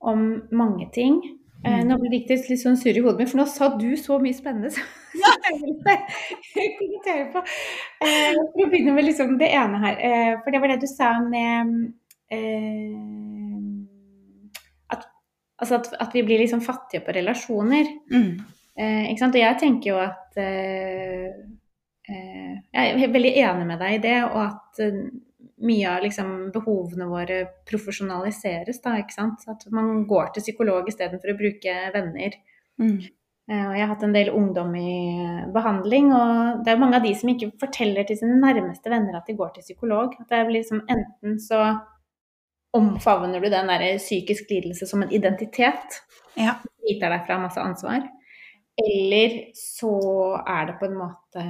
om 0.00 0.26
mange 0.52 0.90
ting. 0.92 1.16
Eh, 1.64 1.80
Mm. 1.80 1.88
nå 1.90 1.96
ble 2.00 2.08
det 2.08 2.36
litt, 2.48 2.60
sånn 2.62 2.76
surr 2.80 2.96
i 2.96 3.02
hodet 3.04 3.18
mitt, 3.20 3.28
for 3.28 3.36
nå 3.42 3.44
sa 3.46 3.66
du 3.76 3.90
så 4.00 4.16
mye 4.22 4.32
spennende 4.32 4.70
som 4.72 4.82
jeg 5.44 5.58
ville 5.60 5.96
kommentere 6.78 7.26
på. 7.34 7.42
Eh, 8.00 8.32
for 8.32 8.64
å 8.64 8.68
begynne 8.72 8.94
med 8.96 9.04
liksom 9.04 9.34
det 9.40 9.50
ene 9.58 9.80
her, 9.82 9.98
eh, 10.00 10.32
for 10.40 10.50
det 10.54 10.60
var 10.62 10.72
det 10.72 10.78
du 10.80 10.88
sa 10.88 11.10
med 11.20 11.74
eh, 12.32 12.96
at, 14.96 15.04
altså 15.60 15.74
at, 15.82 15.90
at 16.06 16.16
vi 16.16 16.22
blir 16.24 16.40
liksom 16.40 16.62
fattige 16.64 17.04
på 17.04 17.12
relasjoner. 17.18 17.92
Mm. 18.12 18.30
Eh, 18.80 19.02
ikke 19.10 19.20
sant? 19.26 19.36
Og 19.36 19.42
jeg 19.44 19.60
tenker 19.60 19.90
jo 19.92 19.98
at 20.00 20.38
eh, 20.40 21.28
eh, 22.08 22.54
Jeg 22.72 23.02
er 23.04 23.12
veldig 23.12 23.34
enig 23.44 23.66
med 23.68 23.82
deg 23.84 23.98
i 23.98 24.02
det, 24.06 24.16
og 24.30 24.40
at 24.46 24.80
mye 25.66 25.86
av 25.90 26.02
liksom, 26.04 26.50
behovene 26.54 27.08
våre 27.10 27.40
profesjonaliseres. 27.68 28.80
Da, 28.84 28.96
ikke 29.00 29.16
sant? 29.16 29.46
At 29.50 29.66
man 29.74 30.04
går 30.08 30.34
til 30.34 30.46
psykolog 30.46 30.88
istedenfor 30.88 31.32
å 31.32 31.38
bruke 31.38 31.76
venner. 31.94 32.36
Mm. 32.80 32.98
Eh, 33.50 33.64
og 33.66 33.74
jeg 33.74 33.82
har 33.82 33.92
hatt 33.94 34.04
en 34.06 34.14
del 34.14 34.30
ungdom 34.34 34.74
i 34.78 34.90
eh, 35.24 35.46
behandling, 35.54 36.12
og 36.14 36.60
det 36.64 36.72
er 36.72 36.82
mange 36.82 37.00
av 37.00 37.06
de 37.06 37.14
som 37.18 37.32
ikke 37.32 37.50
forteller 37.60 38.06
til 38.06 38.20
sine 38.20 38.38
nærmeste 38.38 38.92
venner 38.92 39.18
at 39.18 39.26
de 39.26 39.38
går 39.38 39.54
til 39.56 39.66
psykolog. 39.66 40.14
At 40.20 40.30
det 40.30 40.44
blir 40.46 40.60
liksom 40.60 40.84
enten 40.86 41.40
så 41.42 41.64
omfavner 42.76 43.42
du 43.42 43.48
den 43.50 43.66
der 43.66 43.98
psykisk 43.98 44.52
lidelse 44.52 44.86
som 44.86 45.02
en 45.02 45.12
identitet, 45.12 46.02
Ja. 46.38 46.60
biter 46.86 47.10
deg 47.10 47.26
fra 47.26 47.40
masse 47.42 47.60
ansvar. 47.60 48.06
Eller 48.80 49.50
så 49.58 49.90
er 50.46 50.66
det 50.66 50.78
på 50.78 50.86
en 50.86 50.96
måte 50.96 51.42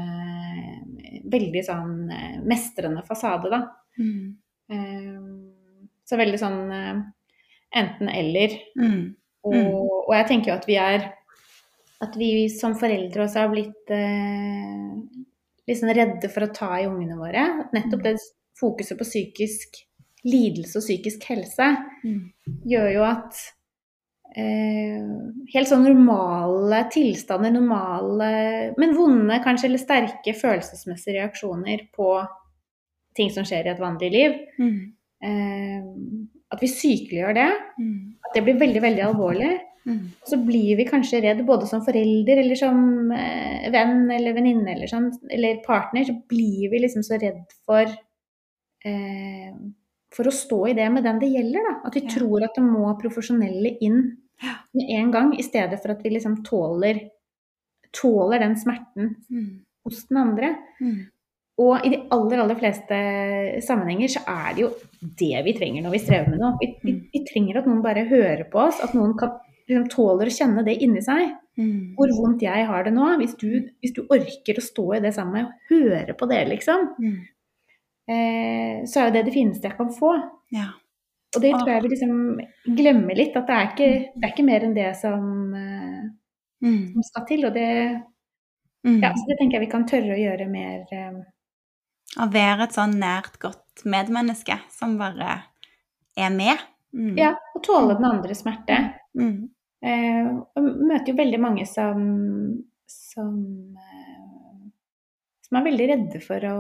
veldig 1.30 1.62
sånn 1.66 2.10
eh, 2.10 2.40
mestrende 2.42 3.04
fasade, 3.06 3.52
da. 3.52 3.60
Mm. 3.98 4.36
Eh, 4.70 5.88
Så 6.06 6.18
veldig 6.18 6.38
sånn 6.40 6.60
eh, 6.74 7.00
enten-eller. 7.80 8.54
Mm. 8.78 9.02
Og, 9.46 10.08
og 10.08 10.14
jeg 10.16 10.26
tenker 10.28 10.50
jo 10.52 10.56
at 10.58 10.66
vi 10.68 10.76
er 10.76 11.06
At 12.04 12.16
vi 12.16 12.48
som 12.52 12.74
foreldre 12.76 13.24
også 13.26 13.42
har 13.42 13.50
blitt 13.52 13.90
eh, 13.92 15.74
sånn 15.76 15.92
redde 15.94 16.28
for 16.32 16.46
å 16.46 16.52
ta 16.56 16.70
i 16.80 16.86
ungene 16.88 17.16
våre. 17.18 17.44
Nettopp 17.76 18.02
det 18.06 18.14
fokuset 18.58 18.98
på 18.98 19.04
psykisk 19.06 19.82
lidelse 20.24 20.76
og 20.80 20.84
psykisk 20.84 21.24
helse 21.30 21.70
Mm. 22.04 22.32
gjør 22.64 22.88
jo 22.94 23.02
at 23.04 23.36
eh, 24.36 25.04
helt 25.52 25.68
sånn 25.68 25.84
normale 25.84 26.82
tilstander, 26.92 27.52
normale, 27.52 28.28
men 28.80 28.94
vonde 28.96 29.38
kanskje, 29.44 29.68
eller 29.68 29.82
sterke 29.82 30.34
følelsesmessige 30.36 31.18
reaksjoner 31.18 31.86
på 31.96 32.10
ting 33.20 33.30
som 33.34 33.44
skjer 33.46 33.68
i 33.68 33.74
et 33.74 33.82
vanlig 33.82 34.10
liv, 34.16 34.36
Mm. 34.58 34.92
eh, 35.22 35.82
at 36.50 36.60
vi 36.64 36.66
sykeliggjør 36.72 37.34
det. 37.36 37.48
Mm. 37.78 38.14
At 38.26 38.34
det 38.34 38.44
blir 38.48 38.58
veldig, 38.60 38.82
veldig 38.82 39.04
alvorlig. 39.06 39.50
Mm. 39.86 40.00
Så 40.28 40.36
blir 40.44 40.76
vi 40.76 40.84
kanskje 40.84 41.22
redd 41.24 41.38
både 41.48 41.66
som 41.68 41.80
forelder 41.84 42.42
eller 42.42 42.58
som 42.58 43.10
eh, 43.16 43.70
venn 43.72 44.10
eller 44.12 44.34
venninne 44.36 44.74
eller, 44.74 44.90
sånn, 44.90 45.06
eller 45.32 45.62
partner. 45.64 46.04
Så 46.04 46.16
blir 46.28 46.68
vi 46.72 46.82
liksom 46.82 47.02
så 47.06 47.16
redd 47.22 47.44
for 47.64 47.86
eh, 48.84 49.52
for 50.12 50.26
å 50.26 50.32
stå 50.34 50.58
i 50.70 50.74
det 50.74 50.88
med 50.92 51.04
den 51.06 51.20
det 51.22 51.30
gjelder. 51.30 51.62
Da. 51.68 51.74
At 51.86 51.94
vi 51.94 52.00
Ja. 52.02 52.10
tror 52.16 52.42
at 52.44 52.54
det 52.56 52.64
må 52.64 52.98
profesjonelle 53.00 53.76
inn 53.80 54.16
med 54.74 54.90
en 54.98 55.10
gang, 55.12 55.32
i 55.38 55.42
stedet 55.42 55.80
for 55.82 55.92
at 55.92 56.02
vi 56.02 56.10
liksom 56.10 56.42
tåler, 56.44 57.10
tåler 57.92 58.38
den 58.40 58.56
smerten 58.56 59.16
Mm. 59.30 59.60
hos 59.84 60.04
den 60.08 60.16
andre. 60.16 60.56
Mm. 60.80 61.06
Og 61.60 61.84
i 61.84 61.90
de 61.92 61.98
aller, 62.14 62.40
aller 62.40 62.56
fleste 62.56 62.98
sammenhenger 63.66 64.08
så 64.14 64.22
er 64.32 64.54
det 64.56 64.62
jo 64.64 64.70
det 65.20 65.42
vi 65.44 65.52
trenger 65.58 65.82
når 65.84 65.92
vi 65.96 65.98
strever 66.00 66.30
med 66.32 66.40
noe. 66.40 66.54
Vi, 66.60 66.68
vi, 66.84 66.92
Mm. 66.96 67.00
vi 67.12 67.20
trenger 67.28 67.58
at 67.60 67.66
noen 67.68 67.82
bare 67.84 68.06
hører 68.08 68.44
på 68.50 68.62
oss, 68.68 68.78
at 68.80 68.94
noen 68.96 69.12
kan, 69.18 69.34
liksom, 69.68 69.88
tåler 69.92 70.30
å 70.30 70.36
kjenne 70.38 70.64
det 70.64 70.78
inni 70.82 71.02
seg. 71.04 71.36
Mm. 71.60 71.94
hvor 71.98 72.08
vondt 72.16 72.40
jeg 72.40 72.64
har 72.64 72.84
det 72.86 72.92
nå. 72.94 73.04
Hvis 73.20 73.34
du, 73.36 73.48
hvis 73.82 73.92
du 73.92 74.06
orker 74.08 74.56
å 74.56 74.62
stå 74.64 74.84
i 74.96 75.00
det 75.04 75.10
sammen 75.12 75.32
med 75.34 75.44
og 75.44 75.52
høre 75.68 76.14
på 76.16 76.28
det, 76.30 76.38
liksom, 76.48 76.86
Mm. 76.98 77.18
eh, 78.08 78.84
så 78.88 79.00
er 79.02 79.08
jo 79.10 79.14
det 79.18 79.24
det 79.26 79.34
fineste 79.34 79.68
jeg 79.68 79.76
kan 79.76 79.90
få. 79.92 80.12
Ja. 80.54 80.68
Og 81.36 81.42
det 81.42 81.52
tror 81.52 81.68
jeg 81.68 81.82
vi 81.82 81.88
liksom 81.92 82.40
glemmer 82.78 83.14
litt, 83.18 83.36
at 83.36 83.46
det 83.46 83.56
er 83.58 83.66
ikke, 83.68 83.90
det 84.16 84.24
er 84.24 84.32
ikke 84.32 84.46
mer 84.48 84.60
enn 84.66 84.74
det 84.74 84.96
som, 84.96 85.54
eh, 85.54 86.08
Mm. 86.62 86.92
som 86.94 87.02
skal 87.02 87.26
til. 87.26 87.44
Og 87.46 87.52
det, 87.54 88.02
Mm. 88.86 89.02
ja, 89.02 89.12
så 89.12 89.26
det 89.28 89.36
tenker 89.38 89.58
jeg 89.60 89.66
vi 89.68 89.72
kan 89.72 89.84
tørre 89.84 90.16
å 90.16 90.18
gjøre 90.24 90.48
mer 90.50 90.86
eh, 90.90 91.22
Å 92.18 92.26
være 92.32 92.66
et 92.66 92.74
sånn 92.74 92.96
nært, 92.98 93.36
godt 93.42 93.84
medmenneske 93.86 94.56
som 94.74 94.96
bare 94.98 95.36
er 96.18 96.32
med. 96.34 96.58
Mm. 96.96 97.14
Ja, 97.18 97.34
og 97.54 97.62
tåle 97.62 97.94
den 97.98 98.08
andres 98.08 98.42
smerte. 98.42 98.78
Mm. 99.14 99.50
Eh, 99.80 100.30
og 100.58 100.66
møter 100.66 101.12
jo 101.12 101.18
veldig 101.20 101.40
mange 101.40 101.66
som, 101.70 102.00
som, 102.90 103.36
eh, 103.78 104.64
som 105.46 105.60
er 105.60 105.68
veldig 105.68 105.86
redde 105.92 106.22
for 106.24 106.48
å 106.50 106.56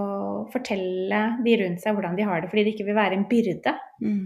fortelle 0.52 1.24
de 1.44 1.56
rundt 1.64 1.82
seg 1.82 1.98
hvordan 1.98 2.14
de 2.16 2.28
har 2.28 2.40
det, 2.40 2.52
fordi 2.52 2.64
de 2.68 2.76
ikke 2.76 2.86
vil 2.88 3.00
være 3.00 3.18
en 3.18 3.26
byrde. 3.32 3.74
Mm. 4.04 4.22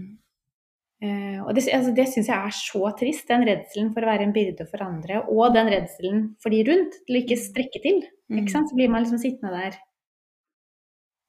Eh, 1.05 1.41
og 1.41 1.51
det, 1.57 1.65
altså, 1.75 1.91
det 1.97 2.05
syns 2.11 2.29
jeg 2.31 2.37
er 2.37 2.55
så 2.55 2.93
trist, 3.01 3.27
den 3.27 3.43
redselen 3.49 3.91
for 3.97 4.05
å 4.05 4.13
være 4.13 4.29
en 4.29 4.35
byrde 4.35 4.69
for 4.69 4.85
andre, 4.85 5.25
og 5.25 5.57
den 5.57 5.73
redselen 5.73 6.23
for 6.43 6.53
de 6.53 6.61
rundt 6.69 7.01
til 7.01 7.17
å 7.17 7.23
ikke 7.25 7.41
strekke 7.41 7.81
til. 7.83 7.99
Mm. 8.29 8.43
Ikke 8.43 8.53
sant? 8.53 8.69
Så 8.69 8.77
blir 8.77 8.93
man 8.93 9.03
liksom 9.03 9.19
sittende 9.21 9.57
der 9.57 9.81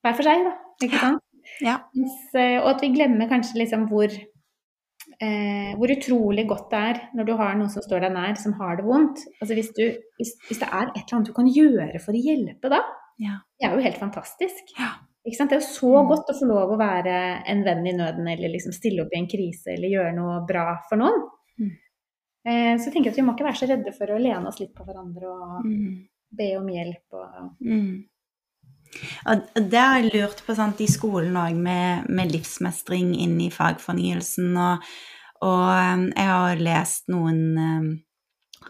hver 0.06 0.16
for 0.18 0.28
seg, 0.28 0.46
da. 0.46 0.54
Ikke 0.86 1.02
sant? 1.02 1.22
Ja. 1.62 1.76
Eh, 2.36 2.56
og 2.60 2.72
at 2.74 2.82
vi 2.84 2.92
glemmer 2.94 3.28
kanskje 3.30 3.58
liksom 3.60 3.86
hvor, 3.90 4.10
eh, 5.22 5.72
hvor 5.78 5.92
utrolig 5.94 6.46
godt 6.50 6.70
det 6.72 6.80
er 6.90 7.00
når 7.16 7.28
du 7.28 7.34
har 7.38 7.54
noen 7.56 7.70
som 7.72 7.84
står 7.84 8.02
deg 8.06 8.12
nær, 8.16 8.36
som 8.40 8.54
har 8.60 8.76
det 8.80 8.86
vondt. 8.86 9.22
Altså 9.40 9.56
hvis, 9.58 9.70
du, 9.76 9.84
hvis, 10.18 10.32
hvis 10.48 10.60
det 10.62 10.68
er 10.68 10.90
et 10.90 11.02
eller 11.04 11.18
annet 11.18 11.30
du 11.30 11.36
kan 11.36 11.50
gjøre 11.50 12.00
for 12.02 12.16
å 12.16 12.22
hjelpe 12.22 12.72
da, 12.72 12.82
Ja. 13.22 13.38
det 13.60 13.68
er 13.70 13.76
jo 13.78 13.84
helt 13.86 13.96
fantastisk. 14.00 14.74
Ja. 14.78 14.90
Ikke 15.26 15.38
sant? 15.38 15.50
Det 15.50 15.56
er 15.56 15.62
jo 15.64 15.72
så 15.74 15.92
Mm. 16.02 16.08
godt 16.10 16.28
å 16.30 16.38
få 16.38 16.46
lov 16.46 16.70
å 16.74 16.78
være 16.78 17.14
en 17.48 17.64
venn 17.64 17.86
i 17.86 17.92
nøden, 17.96 18.28
eller 18.28 18.48
liksom 18.52 18.72
stille 18.72 19.02
opp 19.02 19.14
i 19.14 19.18
en 19.18 19.26
krise, 19.26 19.72
eller 19.72 19.88
gjøre 19.88 20.14
noe 20.14 20.46
bra 20.46 20.76
for 20.88 20.96
noen. 21.00 21.22
Mm. 21.58 21.70
Eh, 22.46 22.76
så 22.78 22.92
jeg 22.92 23.08
at 23.08 23.16
vi 23.16 23.22
må 23.22 23.32
ikke 23.34 23.46
være 23.48 23.58
så 23.58 23.68
redde 23.68 23.92
for 23.96 24.06
å 24.06 24.20
lene 24.22 24.46
oss 24.46 24.60
litt 24.60 24.74
på 24.74 24.84
hverandre 24.86 25.24
og 25.26 25.64
Mm. 25.64 26.06
be 26.30 26.56
om 26.56 26.66
hjelp. 26.68 27.02
Og, 27.12 27.56
Mm. 27.64 28.04
Og 29.30 29.60
det 29.70 29.82
har 29.82 30.00
jeg 30.00 30.14
lurt 30.14 30.42
på 30.46 30.56
sant, 30.56 30.80
i 30.80 30.88
skolen 30.90 31.36
òg, 31.40 31.58
med, 31.58 32.08
med 32.08 32.32
livsmestring 32.34 33.14
inn 33.18 33.38
i 33.44 33.52
fagfornyelsen. 33.52 34.56
Og, 34.56 34.90
og 35.46 35.62
um, 35.68 36.08
jeg 36.12 36.32
har 36.32 36.62
lest 36.62 37.08
noen 37.12 37.40
um, 37.56 37.88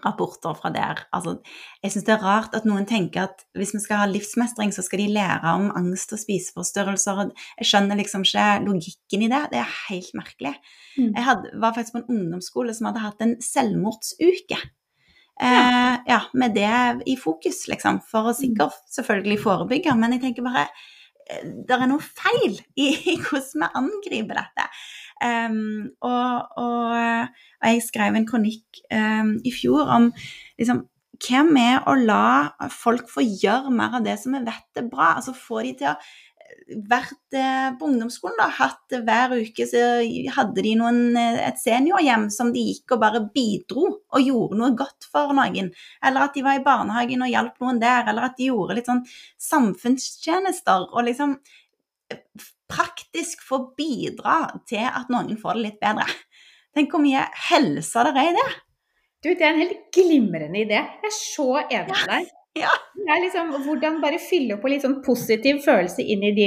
rapporter 0.05 0.57
fra 0.59 0.71
der. 0.75 1.03
Altså, 1.15 1.37
jeg 1.83 1.93
syns 1.93 2.07
det 2.09 2.15
er 2.17 2.25
rart 2.25 2.57
at 2.57 2.67
noen 2.69 2.87
tenker 2.89 3.27
at 3.27 3.45
hvis 3.57 3.75
vi 3.77 3.83
skal 3.85 4.03
ha 4.03 4.09
livsmestring, 4.11 4.73
så 4.75 4.85
skal 4.85 5.03
de 5.03 5.11
lære 5.15 5.55
om 5.57 5.69
angst 5.79 6.15
og 6.17 6.21
spiseforstyrrelser. 6.23 7.23
Jeg 7.61 7.71
skjønner 7.71 8.01
liksom 8.01 8.27
ikke 8.27 8.49
logikken 8.67 9.27
i 9.27 9.31
det. 9.33 9.43
Det 9.53 9.63
er 9.63 9.77
helt 9.89 10.13
merkelig. 10.19 10.57
Mm. 10.97 11.13
Jeg 11.13 11.29
hadde, 11.31 11.55
var 11.63 11.77
faktisk 11.77 11.97
på 11.97 12.03
en 12.05 12.11
ungdomsskole 12.17 12.75
som 12.77 12.91
hadde 12.91 13.05
hatt 13.05 13.25
en 13.25 13.37
selvmordsuke. 13.45 14.61
Eh, 15.37 15.97
ja, 16.09 16.21
med 16.33 16.55
det 16.57 17.09
i 17.11 17.17
fokus, 17.21 17.67
liksom. 17.69 18.01
For 18.09 18.31
å 18.31 18.37
sikkert 18.37 18.77
selvfølgelig 18.95 19.43
forebygge. 19.43 19.97
Men 19.99 20.17
jeg 20.17 20.25
tenker 20.27 20.47
bare 20.47 20.69
det 21.27 21.75
er 21.75 21.89
noe 21.91 22.03
feil 22.03 22.55
i, 22.79 22.91
i 23.13 23.17
hvordan 23.19 23.65
vi 23.65 23.71
angriper 23.81 24.39
dette. 24.39 24.67
Um, 25.17 25.89
og, 26.05 26.59
og, 26.61 26.93
og 26.93 27.71
jeg 27.71 27.83
skrev 27.87 28.19
en 28.19 28.29
kronikk 28.29 28.83
um, 28.93 29.33
i 29.43 29.53
fjor 29.55 29.89
om 29.91 30.11
liksom, 30.61 30.85
hva 31.25 31.43
med 31.49 31.89
å 31.89 31.95
la 31.97 32.69
folk 32.73 33.09
få 33.09 33.25
gjøre 33.25 33.73
mer 33.73 33.97
av 33.99 34.05
det 34.05 34.19
som 34.21 34.37
vi 34.37 34.45
vet 34.45 34.83
er 34.83 34.91
bra? 34.91 35.15
Altså 35.17 35.35
få 35.37 35.65
de 35.65 35.73
til 35.81 35.91
å 35.91 35.97
vært 36.67 37.37
eh, 37.37 37.69
på 37.79 37.87
ungdomsskolen, 37.87 38.39
da, 38.41 38.49
hatt 38.59 38.95
eh, 38.95 39.03
hver 39.07 39.35
uke 39.39 39.67
så 39.71 39.83
hadde 40.35 40.65
de 40.65 40.73
noen, 40.79 41.01
eh, 41.19 41.39
et 41.47 41.61
seniorhjem 41.63 42.27
som 42.35 42.51
de 42.55 42.65
gikk 42.73 42.97
og 42.97 43.03
bare 43.05 43.23
bidro 43.35 43.87
og 43.87 44.25
gjorde 44.25 44.59
noe 44.59 44.73
godt 44.79 45.07
for 45.13 45.35
noen. 45.37 45.71
Eller 46.03 46.27
at 46.27 46.35
de 46.35 46.43
var 46.47 46.59
i 46.59 46.65
barnehagen 46.67 47.23
og 47.23 47.31
hjalp 47.31 47.63
noen 47.63 47.79
der, 47.83 48.11
eller 48.11 48.29
at 48.31 48.37
de 48.41 48.51
gjorde 48.51 48.79
litt 48.79 48.91
sånn 48.91 49.05
samfunnstjenester 49.47 50.89
og 50.91 51.07
liksom 51.07 51.39
praktisk 52.71 53.43
få 53.47 53.61
bidra 53.79 54.41
til 54.67 54.87
at 54.89 55.11
noen 55.13 55.39
får 55.39 55.59
det 55.59 55.67
litt 55.69 55.83
bedre. 55.83 56.09
Tenk 56.75 56.91
hvor 56.93 57.03
mye 57.03 57.23
helse 57.49 58.03
det 58.09 58.15
er 58.15 58.33
i 58.33 58.37
det. 58.37 58.49
Du, 59.23 59.31
det 59.31 59.43
er 59.43 59.55
en 59.55 59.63
helt 59.63 59.87
glimrende 59.95 60.61
idé. 60.67 60.83
Jeg 60.83 61.09
er 61.09 61.15
så 61.15 61.49
enig 61.63 61.95
med 61.95 62.11
deg. 62.11 62.35
Ja. 62.65 62.71
Det 62.97 63.13
er 63.13 63.21
liksom 63.23 63.51
hvordan 63.67 63.99
bare 64.03 64.19
fylle 64.19 64.57
på 64.59 64.71
litt 64.73 64.83
sånn 64.83 64.97
positiv 65.05 65.61
følelse 65.63 66.03
inn 66.03 66.23
i 66.27 66.33
de 66.35 66.47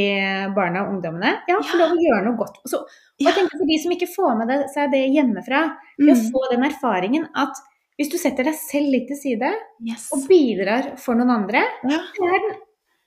barna 0.56 0.82
og 0.84 0.96
ungdommene. 0.96 1.36
Ja, 1.48 1.60
få 1.62 1.78
Ja. 1.78 1.86
lov 1.86 1.94
å 1.96 2.02
gjøre 2.04 2.24
noe 2.26 2.40
godt. 2.42 2.58
Så, 2.68 2.82
og 2.84 3.24
jeg 3.24 3.36
tenker 3.38 3.56
for 3.62 3.70
de 3.70 3.78
som 3.80 3.94
ikke 3.96 4.10
får 4.12 4.34
med 4.42 4.54
seg 4.74 4.92
det 4.92 5.04
hjemmefra, 5.14 5.62
mm. 6.02 6.10
å 6.10 6.16
få 6.34 6.42
den 6.52 6.66
erfaringen 6.68 7.28
at 7.38 7.62
hvis 8.00 8.10
du 8.12 8.18
setter 8.18 8.48
deg 8.48 8.56
selv 8.56 8.90
litt 8.92 9.08
til 9.12 9.20
side 9.22 9.54
Yes. 9.86 10.10
og 10.16 10.26
bidrar 10.28 10.98
for 10.98 11.16
noen 11.20 11.32
andre, 11.38 11.62
Ja. 11.88 12.00
det 12.18 12.28
er 12.28 12.44
den 12.48 12.58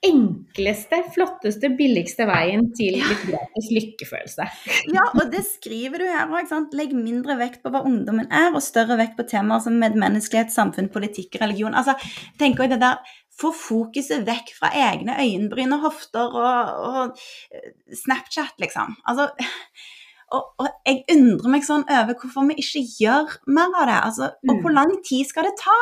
enkleste, 0.03 0.99
flotteste, 1.15 1.69
billigste 1.77 2.25
veien 2.27 2.65
til 2.75 2.97
litt 2.99 3.23
gratis 3.29 3.69
lykkefølelse. 3.71 4.47
Ja, 4.91 5.05
og 5.13 5.31
det 5.31 5.45
skriver 5.47 6.03
du 6.03 6.07
her 6.09 6.27
òg. 6.27 6.51
Legg 6.75 6.93
mindre 6.97 7.37
vekt 7.39 7.63
på 7.63 7.71
hva 7.73 7.83
ungdommen 7.87 8.27
er, 8.31 8.51
og 8.51 8.63
større 8.65 8.97
vekt 8.99 9.15
på 9.19 9.25
temaer 9.29 9.63
som 9.63 9.79
medmenneskelighet, 9.79 10.51
samfunn, 10.53 10.91
politikk, 10.93 11.39
religion. 11.41 11.75
Altså, 11.77 11.95
tenk 12.41 12.59
også 12.59 12.75
det 12.75 12.81
der 12.85 13.19
Få 13.33 13.49
fokuset 13.49 14.27
vekk 14.27 14.51
fra 14.59 14.69
egne 14.77 15.15
øyenbryn 15.17 15.73
og 15.73 15.87
hofter 15.87 16.35
og, 16.37 16.67
og 16.85 17.95
Snapchat, 17.97 18.53
liksom. 18.61 18.93
Altså, 19.09 19.25
og, 20.33 20.51
og 20.61 20.69
jeg 20.85 21.01
undrer 21.15 21.51
meg 21.55 21.65
sånn 21.65 21.83
over 21.89 22.13
hvorfor 22.13 22.45
vi 22.51 22.59
ikke 22.61 22.83
gjør 23.01 23.33
mer 23.53 23.73
av 23.73 23.89
det. 23.89 23.97
Altså, 24.11 24.29
og 24.37 24.53
Mm. 24.53 24.61
hvor 24.61 24.73
lang 24.77 24.93
tid 25.05 25.25
skal 25.29 25.49
det 25.49 25.55
ta? 25.61 25.79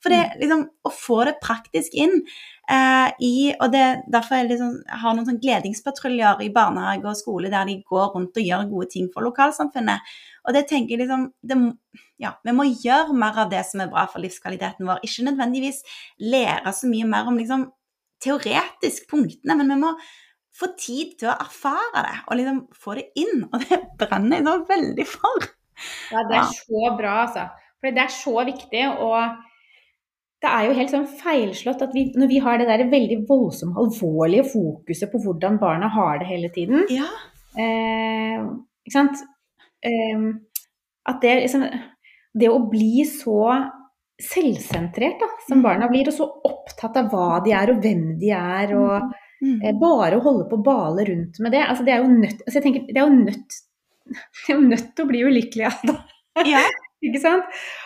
For 0.00 0.12
det, 0.16 0.22
liksom, 0.40 0.64
å 0.84 0.90
få 0.92 1.24
det 1.28 1.36
praktisk 1.44 1.92
inn 1.92 2.22
eh, 2.70 3.10
i 3.24 3.34
Og 3.58 3.72
det, 3.72 3.84
derfor 4.12 4.38
jeg 4.38 4.48
liksom, 4.52 4.74
har 5.02 5.14
noen 5.14 5.28
sånn 5.28 5.40
gledingspatruljer 5.42 6.42
i 6.46 6.50
barnehage 6.54 7.08
og 7.10 7.18
skole 7.18 7.52
der 7.52 7.68
de 7.68 7.78
går 7.86 8.12
rundt 8.14 8.40
og 8.40 8.48
gjør 8.48 8.66
gode 8.70 8.90
ting 8.94 9.08
for 9.12 9.26
lokalsamfunnet. 9.26 10.14
Og 10.44 10.56
det 10.56 10.66
tenker 10.70 10.94
jeg 10.94 11.04
liksom 11.04 11.30
det, 11.42 11.58
ja, 12.20 12.34
Vi 12.44 12.56
må 12.56 12.66
gjøre 12.68 13.16
mer 13.16 13.40
av 13.44 13.52
det 13.52 13.64
som 13.68 13.82
er 13.84 13.92
bra 13.92 14.06
for 14.10 14.24
livskvaliteten 14.24 14.86
vår. 14.88 15.02
Ikke 15.06 15.26
nødvendigvis 15.28 15.82
lære 16.22 16.74
så 16.74 16.90
mye 16.90 17.08
mer 17.08 17.30
om 17.30 17.40
liksom, 17.40 17.68
teoretisk 18.24 19.08
punktene, 19.10 19.56
men 19.58 19.72
vi 19.72 19.80
må 19.80 19.94
få 20.54 20.70
tid 20.78 21.16
til 21.18 21.32
å 21.32 21.38
erfare 21.42 22.04
det 22.06 22.18
og 22.28 22.38
liksom 22.38 22.60
få 22.78 22.94
det 23.00 23.08
inn. 23.20 23.48
Og 23.50 23.64
det 23.64 23.80
brenner 24.00 24.40
jeg 24.40 24.66
veldig 24.70 25.06
for. 25.10 25.50
Ja, 26.14 26.22
det 26.30 26.38
er 26.38 26.52
så 26.54 26.94
bra, 26.98 27.16
altså. 27.26 27.48
For 27.82 27.96
det 27.96 28.04
er 28.04 28.14
så 28.14 28.36
viktig. 28.46 28.84
Og 29.04 29.18
det 30.44 30.50
er 30.52 30.66
jo 30.68 30.74
helt 30.78 30.92
sånn 30.92 31.06
feilslått 31.20 31.82
at 31.86 31.94
vi, 31.96 32.06
når 32.20 32.28
vi 32.30 32.38
har 32.44 32.58
det 32.60 32.66
der 32.68 32.84
veldig 32.92 33.22
voldsomt 33.28 33.78
alvorlige 33.80 34.44
fokuset 34.52 35.10
på 35.12 35.20
hvordan 35.24 35.56
barna 35.62 35.88
har 35.94 36.18
det 36.20 36.28
hele 36.28 36.50
tiden 36.54 36.84
Ja. 36.92 37.08
eh, 37.58 38.44
Ikke 38.84 38.92
sant? 38.98 39.24
Eh, 39.84 40.28
at 41.08 41.20
det 41.24 41.34
liksom 41.46 41.64
Det 42.36 42.48
å 42.50 42.60
bli 42.70 43.04
så 43.08 43.40
selvsentrert 44.20 45.18
da, 45.20 45.26
som 45.48 45.62
barna 45.62 45.88
blir, 45.90 46.06
og 46.08 46.14
så 46.14 46.26
opptatt 46.46 46.96
av 47.00 47.08
hva 47.12 47.40
de 47.44 47.52
er 47.56 47.72
og 47.72 47.80
hvem 47.82 48.04
de 48.20 48.30
er, 48.36 48.74
og 48.78 49.12
Mm. 49.44 49.58
eh, 49.66 49.72
bare 49.76 50.16
å 50.16 50.22
holde 50.22 50.44
på 50.48 50.56
å 50.56 50.64
bale 50.64 51.04
rundt 51.04 51.36
med 51.42 51.52
det, 51.52 51.60
altså 51.68 51.84
det 51.84 51.92
er 51.92 51.98
jo 52.00 52.08
nødt 52.08 52.38
altså 52.46 52.54
jeg 52.54 52.62
tenker, 52.62 52.84
det 52.86 52.96
er 52.96 53.08
jo 53.08 53.16
nødt 53.18 53.56
det 54.46 54.48
er 54.48 54.54
jo 54.54 54.68
nødt 54.70 54.94
til 54.96 55.04
å 55.04 55.08
bli 55.10 55.20
ulykkelig 55.26 55.66
av 55.66 55.82
det. 55.90 55.96
Ja. 56.48 56.62
Ikke 57.04 57.20
sant? 57.22 57.44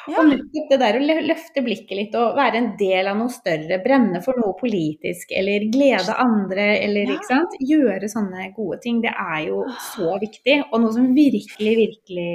Ja. 0.09 0.23
Og 0.23 0.31
det 0.71 0.79
der 0.81 0.99
å 0.99 1.03
løfte 1.27 1.63
blikket 1.67 1.97
litt 1.99 2.15
og 2.19 2.37
være 2.39 2.61
en 2.63 2.71
del 2.81 3.11
av 3.11 3.19
noe 3.19 3.33
større, 3.35 3.81
brenne 3.85 4.23
for 4.25 4.39
noe 4.41 4.55
politisk, 4.61 5.33
eller 5.37 5.67
glede 5.73 6.15
andre, 6.23 6.69
eller 6.85 7.09
Ja. 7.09 7.17
ikke 7.19 7.31
sant. 7.33 7.59
Gjøre 7.61 8.09
sånne 8.13 8.49
gode 8.57 8.81
ting, 8.85 9.03
det 9.03 9.13
er 9.13 9.49
jo 9.49 9.65
så 9.93 10.17
viktig, 10.23 10.61
og 10.73 10.81
noe 10.85 10.93
som 10.95 11.11
virkelig, 11.17 11.75
virkelig 11.85 12.33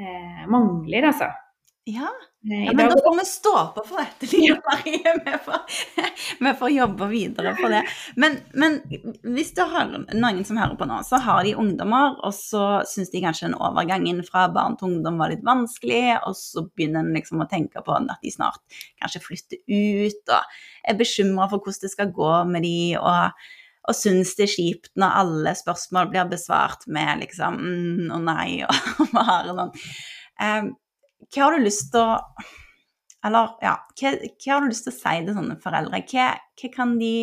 eh, 0.00 0.42
mangler, 0.48 1.10
altså. 1.12 1.30
Ja. 1.94 2.10
Ja, 2.42 2.72
men 2.72 2.88
da 2.88 2.96
får 3.04 3.18
vi 3.18 3.24
stå 3.28 3.52
på 3.74 3.82
for 3.84 4.00
dette, 4.00 4.28
Line 4.32 4.54
Marie. 4.64 5.12
Vi 5.24 5.34
får, 5.44 5.58
vi 6.40 6.52
får 6.54 6.70
jobbe 6.70 7.08
videre 7.10 7.52
på 7.58 7.68
det. 7.68 7.82
Men, 8.16 8.38
men 8.56 8.78
hvis 9.34 9.52
du 9.54 9.60
har 9.68 9.90
noen 9.92 10.40
som 10.48 10.56
hører 10.56 10.78
på 10.80 10.88
nå, 10.88 11.02
så 11.04 11.20
har 11.20 11.44
de 11.44 11.52
ungdommer, 11.60 12.16
og 12.24 12.32
så 12.32 12.80
syns 12.88 13.12
de 13.12 13.20
kanskje 13.20 13.50
den 13.50 13.58
overgangen 13.60 14.24
fra 14.24 14.46
barn 14.54 14.78
til 14.80 14.88
ungdom 14.88 15.20
var 15.20 15.34
litt 15.34 15.44
vanskelig, 15.44 16.16
og 16.24 16.32
så 16.38 16.64
begynner 16.64 17.04
en 17.04 17.12
liksom 17.18 17.44
å 17.44 17.48
tenke 17.50 17.84
på 17.84 17.98
at 17.98 18.24
de 18.24 18.32
snart 18.32 18.80
kanskje 19.02 19.24
flytter 19.26 19.60
ut, 19.68 20.22
og 20.32 20.60
er 20.88 21.00
bekymra 21.04 21.50
for 21.52 21.60
hvordan 21.60 21.84
det 21.84 21.92
skal 21.92 22.14
gå 22.16 22.34
med 22.48 22.64
de, 22.64 22.78
og 23.02 23.48
og 23.88 23.96
syns 23.96 24.34
det 24.36 24.44
er 24.44 24.52
kjipt 24.52 24.90
når 25.00 25.14
alle 25.22 25.52
spørsmål 25.56 26.10
blir 26.12 26.28
besvart 26.28 26.84
med 26.92 27.22
liksom 27.22 27.56
mm, 27.58 28.10
og 28.12 28.26
nei 28.26 28.60
og 28.68 29.00
bare 29.14 29.54
noen. 29.56 29.72
Um, 30.40 30.74
hva 31.28 31.46
har 31.46 31.56
du 31.56 31.64
lyst 31.64 31.90
til 31.94 32.02
å 32.02 32.18
Eller 33.26 33.50
ja, 33.60 33.74
hva, 34.00 34.12
hva, 34.16 34.52
har 34.54 34.62
du 34.62 34.70
lyst 34.70 34.86
til 34.86 34.94
å 34.94 34.96
si 34.96 35.16
til 35.26 35.34
sånne 35.36 35.58
foreldre? 35.60 36.00
Hva, 36.08 36.28
hva 36.60 36.70
kan 36.72 36.94
de 37.00 37.14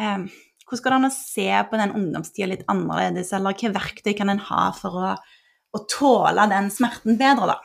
um, 0.00 0.28
Hvordan 0.70 0.84
går 0.84 0.94
det 0.94 0.98
an 1.00 1.08
å 1.08 1.12
se 1.14 1.48
på 1.66 1.80
den 1.80 1.92
ungdomstida 1.98 2.46
litt 2.52 2.62
annerledes, 2.70 3.32
eller 3.34 3.56
hva 3.58 3.72
verktøy 3.74 4.14
kan 4.16 4.30
en 4.30 4.42
ha 4.46 4.68
for 4.76 4.98
å, 5.02 5.10
å, 5.74 5.80
tåle 5.90 6.44
den 6.52 6.70
smerten 6.70 7.18
bedre, 7.18 7.50
da? 7.50 7.56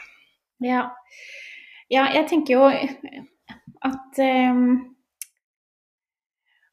Ja, 0.65 0.81
ja 1.93 2.07
jeg 2.15 2.25
tenker 2.31 2.57
jo 2.57 2.65
at 3.85 4.21
um 4.25 4.65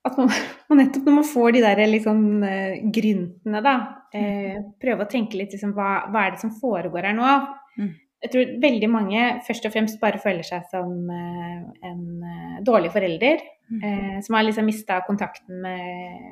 at 0.03 0.17
man, 0.19 0.33
man, 0.73 0.81
nettopp 0.81 1.05
når 1.07 1.15
man 1.21 1.27
får 1.29 1.53
de 1.55 1.61
der 1.63 1.83
liksom 1.87 2.23
uh, 2.43 2.81
gryntene, 2.97 3.61
da, 3.63 3.75
uh, 4.17 4.57
prøve 4.83 5.05
å 5.05 5.11
tenke 5.13 5.39
litt 5.39 5.53
liksom, 5.55 5.77
hva, 5.77 6.09
hva, 6.09 6.25
er 6.25 6.35
det 6.35 6.43
som 6.43 6.57
foregår 6.57 7.11
her 7.11 7.15
nå? 7.21 7.37
Mm 7.77 7.93
jeg 8.23 8.31
tror 8.31 8.53
veldig 8.63 8.89
mange 8.91 9.23
først 9.47 9.65
og 9.67 9.73
fremst 9.75 9.99
bare 10.03 10.21
føler 10.23 10.47
seg 10.47 10.67
som 10.71 10.93
uh, 11.11 11.63
en 11.89 12.03
uh, 12.23 12.61
dårlig 12.65 12.93
forelder. 12.95 13.43
Eh, 13.73 14.21
som 14.21 14.35
har 14.37 14.43
liksom 14.45 14.67
mista 14.69 14.99
kontakten 15.07 15.63
med, 15.63 16.25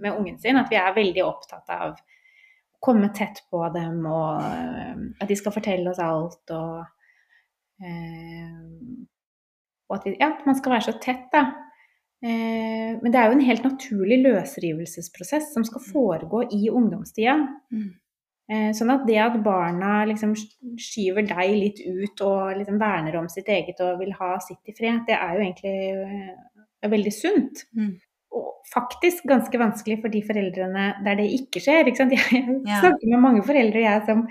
med, 0.00 0.16
ungen 0.18 0.38
sin. 0.42 0.56
At 0.58 0.66
vi 0.72 0.80
er 0.80 0.96
veldig 0.96 1.22
opptatt 1.22 1.70
av 1.70 1.92
å 1.92 2.00
komme 2.82 3.12
tett 3.14 3.44
på 3.52 3.60
dem, 3.70 4.00
og 4.02 4.42
at 5.22 5.30
de 5.30 5.36
skal 5.38 5.54
fortelle 5.54 5.92
oss 5.92 6.00
alt. 6.02 6.42
Og, 6.50 6.82
og 9.86 9.94
at, 9.94 10.08
vi, 10.08 10.16
ja, 10.18 10.32
at 10.32 10.42
man 10.48 10.58
skal 10.58 10.74
være 10.74 10.88
så 10.88 10.96
tett, 10.98 11.28
da. 11.30 11.44
men 12.22 13.14
det 13.14 13.20
er 13.20 13.30
jo 13.30 13.38
en 13.38 13.46
helt 13.46 13.66
naturlig 13.66 14.18
løsrivelsesprosess 14.24 15.52
som 15.54 15.66
skal 15.66 15.86
foregå 15.86 16.44
i 16.50 16.66
ungdomstida. 16.66 17.38
Mm. 17.70 17.92
Eh, 18.48 18.70
sånn 18.72 18.88
at 18.94 19.02
det 19.04 19.18
at 19.20 19.34
barna 19.44 20.06
liksom 20.08 20.30
skyver 20.80 21.26
deg 21.28 21.50
litt 21.52 21.80
ut 21.84 22.20
og 22.24 22.54
liksom 22.56 22.78
verner 22.80 23.18
om 23.20 23.26
sitt 23.28 23.48
eget 23.52 23.80
og 23.84 23.98
vil 24.00 24.14
ha 24.16 24.38
sitt 24.40 24.70
i 24.70 24.72
fred, 24.72 25.02
det 25.04 25.18
er 25.18 25.34
jo 25.34 25.42
egentlig 25.42 25.74
eh, 25.92 26.86
veldig 26.88 27.12
sunt. 27.12 27.66
Mm. 27.76 27.90
Og 28.38 28.46
faktisk 28.72 29.26
ganske 29.28 29.60
vanskelig 29.60 29.98
for 30.00 30.12
de 30.12 30.22
foreldrene 30.24 30.86
der 31.04 31.20
det 31.20 31.26
ikke 31.36 31.60
skjer. 31.60 31.90
Ikke 31.92 32.06
jeg 32.14 32.40
ja. 32.40 32.78
snakker 32.80 33.12
med 33.12 33.20
mange 33.20 33.44
foreldre 33.44 33.82
jeg 33.84 34.06
som, 34.08 34.24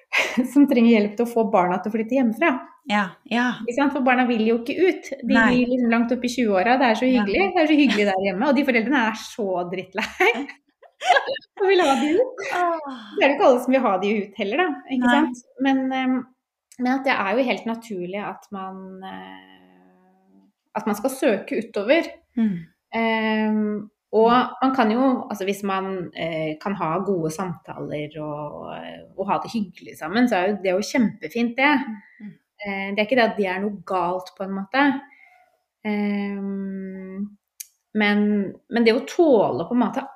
som, 0.54 0.64
trenger 0.70 0.94
hjelp 0.94 1.18
til 1.18 1.26
å 1.26 1.32
få 1.34 1.44
barna 1.52 1.76
til 1.82 1.92
å 1.92 1.96
flytte 1.98 2.16
hjemmefra. 2.16 2.54
Ja, 2.88 3.02
ja. 3.28 3.50
For 3.92 4.00
barna 4.00 4.24
vil 4.30 4.46
jo 4.48 4.62
ikke 4.62 4.78
ut. 4.80 5.10
De 5.20 5.34
Nei. 5.36 5.50
vil 5.58 5.74
liksom 5.74 5.92
langt 5.92 6.16
opp 6.16 6.24
i 6.24 6.32
20-åra. 6.32 6.78
Det 6.80 6.88
er 6.88 7.02
så 7.02 7.10
hyggelig. 7.10 7.50
Det 7.52 7.60
er 7.66 7.68
så 7.68 7.76
hyggelig 7.82 8.08
der 8.08 8.24
hjemme. 8.30 8.48
Og 8.48 8.56
de 8.56 8.64
foreldrene 8.70 9.04
er 9.10 9.20
så 9.20 9.66
drittlei 9.68 10.32
og 11.60 11.68
vil 11.68 11.82
ha 11.84 11.94
de 12.00 12.14
ut. 12.16 12.40
Det 12.42 13.24
er 13.24 13.28
jo 13.28 13.34
ikke 13.36 13.48
alle 13.50 13.62
som 13.64 13.76
vil 13.76 13.84
ha 13.84 13.94
de 14.02 14.14
ut 14.18 14.40
heller, 14.42 14.64
da. 14.64 14.68
Ikke 14.96 15.12
sant? 15.14 15.44
Men, 15.64 15.84
ehm, 15.92 16.18
men, 16.78 16.90
at 16.94 17.06
det 17.06 17.14
er 17.14 17.36
jo 17.36 17.46
helt 17.50 17.68
naturlig 17.68 18.20
at 18.22 18.50
man 18.54 18.82
eh, 19.06 19.58
at 20.78 20.86
man 20.86 20.98
skal 20.98 21.14
søke 21.14 21.62
utover. 21.62 22.10
Mm. 22.38 22.58
Um, 22.98 23.90
og 24.16 24.32
man 24.62 24.74
kan 24.76 24.90
jo, 24.92 25.26
altså 25.28 25.44
hvis 25.44 25.62
man 25.68 26.10
eh, 26.16 26.56
kan 26.62 26.74
ha 26.80 26.94
gode 27.04 27.30
samtaler 27.30 28.14
og, 28.24 28.70
og, 29.16 29.24
ha 29.28 29.36
det 29.42 29.52
hyggelig 29.52 29.98
sammen, 29.98 30.28
så 30.28 30.36
er 30.36 30.46
jo 30.48 30.60
det 30.62 30.72
jo 30.72 30.86
kjempefint, 30.92 31.58
det. 31.58 31.74
Mm. 32.20 32.30
Eh, 32.64 32.86
det 32.94 33.02
er 33.02 33.04
ikke 33.04 33.18
det 33.18 33.26
at 33.26 33.36
det 33.36 33.50
er 33.52 33.60
noe 33.64 33.82
galt, 33.86 34.32
på 34.38 34.46
en 34.46 34.54
måte. 34.56 34.86
Um, 35.84 37.26
men, 37.98 38.24
men, 38.72 38.86
det 38.86 38.96
å 38.96 39.04
tåle 39.08 39.68
på 39.68 39.76
en 39.76 39.82
måte 39.84 40.06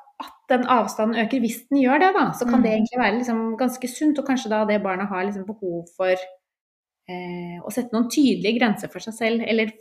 den 0.51 0.67
avstanden 0.71 1.19
øker. 1.23 1.41
Hvis 1.43 1.63
den 1.71 1.81
gjør 1.83 2.03
det, 2.03 2.13
da, 2.17 2.29
så 2.37 2.47
kan 2.49 2.61
mm. 2.61 2.63
det 2.65 2.73
egentlig 2.73 3.01
være 3.01 3.17
liksom 3.19 3.43
ganske 3.61 3.91
sunt. 3.91 4.21
Og 4.21 4.29
kanskje 4.29 4.53
da 4.53 4.63
det 4.69 4.83
barnet 4.85 5.11
har 5.11 5.27
liksom 5.27 5.47
behov 5.49 5.85
for 5.97 6.13
eh, 6.13 7.59
å 7.63 7.73
sette 7.75 7.95
noen 7.95 8.11
tydelige 8.13 8.59
grenser 8.61 8.93
for 8.93 9.05
seg 9.05 9.17
selv, 9.17 9.45
eller 9.49 9.75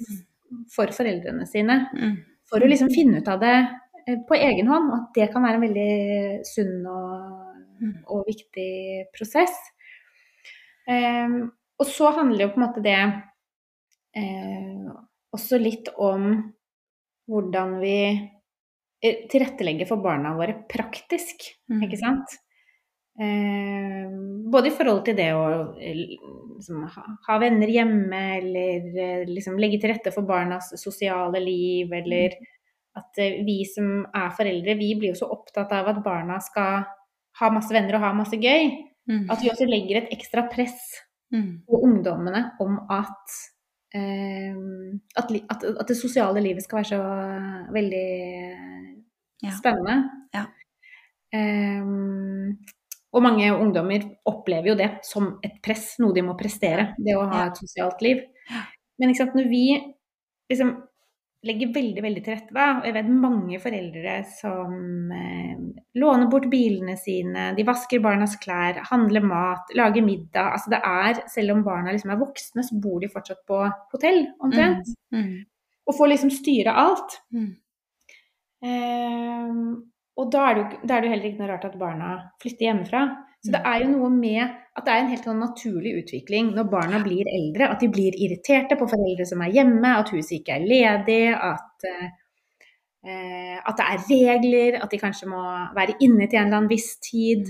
for 0.73 0.91
foreldrene 0.95 1.47
sine. 1.49 1.77
Mm. 1.95 2.17
For 2.51 2.63
å 2.63 2.69
liksom 2.69 2.91
finne 2.93 3.21
ut 3.21 3.31
av 3.31 3.41
det 3.43 3.55
eh, 3.59 4.17
på 4.27 4.39
egen 4.39 4.71
hånd. 4.71 4.91
Og 4.91 4.97
at 4.99 5.19
det 5.19 5.29
kan 5.33 5.45
være 5.45 5.59
en 5.59 5.65
veldig 5.67 5.91
sunn 6.47 6.77
og, 6.91 7.13
mm. 7.81 7.95
og 8.13 8.25
viktig 8.29 8.71
prosess. 9.15 9.57
Eh, 10.89 11.39
og 11.81 11.89
så 11.89 12.11
handler 12.13 12.45
jo 12.45 12.53
på 12.53 12.61
en 12.61 12.67
måte 12.67 12.83
det 12.85 12.99
eh, 14.17 14.91
også 15.31 15.57
litt 15.61 15.89
om 15.97 16.33
hvordan 17.31 17.77
vi 17.81 17.97
tilrettelegge 19.01 19.87
for 19.89 20.01
barna 20.03 20.35
våre 20.37 20.55
praktisk, 20.69 21.47
mm. 21.71 21.83
ikke 21.87 21.99
sant. 21.99 22.37
Eh, 23.21 24.07
både 24.51 24.69
i 24.69 24.73
forhold 24.73 25.03
til 25.05 25.17
det 25.17 25.29
å 25.35 25.45
eh, 25.75 25.97
liksom, 26.55 26.85
ha, 27.27 27.37
venner 27.41 27.69
hjemme, 27.69 28.21
eller 28.39 28.87
eh, 28.95 29.27
liksom 29.29 29.59
legge 29.61 29.81
til 29.81 29.93
rette 29.93 30.13
for 30.15 30.27
barnas 30.27 30.71
sosiale 30.79 31.41
liv, 31.43 31.91
eller 31.91 32.37
mm. 32.37 32.49
at 33.01 33.21
eh, 33.21 33.41
vi 33.47 33.61
som 33.67 34.05
er 34.07 34.31
foreldre, 34.37 34.77
vi 34.79 34.93
blir 34.99 35.13
jo 35.13 35.21
så 35.23 35.31
opptatt 35.33 35.73
av 35.75 35.91
at 35.91 36.03
barna 36.05 36.39
skal 36.43 36.85
ha 37.41 37.51
masse 37.53 37.73
venner 37.73 37.97
og 37.97 38.05
ha 38.05 38.13
masse 38.15 38.39
gøy. 38.39 38.71
Mm. 39.09 39.25
At 39.33 39.41
vi 39.41 39.49
også 39.51 39.65
legger 39.67 40.01
et 40.01 40.13
ekstra 40.13 40.45
press 40.51 40.77
mm. 41.33 41.65
på 41.67 41.81
ungdommene 41.83 42.51
om 42.63 42.77
at 42.93 43.39
at, 43.91 45.31
at, 45.31 45.63
at, 45.67 45.87
det 45.87 45.97
sosiale 45.99 46.39
livet 46.43 46.63
skal 46.63 46.79
være 46.79 46.89
så 46.93 47.01
veldig 47.75 48.07
ja. 49.43 49.55
spennende. 49.57 49.97
Ja. 50.35 50.45
Um, 51.35 52.53
og 53.11 53.23
mange 53.25 53.49
ungdommer 53.51 54.05
opplever 54.27 54.71
jo 54.71 54.77
det 54.79 54.89
som 55.03 55.33
et 55.43 55.57
press, 55.63 55.97
noe 55.99 56.15
de 56.15 56.23
må 56.23 56.37
prestere. 56.39 56.93
Det 56.95 57.17
å 57.19 57.27
ha 57.27 57.49
et 57.49 57.59
sosialt 57.59 57.99
liv. 58.05 58.23
Men 59.01 59.11
når 59.11 59.49
vi 59.51 59.65
liksom 60.51 60.75
legger 61.47 61.71
veldig 61.73 62.03
veldig 62.05 62.21
til 62.25 62.35
rette. 62.35 62.53
Da. 62.53 62.65
Og 62.79 62.87
jeg 62.87 62.95
vet 62.97 63.11
mange 63.23 63.59
foreldre 63.63 64.15
som 64.37 65.13
eh, 65.15 65.61
låner 66.01 66.29
bort 66.31 66.47
bilene 66.51 66.97
sine, 67.01 67.49
de 67.57 67.65
vasker 67.67 68.03
barnas 68.03 68.35
klær, 68.41 68.81
handler 68.91 69.25
mat, 69.25 69.73
lager 69.77 70.05
middag. 70.05 70.51
Altså 70.57 70.73
det 70.75 70.81
er, 70.85 71.23
selv 71.33 71.55
om 71.55 71.63
barna 71.65 71.95
liksom 71.95 72.13
er 72.13 72.21
voksne, 72.21 72.65
så 72.67 72.77
bor 72.83 73.01
de 73.01 73.09
fortsatt 73.11 73.41
på 73.49 73.63
hotell, 73.95 74.23
omtrent. 74.43 74.93
Mm. 75.13 75.23
Mm. 75.23 75.39
Og 75.89 75.97
får 75.97 76.13
liksom 76.13 76.33
styre 76.35 76.77
alt. 76.77 77.17
Mm. 77.33 77.49
Eh, 78.61 79.57
og 80.21 80.29
da 80.29 80.47
er 80.51 80.61
det 80.61 81.01
jo 81.07 81.13
heller 81.15 81.29
ikke 81.31 81.41
noe 81.41 81.51
rart 81.55 81.65
at 81.65 81.79
barna 81.81 82.13
flytter 82.43 82.67
hjemmefra. 82.67 83.05
Så 83.41 83.53
det 83.55 83.61
er 83.65 83.81
jo 83.81 83.93
noe 83.95 84.09
med 84.13 84.41
at 84.45 84.85
det 84.85 84.93
er 84.93 85.01
en 85.01 85.09
helt 85.11 85.25
sånn 85.25 85.39
naturlig 85.41 85.95
utvikling 86.03 86.51
når 86.55 86.67
barna 86.69 86.99
blir 87.01 87.27
eldre. 87.29 87.71
At 87.73 87.81
de 87.81 87.89
blir 87.91 88.13
irriterte 88.13 88.77
på 88.77 88.87
foreldre 88.89 89.25
som 89.27 89.41
er 89.41 89.55
hjemme, 89.55 89.95
at 89.97 90.11
huset 90.13 90.37
ikke 90.37 90.59
er 90.59 90.67
ledig, 90.69 91.23
at, 91.33 91.87
eh, 91.89 93.57
at 93.57 93.79
det 93.79 93.87
er 93.87 94.05
regler, 94.11 94.77
at 94.83 94.93
de 94.93 95.01
kanskje 95.01 95.31
må 95.31 95.41
være 95.77 95.97
inne 96.05 96.27
til 96.27 96.37
en 96.37 96.45
eller 96.51 96.59
annen 96.61 96.69
viss 96.71 96.93
tid. 97.01 97.49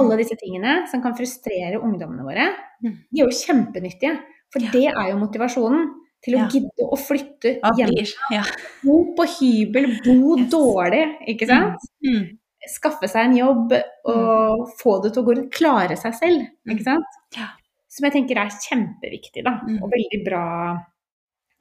Alle 0.00 0.20
disse 0.20 0.36
tingene 0.40 0.82
som 0.88 1.02
kan 1.04 1.16
frustrere 1.16 1.80
ungdommene 1.80 2.28
våre, 2.28 2.46
mm. 2.84 2.94
de 3.08 3.24
er 3.24 3.26
jo 3.26 3.40
kjempenyttige. 3.40 4.14
For 4.52 4.68
det 4.72 4.86
er 4.90 5.10
jo 5.10 5.18
motivasjonen 5.20 5.88
til 6.22 6.36
å 6.36 6.44
gidde 6.52 6.86
å 6.92 6.96
flytte 7.00 7.56
hjem. 7.80 8.52
Bo 8.84 9.00
på 9.16 9.26
hybel, 9.38 9.88
bo 10.04 10.36
dårlig, 10.52 11.06
ikke 11.32 11.48
sant? 11.48 11.90
Mm. 12.04 12.20
mm 12.20 12.30
skaffe 12.70 13.08
seg 13.10 13.28
en 13.28 13.36
jobb 13.36 13.74
og 13.74 14.62
mm. 14.62 14.72
få 14.78 14.96
det 15.02 15.12
til 15.12 15.22
å 15.22 15.26
gå 15.26 15.36
rundt. 15.38 15.52
Klare 15.54 15.98
seg 15.98 16.16
selv, 16.18 16.46
ikke 16.68 16.82
mm. 16.82 16.88
sant. 16.88 17.20
Ja. 17.38 17.50
Som 17.92 18.08
jeg 18.08 18.16
tenker 18.16 18.40
er 18.40 18.54
kjempeviktig, 18.54 19.44
da. 19.46 19.58
Mm. 19.66 19.78
Og 19.82 19.92
veldig 19.92 20.24
bra 20.26 20.46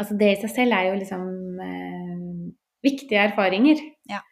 Altså 0.01 0.15
det 0.17 0.31
i 0.31 0.37
seg 0.41 0.49
selv 0.49 0.73
er 0.73 0.87
jo 0.87 0.93
liksom 0.97 1.25
eh, 1.61 2.45
viktige 2.81 3.19
erfaringer. 3.21 3.83
Ja. 4.09 4.23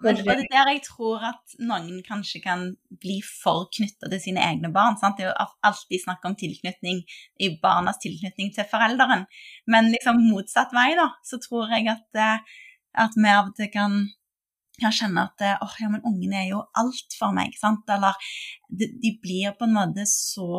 Og 0.00 0.06
det 0.06 0.32
er 0.32 0.44
der 0.48 0.70
jeg 0.70 0.82
tror 0.86 1.24
at 1.28 1.56
noen 1.60 1.98
kanskje 2.06 2.40
kan 2.44 2.62
bli 3.02 3.18
for 3.26 3.66
knytta 3.74 4.08
til 4.08 4.22
sine 4.22 4.44
egne 4.46 4.70
barn. 4.72 4.96
Sant? 5.00 5.18
Det 5.18 5.26
er 5.26 5.32
jo 5.32 5.48
alltid 5.66 6.04
snakk 6.04 6.24
om 6.24 6.36
tilknytning 6.40 7.02
i 7.42 7.50
barnas 7.60 8.00
tilknytning 8.00 8.54
til 8.54 8.68
forelderen. 8.70 9.26
Men 9.66 9.90
liksom 9.92 10.22
motsatt 10.30 10.72
vei, 10.76 10.94
da, 10.96 11.10
så 11.26 11.40
tror 11.42 11.74
jeg 11.74 11.90
at, 11.92 12.06
eh, 12.14 12.62
at 13.04 13.18
vi 13.18 13.34
av 13.34 13.50
og 13.50 13.58
til 13.58 13.68
kan 13.74 13.98
kan 14.80 14.94
kjenne 14.94 15.26
at 15.28 15.44
åh, 15.46 15.66
oh, 15.66 15.76
ja, 15.82 15.90
men 15.92 16.04
ungene 16.06 16.42
er 16.42 16.48
jo 16.52 16.62
alt 16.80 17.16
for 17.18 17.34
meg. 17.36 17.54
sant? 17.60 17.84
Eller 17.90 18.16
de, 18.68 18.90
de 19.02 19.14
blir 19.22 19.54
på 19.58 19.68
en 19.68 19.76
måte 19.76 20.06
så 20.08 20.50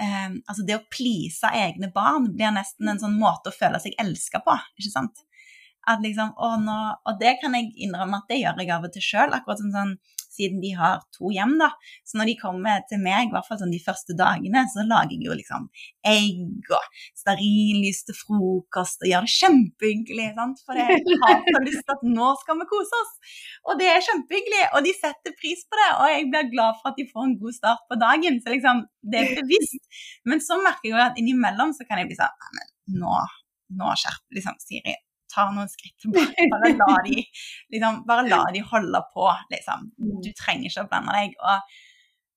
eh, 0.00 0.30
Altså, 0.46 0.64
det 0.66 0.78
å 0.78 0.86
please 0.92 1.52
egne 1.52 1.90
barn 1.94 2.30
blir 2.34 2.54
nesten 2.54 2.90
en 2.92 3.02
sånn 3.02 3.18
måte 3.20 3.52
å 3.52 3.56
føle 3.56 3.80
seg 3.82 3.96
elska 4.02 4.42
på, 4.46 4.58
ikke 4.80 4.92
sant? 4.92 5.24
At 5.86 6.02
liksom, 6.02 6.32
å, 6.42 6.56
nå, 6.58 6.76
Og 7.06 7.20
det 7.20 7.36
kan 7.42 7.54
jeg 7.54 7.72
innrømme 7.86 8.22
at 8.22 8.30
det 8.30 8.40
gjør 8.40 8.62
jeg 8.62 8.72
av 8.74 8.88
og 8.88 8.94
til 8.94 9.04
sjøl. 9.06 9.34
Akkurat 9.36 9.62
som 9.62 9.74
sånn 9.74 9.92
siden 10.36 10.60
de 10.62 10.72
har 10.76 11.00
to 11.16 11.30
hjem, 11.32 11.56
da. 11.60 11.70
Så 12.06 12.20
når 12.20 12.30
de 12.30 12.36
kommer 12.40 12.84
til 12.90 13.00
meg, 13.02 13.28
i 13.28 13.34
hvert 13.34 13.48
fall 13.48 13.60
sånn 13.60 13.74
de 13.74 13.80
første 13.82 14.16
dagene, 14.18 14.64
så 14.72 14.84
lager 14.86 15.16
jeg 15.16 15.28
jo 15.28 15.36
liksom 15.38 15.68
egg 16.06 16.70
og 16.76 17.00
stearinlys 17.18 18.02
til 18.06 18.18
frokost 18.18 19.02
og 19.02 19.10
gjør 19.10 19.26
det 19.26 19.34
kjempehyggelig. 19.36 20.28
sant? 20.36 20.62
For 20.66 20.80
jeg 20.80 21.00
har 21.24 21.40
så 21.46 21.62
lyst 21.64 21.82
til 21.82 21.96
at 21.96 22.04
nå 22.18 22.32
skal 22.42 22.60
vi 22.60 22.68
kose 22.70 23.00
oss. 23.02 23.14
Og 23.70 23.80
det 23.80 23.90
er 23.92 24.04
kjempehyggelig, 24.08 24.64
og 24.72 24.86
de 24.86 24.94
setter 24.96 25.36
pris 25.40 25.64
på 25.66 25.80
det. 25.80 25.88
Og 25.96 26.12
jeg 26.12 26.28
blir 26.34 26.52
glad 26.52 26.78
for 26.82 26.92
at 26.92 27.00
de 27.00 27.08
får 27.10 27.26
en 27.28 27.38
god 27.40 27.58
start 27.58 27.88
på 27.90 28.00
dagen. 28.02 28.38
Så 28.42 28.54
liksom, 28.54 28.84
det 29.06 29.22
er 29.22 29.34
bevisst. 29.40 29.82
Men 30.28 30.44
så 30.44 30.60
merker 30.62 30.90
jeg 30.90 30.94
jo 30.94 31.02
at 31.08 31.20
innimellom 31.20 31.74
så 31.76 31.88
kan 31.88 32.02
jeg 32.02 32.10
bli 32.10 32.20
sånn 32.20 32.46
Men 32.56 33.02
nå, 33.02 33.18
nå 33.80 33.96
skjerp 33.98 34.38
liksom, 34.38 34.58
Siri. 34.62 34.96
Ta 35.32 35.48
noen 35.52 35.70
skritt 35.70 35.96
tilbake. 36.02 36.46
Bare 36.52 36.72
la 36.76 37.00
de, 37.06 37.24
liksom, 37.74 38.02
bare 38.08 38.26
la 38.28 38.42
de 38.54 38.62
holde 38.70 39.02
på, 39.14 39.26
liksom. 39.52 39.90
Du 40.24 40.30
trenger 40.38 40.70
ikke 40.70 40.86
å 40.86 40.90
blande 40.90 41.16
deg. 41.16 41.34
Og, 41.40 41.80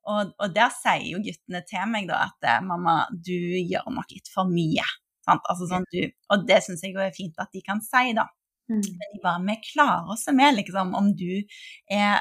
og, 0.10 0.34
og 0.40 0.56
der 0.56 0.74
sier 0.74 1.06
jo 1.12 1.22
guttene 1.26 1.62
til 1.70 1.86
meg 1.92 2.10
da 2.10 2.24
at 2.30 2.50
eh, 2.50 2.64
mamma, 2.66 3.02
du 3.14 3.36
gjør 3.36 3.92
nok 3.94 4.16
litt 4.16 4.32
for 4.34 4.50
mye. 4.50 4.88
Sant? 5.28 5.46
Altså, 5.52 5.70
sånn, 5.70 5.88
du, 5.94 6.02
og 6.34 6.48
det 6.50 6.64
syns 6.66 6.84
jeg 6.86 6.98
er 6.98 7.16
fint 7.16 7.38
at 7.42 7.54
de 7.54 7.64
kan 7.66 7.84
si, 7.86 8.10
da. 8.18 8.26
Mm. 8.70 8.82
Men 8.86 9.14
de 9.14 9.22
bare, 9.24 9.46
vi 9.46 9.60
klarer 9.72 10.12
oss 10.14 10.28
med 10.34 10.60
liksom, 10.60 10.94
om 10.98 11.14
du 11.18 11.32
er 11.90 12.20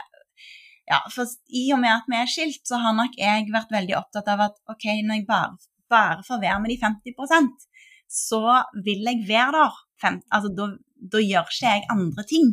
ja, 0.89 1.03
for 1.13 1.29
I 1.53 1.67
og 1.77 1.83
med 1.83 1.93
at 1.93 2.07
vi 2.09 2.17
er 2.17 2.31
skilt, 2.33 2.63
så 2.65 2.79
har 2.81 2.95
nok 2.97 3.19
jeg 3.21 3.51
vært 3.53 3.75
veldig 3.75 3.93
opptatt 3.99 4.31
av 4.33 4.47
at 4.47 4.55
ok, 4.73 4.87
når 5.05 5.19
jeg 5.19 5.27
bare, 5.29 5.59
bare 5.93 6.23
får 6.25 6.41
være 6.41 6.63
med 6.65 6.73
de 6.73 6.79
50% 6.81 7.67
så 8.09 8.43
vil 8.85 9.05
jeg 9.05 9.25
være 9.29 9.53
der. 9.61 9.77
Fem, 10.03 10.21
altså, 10.35 10.51
da, 10.55 10.69
da, 11.15 11.23
gjør 11.23 11.49
ikke 11.51 11.73
jeg 11.73 11.87
andre 11.95 12.25
ting 12.29 12.53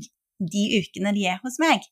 de 0.54 0.64
ukene 0.80 1.14
de 1.16 1.28
er 1.32 1.40
hos 1.44 1.60
meg. 1.64 1.86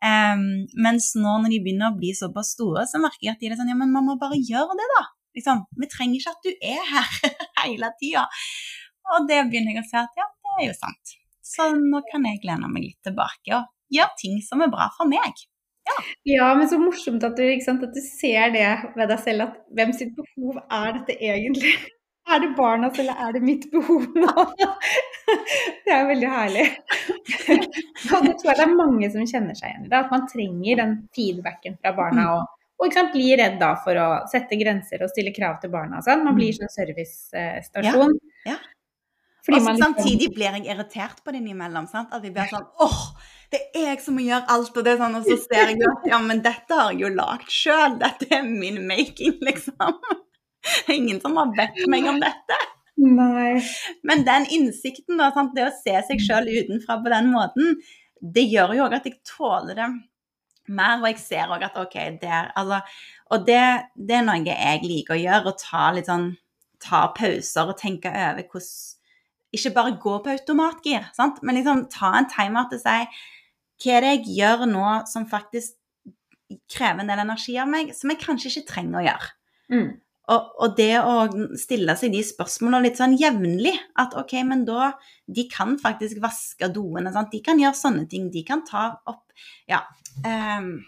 Um, 0.00 0.66
mens 0.80 1.10
nå 1.16 1.36
når 1.42 1.52
de 1.52 1.62
begynner 1.64 1.92
å 1.92 1.96
bli 1.98 2.12
såpass 2.16 2.54
store, 2.56 2.86
så 2.88 3.00
merker 3.02 3.26
jeg 3.28 3.34
at 3.34 3.42
de 3.42 3.50
er 3.50 3.58
sånn 3.58 3.70
Ja, 3.72 3.76
men 3.76 3.92
man 3.92 4.06
må 4.08 4.16
bare 4.20 4.38
gjøre 4.38 4.76
det, 4.78 4.88
da. 4.96 5.06
Liksom, 5.36 5.64
vi 5.78 5.88
trenger 5.90 6.18
ikke 6.18 6.34
at 6.34 6.46
du 6.46 6.50
er 6.72 6.84
her 6.90 7.34
hele 7.62 7.92
tida. 8.00 8.26
Og 9.14 9.28
det 9.30 9.44
begynner 9.48 9.76
jeg 9.76 9.84
å 9.84 9.90
se 9.90 10.00
at 10.02 10.18
ja, 10.18 10.26
det 10.28 10.56
er 10.56 10.68
jo 10.70 10.76
sant. 10.78 11.14
Så 11.50 11.70
nå 11.76 12.02
kan 12.10 12.26
jeg 12.28 12.42
lene 12.46 12.68
meg 12.70 12.90
litt 12.90 13.00
tilbake 13.06 13.56
og 13.56 13.70
gjøre 13.90 14.20
ting 14.20 14.38
som 14.44 14.62
er 14.64 14.72
bra 14.72 14.90
for 14.96 15.10
meg. 15.10 15.46
Ja. 15.90 15.94
ja, 16.28 16.48
men 16.54 16.68
så 16.68 16.78
morsomt 16.78 17.24
at 17.26 17.38
du, 17.38 17.44
sant, 17.64 17.82
at 17.82 17.94
du, 17.96 18.02
ser 18.04 18.52
det 18.54 18.66
ved 18.94 19.08
deg 19.10 19.22
selv, 19.24 19.48
at 19.48 19.56
hvem 19.74 19.94
sitt 19.96 20.12
behov 20.18 20.60
er 20.62 20.92
dette 20.98 21.16
egentlig? 21.16 21.72
Er 22.30 22.42
det 22.44 22.52
barnas, 22.56 22.98
eller 23.02 23.18
er 23.18 23.34
det 23.34 23.42
mitt 23.42 23.66
behov 23.72 24.06
nå? 24.14 24.46
Det 25.84 25.92
er 25.94 26.06
veldig 26.08 26.30
herlig. 26.30 26.64
Og 28.14 28.24
det 28.24 28.32
tror 28.38 28.48
jeg 28.50 28.56
det 28.58 28.64
er 28.64 28.72
mange 28.74 29.10
som 29.12 29.26
kjenner 29.26 29.54
seg 29.58 29.68
igjen 29.70 29.84
i 29.86 29.90
det, 29.90 29.98
at 29.98 30.10
man 30.10 30.24
trenger 30.30 30.80
den 30.80 30.96
feedbacken 31.14 31.76
fra 31.78 31.92
barna. 31.94 32.24
og 32.38 32.48
og 32.80 32.88
ikke 32.88 32.96
sant, 32.96 33.10
blir 33.12 33.36
redd 33.36 33.58
da 33.60 33.74
for 33.84 33.98
å 34.00 34.08
sette 34.32 34.56
grenser 34.56 35.02
og 35.04 35.10
stille 35.12 35.34
krav 35.36 35.58
til 35.60 35.68
barna. 35.72 35.98
Sånn. 36.00 36.22
Man 36.24 36.38
blir 36.38 36.54
sånn 36.56 36.70
servicestasjon. 36.72 38.14
Ja, 38.46 38.54
ja. 38.54 38.56
og 39.50 39.52
liksom... 39.52 39.82
samtidig 39.82 40.30
blir 40.32 40.48
jeg 40.48 40.64
irritert 40.64 41.20
på 41.20 41.34
det 41.34 41.42
innimellom. 41.42 41.90
Sant? 41.92 42.14
At 42.16 42.24
jeg 42.24 42.32
blir 42.32 42.48
sånn 42.48 42.64
åh, 42.80 43.02
det 43.52 43.60
er 43.76 43.90
jeg 43.90 44.00
som 44.06 44.16
må 44.16 44.24
gjøre 44.24 44.48
alt, 44.56 44.72
og 44.72 44.86
det 44.86 44.94
er 44.94 45.02
sånn, 45.02 45.18
og 45.18 45.28
så 45.28 45.36
ser 45.44 45.74
jeg 45.74 45.84
at 45.90 46.08
ja, 46.08 46.22
men 46.24 46.40
dette 46.46 46.80
har 46.80 46.94
jeg 46.94 47.04
jo 47.04 47.12
lagd 47.18 47.52
sjøl. 47.52 48.00
Dette 48.00 48.30
er 48.38 48.48
min 48.48 48.80
making, 48.88 49.36
liksom. 49.44 50.00
Ingen 50.96 51.20
som 51.22 51.36
har 51.40 51.54
bedt 51.56 51.80
meg 51.90 52.08
om 52.10 52.20
dette. 52.22 52.58
Nei. 53.00 53.60
Men 54.04 54.24
den 54.26 54.46
innsikten, 54.52 55.18
da, 55.20 55.30
sant? 55.34 55.54
det 55.56 55.68
å 55.68 55.72
se 55.72 55.96
seg 56.08 56.22
sjøl 56.22 56.50
utenfra 56.50 56.98
på 57.00 57.12
den 57.12 57.30
måten, 57.32 57.78
det 58.20 58.44
gjør 58.50 58.76
jo 58.76 58.86
òg 58.86 58.98
at 58.98 59.08
jeg 59.08 59.20
tåler 59.24 59.78
det 59.78 59.88
mer. 60.70 61.00
Og 61.00 61.08
jeg 61.08 61.20
ser 61.22 61.52
òg 61.52 61.64
at 61.66 61.78
OK, 61.80 61.96
der 62.20 62.52
Altså 62.58 62.82
Og 63.32 63.46
det, 63.46 63.62
det, 63.96 64.20
er 64.20 64.26
noe 64.26 64.40
jeg 64.44 64.84
liker 64.84 65.16
å 65.16 65.20
gjøre, 65.20 65.52
å 65.52 65.58
ta 65.58 65.90
litt 65.96 66.10
sånn 66.10 66.32
Ta 66.80 67.10
pauser 67.12 67.68
og 67.68 67.76
tenke 67.76 68.08
over 68.08 68.40
hvordan 68.40 69.56
Ikke 69.56 69.72
bare 69.76 69.96
gå 70.00 70.14
på 70.22 70.32
automatgir, 70.32 71.10
sant? 71.16 71.42
men 71.42 71.58
liksom 71.58 71.86
ta 71.92 72.14
en 72.16 72.28
til 72.30 72.78
å 72.78 72.80
si 72.80 73.00
hva 73.80 73.94
er 73.96 74.04
det 74.04 74.08
jeg 74.12 74.34
gjør 74.36 74.66
nå 74.68 74.86
som 75.08 75.24
faktisk 75.28 75.78
krever 76.68 77.00
en 77.00 77.08
del 77.08 77.22
energi 77.22 77.54
av 77.58 77.68
meg, 77.70 77.94
som 77.96 78.10
jeg 78.12 78.20
kanskje 78.20 78.50
ikke 78.50 78.68
trenger 78.68 78.98
å 79.00 79.04
gjøre. 79.06 79.28
Mm. 79.72 79.86
Og, 80.30 80.50
og, 80.62 80.76
det 80.78 80.92
å 81.02 81.14
stille 81.58 81.96
seg 81.98 82.12
de 82.14 82.20
spørsmålene 82.22 82.86
litt 82.86 83.00
sånn 83.00 83.16
jevnlig 83.18 83.72
At 83.98 84.14
OK, 84.18 84.36
men 84.46 84.62
da 84.68 84.92
De 85.26 85.46
kan 85.50 85.74
faktisk 85.80 86.20
vaske 86.22 86.70
doene. 86.70 87.10
Sant? 87.14 87.32
De 87.34 87.42
kan 87.44 87.58
gjøre 87.58 87.78
sånne 87.78 88.06
ting. 88.10 88.30
De 88.32 88.44
kan 88.46 88.64
ta 88.66 88.92
opp 89.10 89.26
Ja. 89.70 89.84
Um, 90.22 90.80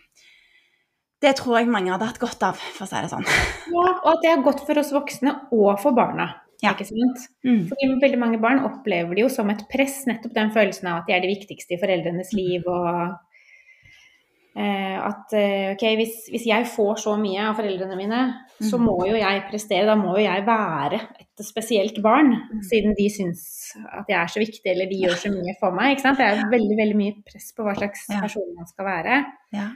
det 1.22 1.36
tror 1.38 1.60
jeg 1.60 1.70
mange 1.70 1.92
hadde 1.92 2.08
hatt 2.08 2.18
godt 2.18 2.42
av, 2.42 2.58
for 2.58 2.82
å 2.82 2.88
si 2.90 2.98
det 2.98 3.10
sånn. 3.12 3.26
Ja, 3.70 3.84
og 4.02 4.08
at 4.16 4.24
det 4.24 4.30
er 4.32 4.40
godt 4.42 4.64
for 4.66 4.80
oss 4.80 4.90
voksne 4.90 5.36
og 5.54 5.76
for 5.78 5.94
barna. 5.94 6.32
Ja. 6.62 6.72
ikke 6.72 6.86
sant? 6.86 7.28
Mm. 7.46 7.60
Fordi 7.70 7.88
veldig 8.02 8.18
mange 8.18 8.40
barn 8.42 8.62
opplever 8.66 9.14
det 9.14 9.24
jo 9.24 9.30
som 9.30 9.50
et 9.50 9.62
press, 9.70 10.00
nettopp 10.06 10.34
den 10.34 10.50
følelsen 10.54 10.90
av 10.90 11.00
at 11.00 11.08
de 11.08 11.14
er 11.14 11.22
det 11.22 11.30
viktigste 11.30 11.76
i 11.76 11.78
foreldrenes 11.78 12.30
liv, 12.34 12.66
og 12.66 13.14
at 14.52 15.32
eh, 15.32 15.70
ok, 15.72 15.84
hvis, 15.96 16.16
hvis, 16.28 16.46
jeg 16.50 16.66
får 16.68 16.98
så 17.00 17.14
mye 17.16 17.46
av 17.48 17.56
foreldrene 17.56 17.96
mine, 17.96 18.22
så 18.62 18.76
må 18.80 18.98
jo 19.08 19.16
jeg 19.16 19.44
prestere. 19.48 19.86
Da 19.88 19.96
må 19.98 20.12
jo 20.18 20.26
jeg 20.26 20.44
være 20.46 21.00
et 21.16 21.44
spesielt 21.46 22.02
barn, 22.04 22.34
mm. 22.50 22.60
siden 22.68 22.96
de 22.98 23.08
syns 23.12 23.46
at 23.80 24.10
jeg 24.12 24.18
er 24.18 24.34
så 24.34 24.42
viktig, 24.42 24.66
eller 24.74 24.90
de 24.90 25.00
gjør 25.06 25.16
så 25.24 25.32
mye 25.32 25.56
for 25.60 25.76
meg. 25.76 25.94
ikke 25.94 26.04
sant? 26.04 26.20
Det 26.20 26.28
er 26.28 26.52
veldig 26.52 26.78
veldig 26.82 27.00
mye 27.00 27.16
press 27.24 27.48
på 27.56 27.64
hva 27.66 27.76
slags 27.78 28.04
person 28.12 28.52
man 28.58 28.68
skal 28.68 28.90
være. 28.90 29.22
Ja. 29.56 29.70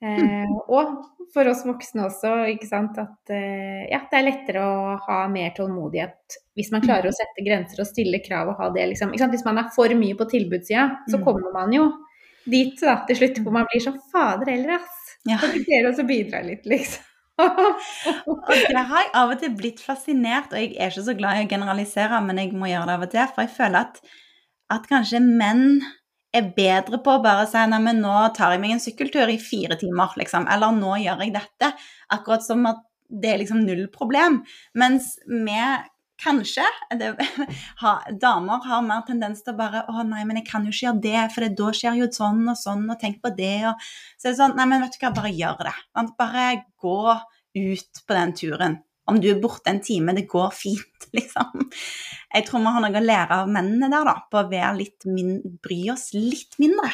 Eh, 0.00 0.52
og 0.72 0.94
for 1.34 1.50
oss 1.50 1.60
voksne 1.68 2.06
også, 2.08 2.32
ikke 2.54 2.68
sant, 2.70 2.96
at 2.98 3.32
eh, 3.36 3.84
ja, 3.90 4.00
det 4.08 4.16
er 4.16 4.26
lettere 4.30 4.62
å 4.64 4.94
ha 5.04 5.18
mer 5.30 5.52
tålmodighet 5.56 6.40
hvis 6.56 6.70
man 6.72 6.82
klarer 6.84 7.10
å 7.10 7.14
sette 7.14 7.44
grenser 7.44 7.82
og 7.82 7.88
stille 7.88 8.22
krav 8.24 8.48
og 8.50 8.58
ha 8.60 8.70
det 8.74 8.86
liksom 8.90 9.12
Hvis 9.12 9.44
man 9.46 9.60
er 9.60 9.68
for 9.74 9.92
mye 9.96 10.16
på 10.16 10.26
tilbudssida, 10.32 10.88
så 11.06 11.20
mm. 11.20 11.26
kommer 11.26 11.52
man 11.54 11.76
jo 11.76 11.84
dit 12.48 12.80
da, 12.80 12.96
til 13.08 13.20
slutt 13.20 13.40
hvor 13.44 13.54
man 13.58 13.68
blir 13.70 13.84
sånn 13.84 14.00
Fader 14.12 14.50
heller, 14.52 14.80
ass. 14.80 15.14
Ja. 15.28 15.36
Kan 15.40 15.52
ikke 15.52 15.68
dere 15.68 15.92
også 15.92 16.06
bidra 16.08 16.40
litt, 16.46 16.66
liksom? 16.68 17.06
og 17.40 18.50
det 18.50 18.76
har 18.76 18.98
jeg 19.00 19.12
av 19.16 19.30
og 19.32 19.38
til 19.40 19.54
blitt 19.56 19.78
fascinert, 19.80 20.52
og 20.52 20.60
jeg 20.60 20.74
er 20.76 20.92
ikke 20.92 21.06
så 21.06 21.14
glad 21.16 21.38
i 21.38 21.46
å 21.46 21.50
generalisere, 21.50 22.18
men 22.24 22.40
jeg 22.42 22.52
må 22.56 22.68
gjøre 22.68 22.88
det 22.88 22.96
av 22.98 23.06
og 23.06 23.14
til, 23.14 23.30
for 23.32 23.46
jeg 23.46 23.54
føler 23.54 23.86
at, 23.86 24.02
at 24.76 24.88
kanskje 24.90 25.22
menn 25.24 25.80
er 26.36 26.50
bedre 26.54 27.00
på 27.02 27.16
å 27.16 27.22
bare 27.24 27.46
si 27.50 27.62
nei, 27.70 27.80
men 27.82 28.02
nå 28.04 28.12
tar 28.36 28.54
jeg 28.54 28.62
meg 28.62 28.76
en 28.76 28.82
sykkeltur 28.82 29.32
i 29.32 29.40
fire 29.42 29.78
timer, 29.80 30.12
liksom, 30.20 30.46
eller 30.52 30.76
nå 30.76 30.98
gjør 31.02 31.24
jeg 31.24 31.34
dette. 31.34 31.72
Akkurat 32.14 32.44
som 32.46 32.68
at 32.70 32.84
det 33.10 33.32
er 33.32 33.40
liksom 33.42 33.64
null 33.66 33.88
problem. 33.90 34.40
Mens 34.78 35.16
vi 35.26 35.56
Kanskje. 36.20 36.66
Det, 37.00 37.14
ha, 37.82 37.94
damer 38.20 38.60
har 38.66 38.84
mer 38.84 39.04
tendens 39.08 39.40
til 39.44 39.54
å 39.54 39.60
bare 39.60 39.84
'Å 39.88 40.04
nei, 40.04 40.24
men 40.28 40.40
jeg 40.40 40.48
kan 40.50 40.66
jo 40.66 40.74
ikke 40.74 40.86
gjøre 40.86 41.04
det, 41.06 41.22
for 41.34 41.46
det, 41.46 41.54
da 41.56 41.72
skjer 41.76 41.98
jo 42.00 42.10
sånn 42.12 42.42
og 42.52 42.58
sånn, 42.60 42.84
og 42.92 43.00
tenk 43.00 43.22
på 43.24 43.32
det', 43.36 43.70
og 43.72 43.88
Så 44.20 44.28
er 44.28 44.32
det 44.32 44.40
sånn 44.42 44.56
Nei, 44.58 44.68
men 44.68 44.84
vet 44.84 44.98
du 44.98 45.00
hva, 45.06 45.14
bare 45.16 45.32
gjør 45.32 45.64
det. 45.70 45.76
Bare 46.20 46.46
gå 46.80 47.00
ut 47.56 48.04
på 48.06 48.14
den 48.14 48.34
turen. 48.36 48.78
Om 49.10 49.18
du 49.18 49.30
er 49.30 49.40
borte 49.42 49.72
en 49.72 49.80
time, 49.82 50.14
det 50.14 50.28
går 50.28 50.52
fint, 50.54 51.08
liksom. 51.16 51.70
Jeg 52.34 52.46
tror 52.46 52.60
vi 52.60 52.74
har 52.76 52.84
noe 52.84 53.00
å 53.00 53.06
lære 53.06 53.40
av 53.42 53.48
mennene 53.48 53.88
der, 53.90 54.04
da, 54.04 54.16
på 54.30 54.44
å 54.44 55.58
bry 55.64 55.80
oss 55.90 56.10
litt 56.14 56.60
mindre. 56.60 56.92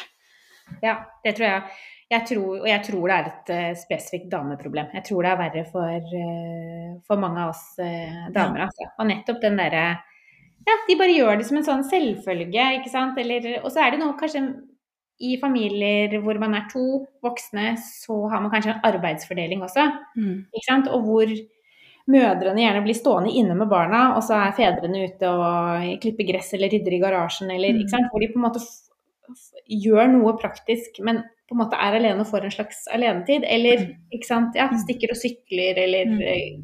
Ja, 0.83 0.97
det 1.23 1.37
tror 1.37 1.47
jeg. 1.47 1.77
Jeg 2.07 2.23
tror, 2.29 2.61
og 2.61 2.67
jeg 2.69 2.83
tror 2.87 3.09
det 3.09 3.15
er 3.15 3.25
et 3.29 3.49
uh, 3.51 3.71
spesifikt 3.75 4.29
dameproblem. 4.31 4.93
Jeg 4.95 5.03
tror 5.09 5.25
det 5.25 5.31
er 5.31 5.41
verre 5.41 5.63
for, 5.67 6.13
uh, 6.21 6.93
for 7.07 7.19
mange 7.19 7.43
av 7.43 7.51
oss 7.51 7.65
uh, 7.81 8.29
damer. 8.31 8.63
Ja. 8.63 8.69
Altså. 8.69 8.87
Og 8.95 9.09
nettopp 9.11 9.41
den 9.43 9.59
derre 9.59 9.83
Ja, 10.67 10.75
de 10.87 10.95
bare 10.99 11.15
gjør 11.15 11.37
det 11.39 11.45
som 11.47 11.59
en 11.59 11.67
sånn 11.67 11.83
selvfølge, 11.87 12.63
ikke 12.79 12.91
sant. 12.91 13.19
Eller, 13.19 13.53
og 13.61 13.69
så 13.71 13.83
er 13.83 13.93
det 13.93 14.01
noe 14.01 14.15
kanskje 14.19 14.41
i 15.23 15.37
familier 15.41 16.13
hvor 16.21 16.37
man 16.39 16.55
er 16.57 16.65
to 16.71 17.03
voksne, 17.25 17.71
så 17.81 18.17
har 18.31 18.41
man 18.43 18.51
kanskje 18.53 18.75
en 18.75 18.83
arbeidsfordeling 18.87 19.63
også. 19.65 19.85
Mm. 20.17 20.33
Ikke 20.51 20.67
sant? 20.67 20.89
Og 20.93 21.07
hvor 21.07 21.31
mødrene 22.07 22.63
gjerne 22.63 22.83
blir 22.85 22.97
stående 22.97 23.33
inne 23.35 23.55
med 23.57 23.71
barna, 23.71 24.13
og 24.15 24.23
så 24.23 24.37
er 24.39 24.55
fedrene 24.55 25.07
ute 25.09 25.31
og 25.31 25.87
klipper 26.03 26.29
gress 26.29 26.53
eller 26.55 26.71
rydder 26.71 26.95
i 26.95 27.01
garasjen, 27.03 27.51
eller 27.51 27.73
ikke 27.73 27.89
mm. 27.89 27.95
sant. 27.95 28.11
Hvor 28.11 28.23
de 28.23 28.29
på 28.31 28.39
en 28.39 28.45
måte 28.47 28.63
gjør 29.87 30.13
noe 30.13 30.37
praktisk, 30.39 31.01
men 31.03 31.25
på 31.47 31.55
en 31.55 31.61
måte 31.61 31.79
er 31.79 31.95
alene 31.95 32.23
og 32.23 32.29
får 32.29 32.47
en 32.47 32.55
slags 32.57 32.81
alenetid. 32.93 33.45
Eller 33.47 33.83
mm. 33.85 33.93
ikke 34.17 34.27
sant, 34.27 34.57
ja, 34.57 34.67
mm. 34.71 34.81
stikker 34.83 35.13
og 35.13 35.19
sykler, 35.19 35.79
eller 35.85 36.09
mm. 36.11 36.25
Eh, 36.27 36.57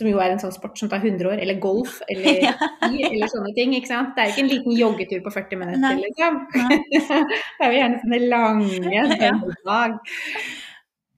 som 0.00 0.06
jo 0.06 0.20
er 0.22 0.32
en 0.32 0.40
sånn 0.40 0.54
sport 0.54 0.78
som 0.78 0.88
tar 0.90 1.02
100 1.02 1.28
år, 1.28 1.42
eller 1.42 1.58
golf, 1.62 1.98
eller 2.12 2.40
ski, 2.46 3.04
eller 3.10 3.30
sånne 3.30 3.52
ting. 3.58 3.76
ikke 3.78 3.90
sant? 3.90 4.16
Det 4.16 4.24
er 4.24 4.32
ikke 4.32 4.44
en 4.46 4.52
liten 4.54 4.78
joggetur 4.78 5.22
på 5.26 5.34
40 5.34 5.62
minutter, 5.62 5.84
Nei. 5.84 6.08
liksom. 6.08 6.40
det 7.58 7.66
er 7.66 7.70
jo 7.70 7.78
gjerne 7.78 8.02
sånne 8.02 8.20
lange 8.34 9.06
dag. 9.70 9.96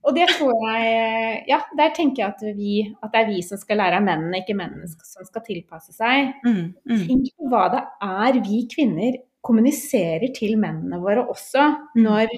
Og 0.03 0.17
det 0.17 0.25
tror 0.33 0.57
jeg 0.67 1.43
Ja, 1.47 1.61
der 1.79 1.93
tenker 1.95 2.25
jeg 2.25 2.33
at, 2.33 2.41
vi, 2.57 2.73
at 2.99 3.13
det 3.13 3.21
er 3.21 3.29
vi 3.29 3.37
som 3.45 3.59
skal 3.61 3.79
lære 3.79 4.01
av 4.01 4.03
mennene, 4.03 4.41
ikke 4.43 4.57
mennene 4.59 4.89
som 4.91 5.23
skal 5.23 5.45
tilpasse 5.45 5.95
seg. 5.95 6.33
Mm, 6.43 6.73
mm. 6.75 7.05
Tenk 7.07 7.29
på 7.39 7.51
hva 7.53 7.69
det 7.71 7.85
er 8.03 8.41
vi 8.43 8.65
kvinner 8.73 9.21
kommuniserer 9.43 10.31
til 10.35 10.55
mennene 10.59 10.99
våre 11.03 11.25
også 11.31 11.65
mm. 11.95 12.03
når 12.03 12.31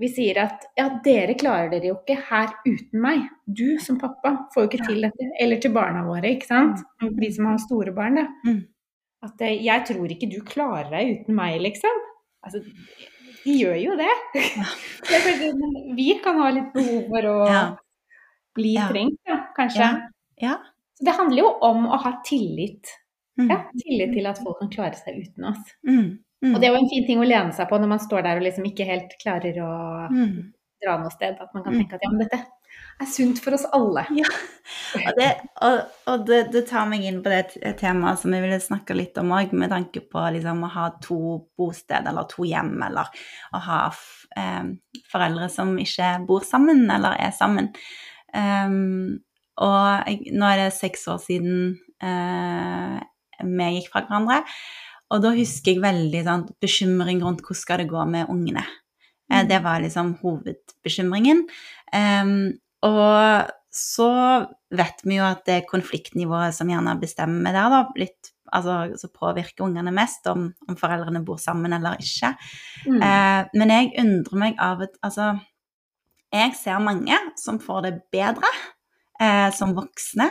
vi 0.00 0.08
sier 0.10 0.38
at 0.42 0.64
ja, 0.74 0.88
dere 1.04 1.36
klarer 1.38 1.70
dere 1.70 1.92
jo 1.92 1.96
ikke 2.00 2.16
her 2.28 2.50
uten 2.66 3.02
meg. 3.02 3.28
Du 3.46 3.76
som 3.82 3.98
pappa 4.00 4.32
får 4.54 4.64
jo 4.64 4.70
ikke 4.70 4.86
til 4.88 5.06
dette. 5.06 5.28
Eller 5.40 5.60
til 5.62 5.74
barna 5.74 6.02
våre, 6.06 6.32
ikke 6.34 6.48
sant. 6.48 6.82
Mm. 7.02 7.12
De 7.20 7.30
som 7.36 7.50
har 7.50 7.60
store 7.62 7.94
barn, 7.94 8.18
da. 8.18 8.26
Mm. 8.48 8.62
At 9.24 9.44
eh, 9.46 9.60
jeg 9.64 9.86
tror 9.92 10.10
ikke 10.10 10.30
du 10.32 10.40
klarer 10.46 10.90
deg 10.96 11.20
uten 11.20 11.38
meg, 11.38 11.60
liksom. 11.62 12.02
Altså, 12.44 12.60
de 13.44 13.54
gjør 13.60 13.78
jo 13.84 13.94
det. 14.00 14.10
vi 16.00 16.10
kan 16.24 16.42
ha 16.42 16.50
litt 16.58 16.74
behov 16.74 17.06
for 17.14 17.30
å 17.30 17.38
ja. 17.48 17.62
bli 18.58 18.74
ja. 18.74 18.90
trengt, 18.90 19.22
ja, 19.30 19.38
kanskje. 19.56 19.94
Ja. 20.42 20.58
Så 20.98 21.06
det 21.06 21.16
handler 21.16 21.44
jo 21.44 21.54
om 21.70 21.86
å 21.86 22.02
ha 22.02 22.16
tillit. 22.26 22.90
Mm. 23.38 23.48
Ja, 23.50 23.62
tillit 23.78 24.14
til 24.14 24.26
at 24.30 24.42
folk 24.42 24.58
kan 24.58 24.74
klare 24.74 24.98
seg 24.98 25.22
uten 25.22 25.52
oss. 25.54 25.74
Mm. 25.86 26.18
Mm. 26.44 26.52
Og 26.54 26.60
det 26.60 26.68
er 26.68 26.74
jo 26.74 26.80
en 26.82 26.90
fin 26.90 27.06
ting 27.08 27.22
å 27.22 27.28
lene 27.28 27.54
seg 27.56 27.70
på 27.70 27.78
når 27.80 27.88
man 27.94 28.02
står 28.02 28.26
der 28.26 28.36
og 28.40 28.44
liksom 28.44 28.66
ikke 28.68 28.84
helt 28.88 29.14
klarer 29.22 29.56
å 29.64 29.70
Mm. 30.12 30.52
dra 30.84 30.98
noe 31.00 31.10
sted. 31.14 31.38
At 31.40 31.54
man 31.54 31.64
kan 31.64 31.72
Mm. 31.72 31.78
tenke 31.80 31.94
at 31.96 32.04
ja, 32.04 32.10
men 32.12 32.28
dette 32.28 32.44
er 33.00 33.06
sunt 33.10 33.40
for 33.42 33.54
oss 33.56 33.64
alle. 33.72 34.04
Og, 34.94 35.12
det, 35.18 35.30
og, 35.66 35.78
og 36.12 36.26
det, 36.28 36.40
det 36.52 36.66
tar 36.68 36.86
meg 36.90 37.02
inn 37.08 37.22
på 37.24 37.30
det 37.32 37.76
temaet 37.80 38.20
som 38.20 38.32
jeg 38.32 38.44
ville 38.44 38.60
snakke 38.62 38.94
litt 38.96 39.16
om 39.18 39.32
òg, 39.34 39.52
med 39.52 39.70
tanke 39.72 40.00
på 40.10 40.22
liksom, 40.36 40.62
å 40.64 40.70
ha 40.74 40.84
to 41.02 41.18
bosted 41.58 42.06
eller 42.06 42.28
to 42.30 42.44
hjem, 42.46 42.76
eller 42.86 43.08
å 43.54 43.62
ha 43.66 43.80
eh, 44.36 44.64
foreldre 45.10 45.48
som 45.50 45.74
ikke 45.78 46.12
bor 46.28 46.44
sammen 46.46 46.84
eller 46.90 47.16
er 47.18 47.32
sammen. 47.34 47.72
Um, 48.34 49.20
og 49.62 50.08
jeg, 50.08 50.32
nå 50.34 50.46
er 50.50 50.64
det 50.64 50.70
seks 50.74 51.06
år 51.12 51.20
siden 51.22 51.78
eh, 52.02 52.96
vi 53.44 53.68
gikk 53.76 53.90
fra 53.92 54.02
hverandre, 54.06 54.40
og 55.12 55.22
da 55.24 55.34
husker 55.36 55.74
jeg 55.74 55.84
veldig 55.84 56.22
sånn, 56.26 56.46
bekymring 56.62 57.20
rundt 57.24 57.44
hvordan 57.44 57.60
skal 57.60 57.82
det 57.82 57.90
gå 57.90 58.04
med 58.08 58.30
ungene. 58.32 58.64
Eh, 59.30 59.42
Mm. 59.42 59.48
det 59.48 59.58
var 59.64 59.80
liksom 59.80 60.14
hovedbekymringen. 60.20 61.46
Um, 61.94 62.52
og 62.82 63.50
så 63.72 64.10
vet 64.70 65.00
vi 65.04 65.16
jo 65.16 65.24
at 65.24 65.44
det 65.46 65.54
er 65.54 65.70
konfliktnivået 65.70 66.54
som 66.54 66.68
gjerne 66.68 67.00
bestemmer 67.00 67.52
der, 67.52 67.70
da, 67.72 67.80
litt, 67.96 68.30
altså 68.52 68.96
som 69.00 69.10
påvirker 69.10 69.64
ungene 69.64 69.92
mest, 69.94 70.26
om, 70.26 70.52
om 70.68 70.76
foreldrene 70.76 71.24
bor 71.24 71.40
sammen 71.42 71.72
eller 71.72 71.96
ikke. 71.98 72.34
Mm. 72.86 73.00
Uh, 73.00 73.42
men 73.54 73.74
jeg 73.74 73.92
undrer 74.04 74.40
meg 74.44 74.62
av 74.62 74.84
at 74.86 74.94
Altså, 75.02 75.38
jeg 76.34 76.54
ser 76.58 76.78
mange 76.82 77.16
som 77.40 77.58
får 77.62 77.82
det 77.86 77.94
bedre 78.12 78.50
uh, 79.22 79.50
som 79.54 79.74
voksne, 79.74 80.30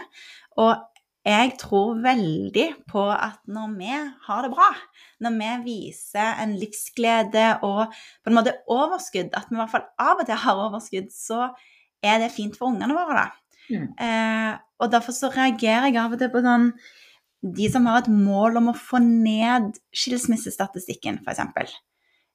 og 0.57 0.78
jeg 1.24 1.53
tror 1.55 2.01
veldig 2.03 2.65
på 2.91 3.03
at 3.11 3.38
når 3.47 3.76
vi 3.78 3.91
har 4.26 4.43
det 4.43 4.51
bra, 4.51 4.67
når 5.24 5.38
vi 5.38 5.51
viser 5.69 6.41
en 6.43 6.57
livsglede 6.59 7.45
og 7.63 7.93
på 7.93 8.32
en 8.32 8.36
måte 8.36 8.57
overskudd, 8.67 9.32
at 9.32 9.47
vi 9.47 9.55
i 9.55 9.61
hvert 9.61 9.71
fall 9.71 9.86
av 10.03 10.19
og 10.19 10.28
til 10.28 10.41
har 10.43 10.65
overskudd, 10.65 11.07
så 11.15 11.47
er 12.03 12.19
det 12.19 12.34
fint 12.36 12.59
for 12.59 12.74
ungene 12.74 12.97
våre, 12.97 13.24
da. 13.24 13.30
Mm. 13.71 13.88
Eh, 13.95 14.51
og 14.84 14.91
derfor 14.91 15.15
så 15.15 15.32
reagerer 15.32 15.88
jeg 15.88 16.01
av 16.01 16.11
og 16.11 16.19
til 16.19 16.28
på 16.34 16.41
sånn 16.43 16.65
De 17.55 17.67
som 17.71 17.86
har 17.88 18.01
et 18.01 18.09
mål 18.11 18.59
om 18.59 18.69
å 18.71 18.76
få 18.76 18.99
ned 19.03 19.78
skilsmissestatistikken, 19.95 21.21
f.eks. 21.24 21.71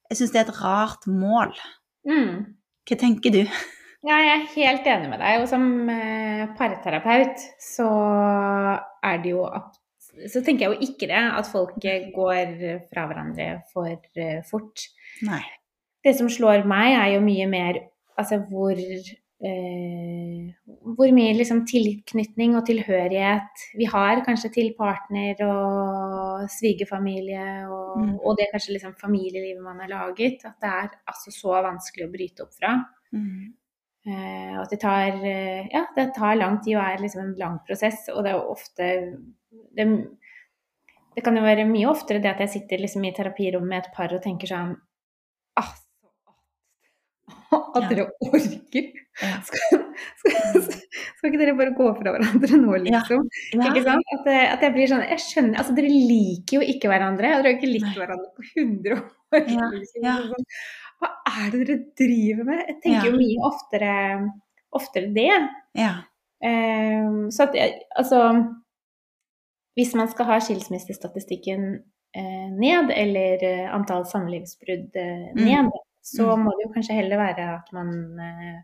Jeg 0.09 0.17
syns 0.17 0.33
det 0.33 0.41
er 0.41 0.49
et 0.49 0.59
rart 0.61 1.05
mål. 1.09 1.53
Mm. 2.09 2.57
Hva 2.85 2.97
tenker 2.97 3.33
du? 3.33 3.43
Ja, 4.07 4.15
jeg 4.23 4.31
er 4.33 4.45
helt 4.55 4.85
enig 4.87 5.09
med 5.11 5.19
deg. 5.19 5.41
Og 5.43 5.47
som 5.51 5.63
eh, 5.91 6.45
parterapeut 6.59 7.41
så 7.59 7.89
er 9.03 9.21
det 9.23 9.33
jo 9.35 9.43
Så 10.29 10.41
tenker 10.43 10.65
jeg 10.65 10.73
jo 10.73 10.87
ikke 10.87 11.07
det, 11.11 11.19
at 11.39 11.47
folk 11.51 11.77
eh, 11.87 12.09
går 12.15 12.55
fra 12.89 13.05
hverandre 13.07 13.49
for 13.73 13.91
eh, 14.19 14.39
fort. 14.49 14.87
Nei. 15.27 15.43
Det 16.03 16.15
som 16.15 16.29
slår 16.31 16.63
meg, 16.67 16.95
er 16.95 17.13
jo 17.17 17.21
mye 17.23 17.47
mer 17.51 17.81
altså 18.19 18.39
hvor 18.49 18.75
eh, 18.79 20.47
Hvor 20.95 21.11
mye 21.15 21.35
liksom 21.37 21.65
tilknytning 21.67 22.55
og 22.59 22.65
tilhørighet 22.67 23.63
vi 23.79 23.87
har 23.87 24.23
kanskje 24.25 24.51
til 24.55 24.73
partner 24.79 25.43
og 25.47 26.47
svigerfamilie 26.55 27.67
og, 27.67 27.87
Mm. 27.99 28.11
og 28.21 28.37
det 28.37 28.45
kanskje 28.53 28.75
liksom 28.75 28.93
familielivet 29.01 29.63
man 29.63 29.79
har 29.81 29.89
laget. 29.89 30.43
At 30.45 30.55
det 30.61 30.69
er 30.69 30.89
altså 31.09 31.31
så 31.33 31.55
vanskelig 31.65 32.05
å 32.05 32.11
bryte 32.13 32.43
opp 32.45 32.53
fra. 32.55 32.75
Mm. 33.11 33.49
Eh, 34.07 34.53
og 34.55 34.63
at 34.63 34.71
det 34.73 34.79
tar, 34.81 35.19
eh, 35.27 35.67
ja, 35.73 35.83
det 35.95 36.07
tar 36.15 36.39
lang 36.39 36.61
tid 36.63 36.77
og 36.77 36.85
er 36.85 37.03
liksom 37.03 37.25
en 37.25 37.35
lang 37.39 37.59
prosess. 37.67 38.07
Og 38.13 38.23
det 38.23 38.31
er 38.31 38.37
jo 38.37 38.53
ofte 38.55 38.89
det, 39.75 39.87
det 41.15 41.25
kan 41.25 41.37
jo 41.37 41.43
være 41.43 41.67
mye 41.67 41.89
oftere 41.89 42.21
det 42.23 42.31
at 42.31 42.41
jeg 42.45 42.55
sitter 42.55 42.81
liksom 42.83 43.05
i 43.05 43.13
terapirommet 43.15 43.69
med 43.69 43.83
et 43.83 43.93
par 43.95 44.13
og 44.15 44.21
tenker 44.23 44.51
sånn 44.51 44.75
ah, 45.59 45.71
så 47.49 47.59
At 47.75 47.89
dere 47.89 48.07
orker! 48.25 48.89
Skal, 49.19 49.81
skal, 50.21 50.61
skal 50.63 51.27
ikke 51.27 51.39
dere 51.41 51.55
bare 51.57 51.73
gå 51.75 51.87
fra 51.97 52.13
hverandre 52.15 52.59
nå, 52.61 52.75
liksom? 52.85 53.25
Ikke 53.57 53.83
sant? 53.85 54.13
At, 54.15 54.29
at 54.55 54.63
jeg 54.63 54.75
blir 54.77 54.91
sånn 54.91 55.03
Jeg 55.09 55.23
skjønner 55.25 55.59
Altså, 55.59 55.75
dere 55.77 55.89
liker 55.91 56.59
jo 56.59 56.69
ikke 56.75 56.91
hverandre. 56.91 57.33
og 57.35 57.43
Dere 57.43 57.51
har 57.51 57.57
ikke 57.57 57.71
likt 57.73 57.97
hverandre 57.97 58.29
på 58.37 58.45
100 58.53 58.95
år. 58.95 59.49
Ja, 59.51 59.67
liksom. 59.75 60.47
Hva 60.99 61.09
er 61.31 61.51
det 61.51 61.67
dere 61.67 61.79
driver 61.97 62.43
med? 62.49 62.63
Jeg 62.67 62.77
tenker 62.83 63.05
Ja. 63.05 63.11
jo 63.11 63.17
mye 63.17 63.43
oftere, 63.47 63.93
oftere 64.75 65.13
det. 65.15 65.49
Ja. 65.75 65.93
Um, 66.43 67.29
så 67.31 67.43
at 67.49 67.55
altså 67.97 68.19
Hvis 69.77 69.93
man 69.95 70.07
skal 70.11 70.25
ha 70.25 70.39
skilsmissestatistikken 70.39 71.83
eh, 72.15 72.47
ned, 72.59 72.89
eller 72.91 73.43
eh, 73.45 73.67
antall 73.75 74.03
samlivsbrudd 74.05 74.95
eh, 74.95 75.29
Mm. 75.35 75.45
ned, 75.45 75.69
så 76.03 76.25
Mm. 76.35 76.43
må 76.43 76.51
det 76.57 76.65
jo 76.67 76.73
kanskje 76.73 76.95
heller 76.97 77.17
være 77.17 77.45
at 77.55 77.69
man 77.73 78.19
eh, 78.19 78.57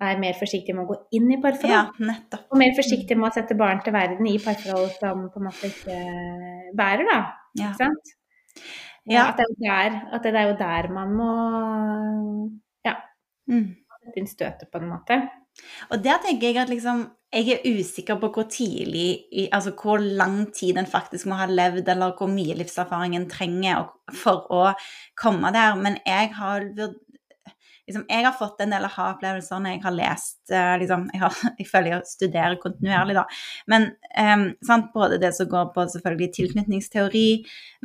er 0.00 0.18
mer 0.20 0.34
forsiktig 0.34 0.74
med 0.74 0.84
å 0.84 0.88
gå 0.92 0.96
inn 1.12 1.32
i 1.32 1.40
parforhold. 1.40 1.94
ja. 1.98 2.38
Og 2.52 2.58
mer 2.58 2.74
forsiktig 2.76 3.16
med 3.16 3.30
å 3.30 3.34
sette 3.34 3.56
barn 3.56 3.80
til 3.82 3.92
verden 3.92 4.26
i 4.26 4.38
parforhold 4.38 4.90
som 5.00 5.30
på 5.30 5.36
en 5.40 5.46
måte 5.48 5.70
ikke 5.72 5.96
bærer, 6.76 7.04
da. 7.10 7.18
Ja. 7.58 7.70
Ikke 7.72 7.76
sant? 7.76 8.14
Ja. 9.10 9.28
At, 9.28 9.40
det 9.40 9.68
er 9.68 9.90
der, 9.90 9.96
at 10.16 10.24
det 10.24 10.34
er 10.34 10.46
jo 10.48 10.56
der 10.58 10.88
man 10.92 11.10
må 11.12 11.30
ja, 12.86 12.94
sette 13.48 14.20
inn 14.20 14.28
støtet, 14.30 14.70
på 14.72 14.80
en 14.80 14.88
måte. 14.94 15.18
Og 15.92 16.00
der 16.02 16.22
tenker 16.24 16.50
jeg 16.50 16.64
at 16.64 16.72
liksom 16.72 17.04
Jeg 17.34 17.50
er 17.52 17.78
usikker 17.78 18.18
på 18.18 18.28
hvor 18.34 18.46
tidlig 18.50 19.24
Altså 19.52 19.70
hvor 19.70 19.98
lang 19.98 20.52
tid 20.54 20.78
en 20.78 20.86
faktisk 20.86 21.26
må 21.26 21.38
ha 21.38 21.46
levd, 21.46 21.88
eller 21.88 22.14
hvor 22.18 22.30
mye 22.30 22.56
livserfaring 22.58 23.16
en 23.16 23.28
trenger 23.30 23.88
for 24.22 24.46
å 24.50 24.64
komme 25.18 25.52
der. 25.54 25.74
Men 25.78 25.98
jeg 26.06 26.30
har 26.38 26.68
Liksom, 27.84 28.06
jeg 28.08 28.24
har 28.24 28.32
fått 28.38 28.62
en 28.64 28.72
del 28.72 28.86
aha-opplevelser 28.86 29.60
når 29.60 29.74
jeg 29.74 29.82
har 29.84 29.94
lest 29.96 30.52
uh, 30.54 30.74
liksom, 30.80 31.02
jeg, 31.12 31.20
har, 31.20 31.40
jeg 31.60 31.68
føler 31.68 31.92
jeg 31.92 32.08
studerer 32.08 32.56
kontinuerlig, 32.62 33.18
da. 33.18 33.24
Men 33.70 33.90
um, 34.16 34.46
sant, 34.64 34.88
både 34.94 35.20
det 35.20 35.34
som 35.36 35.50
går 35.50 35.68
på 35.74 35.84
selvfølgelig 35.92 36.30
tilknytningsteori, 36.38 37.28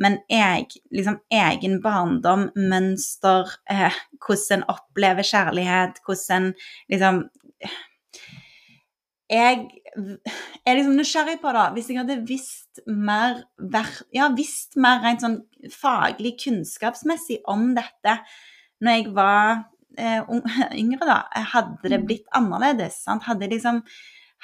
men 0.00 0.18
jeg, 0.32 0.80
liksom, 0.96 1.20
egen 1.42 1.78
barndom, 1.84 2.48
mønster, 2.56 3.52
uh, 3.72 4.00
hvordan 4.24 4.60
en 4.60 4.66
opplever 4.72 5.26
kjærlighet, 5.26 6.00
hvordan 6.06 6.52
liksom 6.92 7.24
jeg 9.30 9.68
er 10.66 10.74
liksom 10.74 10.96
nysgjerrig 10.98 11.36
på 11.42 11.52
da 11.54 11.68
Hvis 11.74 11.90
jeg 11.90 12.00
hadde 12.00 12.16
visst 12.26 12.80
mer, 12.86 13.44
ja, 14.14 14.30
visst 14.34 14.78
mer 14.80 15.02
rent 15.04 15.22
sånn 15.22 15.40
faglig, 15.70 16.36
kunnskapsmessig 16.42 17.40
om 17.50 17.70
dette 17.76 18.16
når 18.80 18.96
jeg 18.96 19.12
var 19.14 19.60
eh, 20.00 20.24
yngre, 20.82 21.04
da, 21.06 21.20
hadde 21.52 21.88
det 21.92 22.00
Mm. 22.00 22.08
blitt 22.08 22.26
annerledes. 22.36 23.02
Sant? 23.04 23.26
Hadde, 23.28 23.46
jeg 23.46 23.58
liksom, 23.58 23.82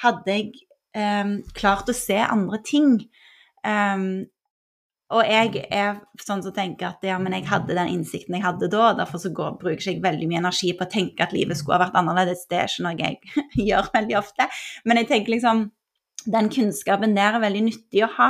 hadde 0.05 0.33
jeg 0.37 0.51
em, 0.95 1.37
klart 1.57 1.89
å 1.89 1.95
se 1.97 2.17
andre 2.23 2.61
ting. 2.65 2.97
Em, 3.67 4.25
og 5.07 5.23
jeg 5.23 5.61
er 5.71 6.01
sånn 6.19 6.41
som 6.43 6.51
tenker 6.51 6.89
at 6.89 7.05
ja, 7.07 7.15
men 7.21 7.31
jeg 7.31 7.45
hadde 7.47 7.75
den 7.77 7.93
innsikten 7.93 8.35
jeg 8.35 8.43
hadde 8.43 8.67
da, 8.67 8.89
derfor 8.97 9.21
så 9.23 9.29
går, 9.31 9.53
bruker 9.61 9.79
ikke 9.79 9.93
jeg 9.93 10.01
veldig 10.03 10.27
mye 10.27 10.41
energi 10.41 10.73
på 10.75 10.83
å 10.83 10.91
tenke 10.91 11.23
at 11.23 11.31
livet 11.31 11.55
skulle 11.55 11.77
ha 11.77 11.85
vært 11.85 11.95
annerledes. 11.95 12.41
Det 12.51 12.59
er 12.59 12.67
ikke 12.67 12.83
noe 12.83 12.97
jeg 12.99 13.19
gjør 13.69 13.87
veldig 13.93 14.17
ofte. 14.19 14.49
Men 14.83 14.99
jeg 14.99 15.07
tenker 15.13 15.31
liksom 15.37 15.69
den 16.33 16.49
kunnskapen 16.53 17.15
der 17.17 17.37
er 17.37 17.43
veldig 17.43 17.63
nyttig 17.65 18.03
å 18.05 18.11
ha. 18.17 18.29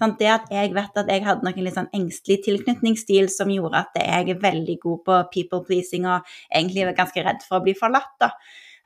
Sant? 0.00 0.18
Det 0.20 0.30
at 0.32 0.48
jeg 0.52 0.72
vet 0.76 1.02
at 1.02 1.12
jeg 1.12 1.24
hadde 1.26 1.46
noen 1.46 1.66
litt 1.66 1.76
sånn 1.76 1.90
engstelig 1.96 2.42
tilknytningsstil 2.46 3.30
som 3.32 3.52
gjorde 3.52 3.84
at 3.84 4.00
jeg 4.00 4.34
er 4.34 4.42
veldig 4.42 4.78
god 4.82 5.04
på 5.06 5.20
people 5.34 5.62
pleasing 5.66 6.08
og 6.08 6.26
egentlig 6.48 6.84
er 6.86 6.98
ganske 6.98 7.24
redd 7.24 7.44
for 7.46 7.60
å 7.60 7.64
bli 7.66 7.76
forlatt. 7.78 8.14
Da. 8.20 8.32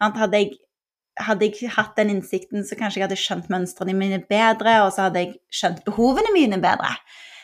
Hadde 0.02 0.44
jeg 0.44 0.54
hadde 1.20 1.44
jeg 1.44 1.68
hatt 1.74 1.98
den 1.98 2.14
innsikten, 2.14 2.62
så 2.64 2.76
kanskje 2.78 3.00
jeg 3.00 3.04
hadde 3.04 3.18
skjønt 3.20 3.50
mønstrene 3.52 3.92
mine 3.96 4.22
bedre, 4.28 4.78
og 4.86 4.94
så 4.94 5.10
hadde 5.10 5.26
jeg 5.26 5.34
skjønt 5.52 5.82
behovene 5.84 6.32
mine 6.32 6.56
bedre. 6.62 6.94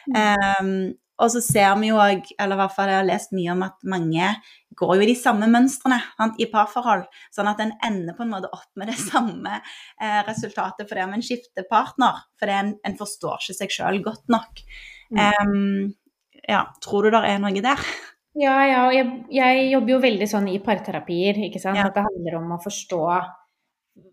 Um, 0.08 0.94
og 1.18 1.32
så 1.34 1.42
ser 1.42 1.74
vi 1.80 1.90
jo 1.90 1.98
òg, 2.00 2.30
eller 2.38 2.56
i 2.56 2.60
hvert 2.62 2.74
fall 2.76 2.92
jeg 2.92 3.00
har 3.00 3.08
lest 3.08 3.34
mye 3.36 3.52
om 3.52 3.64
at 3.66 3.76
mange 3.90 4.30
går 4.78 4.94
jo 4.96 5.04
i 5.04 5.10
de 5.10 5.16
samme 5.18 5.48
mønstrene 5.50 5.98
sant, 6.14 6.38
i 6.38 6.48
parforhold. 6.50 7.06
Sånn 7.34 7.50
at 7.50 7.62
en 7.64 7.74
ender 7.84 8.16
på 8.16 8.24
en 8.24 8.34
måte 8.36 8.50
opp 8.54 8.70
med 8.78 8.92
det 8.92 8.98
samme 9.10 9.58
eh, 9.58 10.20
resultatet 10.28 10.88
fordi 10.88 11.06
en 11.06 11.24
skifter 11.24 11.66
partner. 11.70 12.22
Fordi 12.38 12.58
en, 12.58 12.76
en 12.86 12.98
forstår 12.98 13.42
ikke 13.42 13.58
seg 13.62 13.74
sjøl 13.74 14.02
godt 14.06 14.30
nok. 14.32 14.62
Um, 15.08 15.90
ja, 16.44 16.66
tror 16.84 17.06
du 17.06 17.16
det 17.16 17.24
er 17.26 17.42
noe 17.42 17.64
der? 17.64 17.90
Ja, 18.38 18.54
ja, 18.68 18.80
og 18.86 18.94
jeg, 18.94 19.10
jeg 19.34 19.66
jobber 19.72 19.94
jo 19.96 19.98
veldig 20.04 20.28
sånn 20.30 20.46
i 20.52 20.60
parterapier, 20.62 21.40
ikke 21.48 21.60
sant. 21.62 21.80
Ja. 21.80 21.88
At 21.88 21.96
det 21.96 22.06
handler 22.06 22.38
om 22.38 22.54
å 22.54 22.62
forstå 22.62 23.02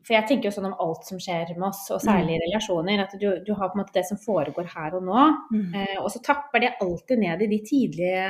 For 0.06 0.16
jeg 0.16 0.26
tenker 0.30 0.50
jo 0.50 0.56
sånn 0.56 0.70
om 0.72 0.80
alt 0.82 1.06
som 1.06 1.20
skjer 1.22 1.52
med 1.54 1.68
oss, 1.68 1.84
og 1.94 2.02
særlig 2.02 2.38
i 2.38 2.42
relasjoner, 2.48 3.04
at 3.04 3.14
du, 3.22 3.28
du 3.46 3.54
har 3.54 3.70
på 3.70 3.78
en 3.78 3.84
måte 3.84 3.94
det 4.00 4.06
som 4.08 4.18
foregår 4.22 4.72
her 4.72 4.98
og 4.98 5.06
nå. 5.06 5.26
Mm. 5.54 5.70
Eh, 5.78 5.98
og 6.02 6.10
så 6.14 6.24
tapper 6.26 6.64
det 6.64 6.76
alltid 6.82 7.22
ned 7.22 7.46
i 7.46 7.52
de 7.52 7.62
tidlige 7.70 8.26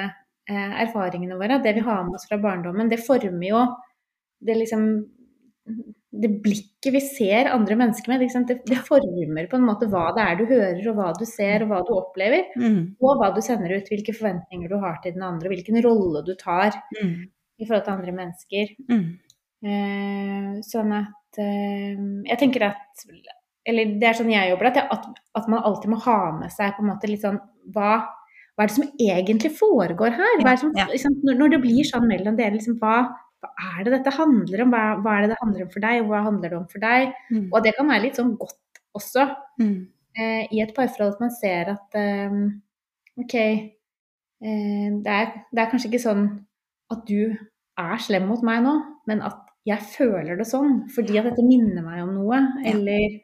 erfaringene 0.53 1.37
våre. 1.39 1.57
Det 1.63 1.73
vi 1.77 1.83
har 1.85 2.03
med 2.05 2.19
oss 2.19 2.27
fra 2.29 2.37
barndommen, 2.41 2.89
det 2.91 3.01
former 3.05 3.47
jo 3.49 3.65
Det 4.45 4.53
liksom 4.53 4.83
det 6.21 6.29
blikket 6.43 6.93
vi 6.93 7.01
ser 7.01 7.49
andre 7.51 7.75
mennesker 7.79 8.11
med, 8.11 8.23
det, 8.47 8.59
det, 8.67 8.77
former 8.87 9.47
på 9.49 9.57
en 9.57 9.65
måte 9.67 9.87
hva 9.91 10.07
det 10.15 10.23
er 10.23 10.37
du 10.39 10.45
hører, 10.47 10.81
og 10.91 10.99
hva 10.99 11.11
du 11.17 11.25
ser, 11.27 11.65
og 11.65 11.71
hva 11.71 11.81
du 11.85 11.91
opplever. 11.95 12.51
Mm. 12.59 12.95
Og 13.01 13.19
hva 13.19 13.31
du 13.35 13.41
sender 13.43 13.75
ut, 13.75 13.89
hvilke 13.91 14.15
forventninger 14.15 14.71
du 14.71 14.77
har 14.83 14.99
til 15.03 15.15
den 15.17 15.25
andre, 15.25 15.49
og 15.49 15.55
hvilken 15.55 15.81
rolle 15.85 16.23
du 16.27 16.35
tar 16.39 16.77
Mm. 16.95 17.27
i 17.59 17.65
forhold 17.65 17.83
til 17.85 17.93
andre 17.93 18.11
mennesker. 18.11 18.75
Mm. 18.91 19.05
Eh, 19.65 20.49
sånn 20.61 20.91
at 20.93 21.39
eh, 21.41 21.95
Jeg 22.27 22.37
tenker 22.37 22.67
at 22.67 23.05
Eller 23.65 23.95
det 23.97 24.05
er 24.05 24.13
sånn 24.13 24.29
jeg 24.29 24.51
jobber, 24.51 24.67
at, 24.69 24.75
jeg, 24.75 24.87
at, 24.91 25.05
at 25.39 25.47
man 25.49 25.63
alltid 25.63 25.89
må 25.89 25.97
ha 26.03 26.19
med 26.37 26.51
seg 26.53 26.75
på 26.75 26.83
en 26.83 26.91
måte 26.91 27.09
litt 27.09 27.23
sånn 27.23 27.39
hva, 27.73 28.05
hva 28.55 28.63
er 28.63 28.71
det 28.71 28.75
som 28.77 28.87
egentlig 29.03 29.51
foregår 29.59 30.15
her? 30.15 30.33
Er 30.39 30.43
det 30.47 30.59
som, 30.61 30.71
liksom, 30.73 31.15
når, 31.27 31.39
når 31.41 31.53
det 31.55 31.61
blir 31.65 31.87
sånn 31.87 32.05
mellom 32.07 32.37
dere, 32.39 32.55
liksom, 32.55 32.77
hva, 32.79 32.97
hva 33.43 33.49
er 33.75 33.83
det 33.87 33.97
dette 33.97 34.13
handler 34.15 34.63
om? 34.63 34.71
Hva, 34.71 34.83
hva 35.03 35.15
er 35.17 35.25
det 35.25 35.33
det 35.33 35.39
handler 35.41 35.65
om 35.65 35.71
for 35.73 35.83
deg, 35.83 36.01
og 36.03 36.11
hva 36.13 36.21
handler 36.29 36.53
det 36.53 36.59
om 36.61 36.69
for 36.71 36.83
deg? 36.85 37.09
Mm. 37.33 37.47
Og 37.51 37.65
det 37.65 37.73
kan 37.77 37.91
være 37.91 38.05
litt 38.07 38.21
sånn 38.21 38.35
godt 38.39 38.61
også 38.95 39.25
Mm. 39.59 39.87
eh, 40.17 40.47
i 40.55 40.61
et 40.63 40.71
parforhold 40.75 41.17
at 41.17 41.19
man 41.25 41.31
ser 41.35 41.73
at 41.73 41.97
eh, 41.99 42.37
OK, 43.19 43.35
eh, 43.35 44.87
det, 45.03 45.11
er, 45.11 45.33
det 45.51 45.61
er 45.63 45.69
kanskje 45.71 45.91
ikke 45.91 46.03
sånn 46.05 46.25
at 46.95 47.03
du 47.07 47.35
er 47.79 47.97
slem 47.99 48.27
mot 48.29 48.43
meg 48.47 48.63
nå, 48.63 48.75
men 49.09 49.23
at 49.25 49.41
jeg 49.67 49.83
føler 49.97 50.37
det 50.39 50.47
sånn 50.47 50.85
fordi 50.95 51.17
at 51.19 51.27
dette 51.27 51.43
minner 51.43 51.83
meg 51.83 52.03
om 52.05 52.13
noe, 52.15 52.39
eller 52.63 53.19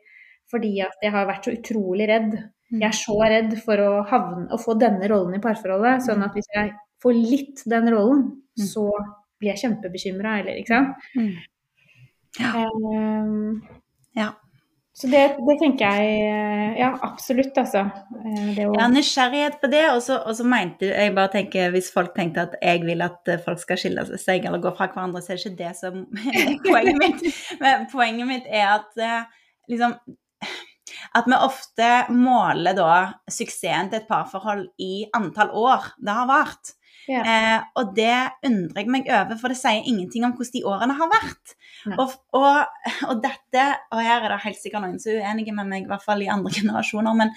fordi 0.51 0.73
at 0.83 0.97
jeg 1.05 1.13
har 1.13 1.27
vært 1.29 1.47
så 1.47 1.53
utrolig 1.55 2.07
redd. 2.11 2.33
Mm. 2.71 2.79
Jeg 2.81 2.87
er 2.89 2.97
så 3.01 3.15
redd 3.21 3.55
for 3.65 3.77
å, 3.83 3.89
havne, 4.07 4.45
å 4.51 4.57
få 4.61 4.77
denne 4.79 5.07
rollen 5.11 5.35
i 5.35 5.41
parforholdet, 5.43 6.05
sånn 6.07 6.23
at 6.23 6.33
hvis 6.37 6.47
jeg 6.55 6.71
får 7.03 7.17
litt 7.17 7.63
den 7.67 7.89
rollen, 7.93 8.27
Mm. 8.59 8.65
så 8.67 8.83
blir 9.39 9.53
jeg 9.53 9.61
kjempebekymra, 9.63 10.39
eller 10.41 10.57
ikke 10.59 10.67
sant. 10.75 10.95
Mm. 11.15 11.35
Ja. 12.39 12.51
Um, 12.67 13.61
Ja. 14.15 14.25
så 14.93 15.07
det, 15.09 15.21
det 15.47 15.55
tenker 15.61 15.87
jeg 15.95 16.77
Ja, 16.79 16.89
absolutt, 17.01 17.55
altså. 17.57 17.85
Eh, 18.25 18.53
Det 18.55 18.65
å, 18.67 18.73
Ja, 18.77 18.87
nysgjerrighet 18.91 19.59
på 19.61 19.69
det, 19.71 19.85
og 19.89 20.01
så, 20.03 20.19
og 20.27 20.35
så 20.35 20.43
mente 20.47 20.91
jeg 20.91 21.15
bare 21.15 21.31
tenker, 21.31 21.71
Hvis 21.71 21.89
folk 21.91 22.13
tenkte 22.15 22.41
at 22.43 22.55
jeg 22.61 22.83
vil 22.85 23.01
at 23.01 23.27
eh, 23.27 23.39
folk 23.39 23.59
skal 23.59 23.77
skille 23.77 24.03
seg 24.19 24.45
eller 24.45 24.59
gå 24.59 24.75
fra 24.77 24.87
hverandre, 24.91 25.21
så 25.23 25.31
er 25.31 25.39
det 25.39 25.45
ikke 25.45 25.57
det 25.63 25.75
som 25.79 26.05
er 26.27 26.57
poenget 26.67 26.99
mitt. 26.99 27.43
Men 27.61 27.87
poenget 27.91 28.27
mitt 28.27 28.47
er 28.51 28.67
at 28.79 28.97
eh, 28.99 29.23
liksom 29.71 29.95
At 31.17 31.27
vi 31.27 31.35
ofte 31.35 31.87
måler 32.15 32.75
da 32.77 32.91
suksessen 33.29 33.89
til 33.91 33.99
et 33.99 34.07
parforhold 34.07 34.67
i 34.79 35.07
antall 35.17 35.51
år 35.57 35.91
det 35.99 36.15
har 36.15 36.29
vart. 36.29 36.75
ja. 37.09 37.23
Eh, 37.25 37.63
og 37.81 37.95
det 37.97 38.15
undrer 38.47 38.83
jeg 38.83 38.91
meg 38.93 39.09
over, 39.09 39.35
for 39.41 39.51
det 39.51 39.57
sier 39.59 39.87
ingenting 39.89 40.23
om 40.23 40.35
hvordan 40.37 40.53
de 40.53 40.63
årene 40.69 40.95
har 40.99 41.09
vært. 41.11 41.55
Og, 41.97 42.13
og, 42.37 42.61
og 43.09 43.23
dette, 43.23 43.65
og 43.91 44.03
her 44.05 44.21
er 44.21 44.35
det 44.35 44.43
helt 44.45 44.61
sikkert 44.61 44.85
noen 44.85 45.01
som 45.01 45.15
er 45.17 45.25
uenige 45.25 45.55
med 45.57 45.71
meg, 45.71 45.87
i 45.87 45.91
hvert 45.91 46.05
fall 46.05 46.23
i 46.23 46.29
andre 46.31 46.53
generasjoner, 46.59 47.17
men 47.23 47.33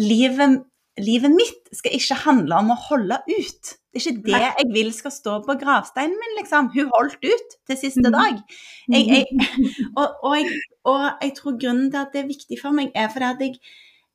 livet, 0.00 0.62
livet 1.00 1.32
mitt 1.32 1.70
skal 1.72 1.94
ikke 1.96 2.18
handle 2.26 2.58
om 2.58 2.72
å 2.74 2.80
holde 2.88 3.16
ut. 3.28 3.70
Det 3.92 4.00
er 4.00 4.04
ikke 4.06 4.24
det 4.26 4.40
jeg 4.40 4.66
vil 4.72 4.90
skal 4.96 5.12
stå 5.12 5.36
på 5.46 5.56
gravsteinen 5.60 6.16
min, 6.20 6.34
liksom. 6.40 6.70
Hun 6.74 6.90
holdt 6.94 7.16
ut 7.24 7.56
til 7.68 7.76
siste 7.80 8.04
Mhm. 8.04 8.12
dag. 8.12 8.42
Jeg, 8.88 9.06
jeg, 9.08 9.26
og, 9.98 10.08
og, 10.22 10.36
jeg, 10.36 10.60
og 10.84 11.06
jeg 11.22 11.34
tror 11.36 11.58
grunnen 11.60 11.90
til 11.90 12.00
at 12.00 12.12
det 12.12 12.22
er 12.24 12.28
viktig 12.28 12.60
for 12.60 12.72
meg, 12.76 12.90
er 12.94 13.08
fordi 13.12 13.24
at 13.52 13.58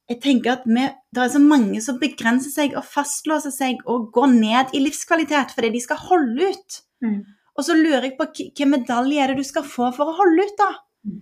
jeg 0.10 0.22
tenker 0.24 0.52
at 0.54 0.64
vi, 0.66 0.88
Det 1.14 1.24
er 1.24 1.30
så 1.34 1.40
mange 1.44 1.82
som 1.84 2.00
begrenser 2.00 2.52
seg 2.54 2.76
og 2.78 2.86
fastlåser 2.86 3.52
seg 3.52 3.82
og 3.86 4.12
går 4.14 4.28
ned 4.34 4.74
i 4.74 4.80
livskvalitet 4.80 5.52
fordi 5.56 5.74
de 5.74 5.82
skal 5.84 5.98
holde 5.98 6.52
ut. 6.54 6.82
Mm. 7.04 7.22
Og 7.58 7.66
så 7.66 7.74
lurer 7.74 8.06
jeg 8.06 8.18
på 8.18 8.26
hvilken 8.38 8.70
medalje 8.70 9.20
er 9.24 9.34
det 9.34 9.42
du 9.42 9.44
skal 9.44 9.66
få 9.66 9.90
for 9.96 10.10
å 10.10 10.18
holde 10.18 10.46
ut, 10.46 10.58
da? 10.58 10.70
Mm. 11.08 11.22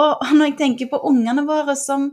Og 0.00 0.24
når 0.32 0.44
jeg 0.50 0.56
tenker 0.58 0.88
på 0.90 1.00
ungene 1.08 1.44
våre 1.46 1.76
som 1.76 2.10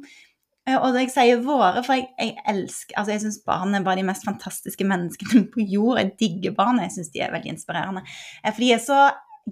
Og 0.78 0.98
jeg 1.00 1.12
sier 1.14 1.42
våre, 1.44 1.82
for 1.86 1.98
jeg, 1.98 2.10
jeg 2.20 2.36
elsker 2.52 2.98
altså 3.00 3.16
Jeg 3.16 3.24
syns 3.24 3.40
barn 3.48 3.76
er 3.76 3.86
bare 3.86 4.02
de 4.02 4.06
mest 4.08 4.28
fantastiske 4.28 4.86
menneskene 4.88 5.46
på 5.54 5.66
jord. 5.66 6.00
Jeg 6.02 6.14
digger 6.20 6.56
barn. 6.58 6.82
Jeg 6.84 6.94
syns 6.98 7.12
de 7.16 7.24
er 7.26 7.34
veldig 7.34 7.56
inspirerende. 7.56 8.06
Eh, 8.44 8.52
For 8.52 8.64
de 8.64 8.72
er 8.76 8.84
så 8.84 9.00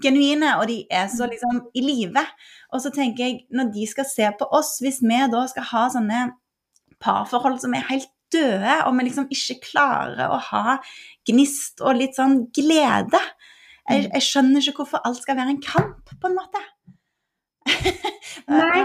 genuine, 0.04 0.52
og 0.60 0.68
de 0.70 0.82
er 0.94 1.08
så 1.10 1.26
liksom 1.30 1.64
i 1.78 1.82
live. 1.82 2.24
Og 2.74 2.84
så 2.84 2.92
tenker 2.94 3.26
jeg, 3.26 3.40
når 3.50 3.72
de 3.74 3.88
skal 3.90 4.06
se 4.10 4.30
på 4.40 4.50
oss, 4.54 4.78
hvis 4.84 5.02
vi 5.02 5.24
da 5.32 5.46
skal 5.50 5.66
ha 5.72 5.88
sånne 5.94 6.22
parforhold 7.04 7.60
som 7.62 7.76
er 7.78 7.88
helt 7.90 8.10
døde, 8.34 8.74
og 8.86 8.96
vi 8.98 9.08
liksom 9.08 9.30
ikke 9.32 9.62
klarer 9.70 10.34
å 10.34 10.40
ha 10.50 10.78
gnist 11.28 11.84
og 11.84 12.00
litt 12.00 12.18
sånn 12.18 12.42
glede 12.56 13.22
Jeg, 13.88 14.10
jeg 14.10 14.24
skjønner 14.26 14.60
ikke 14.60 14.82
hvorfor 14.82 15.06
alt 15.08 15.22
skal 15.22 15.38
være 15.38 15.54
en 15.54 15.62
kamp, 15.64 16.10
på 16.20 16.28
en 16.28 16.36
måte. 16.36 16.60
Nei, 18.52 18.82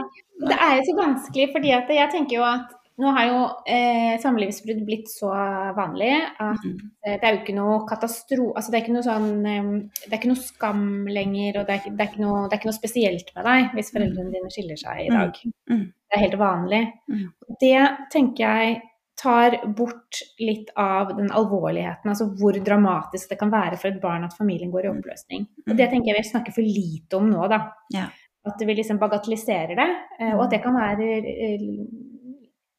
det 0.49 0.59
er 0.59 0.79
jo 0.79 0.87
så 0.91 0.95
vanskelig, 0.99 1.51
fordi 1.55 1.75
at 1.77 1.91
jeg 1.93 2.13
tenker 2.15 2.37
jo 2.39 2.47
at 2.47 2.71
nå 3.03 3.09
har 3.17 3.25
jo 3.27 3.39
eh, 3.73 4.19
samlivsbrudd 4.21 4.83
blitt 4.87 5.09
så 5.11 5.31
vanlig 5.77 6.13
at 6.13 6.61
Mm. 6.63 6.91
eh, 7.07 7.17
det 7.17 7.25
er 7.25 7.33
jo 7.35 7.41
ikke 7.41 7.57
noe 7.57 7.79
katastro... 7.89 8.53
Altså 8.53 8.71
det 8.71 8.79
er 8.79 8.85
ikke 8.85 8.95
noe 8.99 9.07
sånn 9.07 9.47
eh, 9.49 9.71
Det 10.05 10.13
er 10.13 10.19
ikke 10.19 10.33
noe 10.35 10.45
skam 10.45 10.85
lenger, 11.09 11.59
og 11.61 11.67
det 11.67 11.79
er, 11.79 11.89
det 11.89 12.05
er, 12.05 12.11
ikke, 12.13 12.23
noe, 12.23 12.45
det 12.47 12.55
er 12.55 12.61
ikke 12.61 12.71
noe 12.71 12.79
spesielt 12.79 13.33
med 13.35 13.49
deg 13.49 13.75
hvis 13.79 13.93
foreldrene 13.97 14.35
dine 14.37 14.53
skiller 14.53 14.79
seg 14.85 15.07
i 15.07 15.11
dag. 15.11 15.41
Mm. 15.73 15.85
Det 15.89 16.19
er 16.19 16.25
helt 16.27 16.39
vanlig. 16.39 16.83
Mm. 17.09 17.29
Det 17.65 17.77
tenker 18.13 18.45
jeg 18.45 18.81
tar 19.23 19.57
bort 19.77 20.19
litt 20.43 20.71
av 20.77 21.13
den 21.17 21.29
alvorligheten, 21.31 22.11
altså 22.11 22.27
hvor 22.39 22.57
dramatisk 22.65 23.31
det 23.31 23.39
kan 23.39 23.53
være 23.53 23.77
for 23.79 23.93
et 23.93 24.01
barn 24.03 24.25
at 24.27 24.35
familien 24.37 24.71
går 24.73 24.87
i 24.89 24.91
oppløsning. 24.91 25.45
Og 25.69 25.77
det 25.79 25.89
tenker 25.93 26.11
jeg 26.11 26.19
vi 26.19 26.31
snakker 26.31 26.55
for 26.57 26.67
lite 26.67 27.19
om 27.21 27.29
nå, 27.31 27.45
da. 27.53 27.61
Ja. 27.95 28.09
At 28.47 28.59
vi 28.67 28.75
liksom 28.75 28.99
bagatelliserer 28.99 29.77
det, 29.79 29.91
eh, 30.21 30.33
og 30.35 30.45
at 30.47 30.51
det 30.57 30.63
kan 30.65 30.75
være 30.75 31.11
eh, 31.31 31.61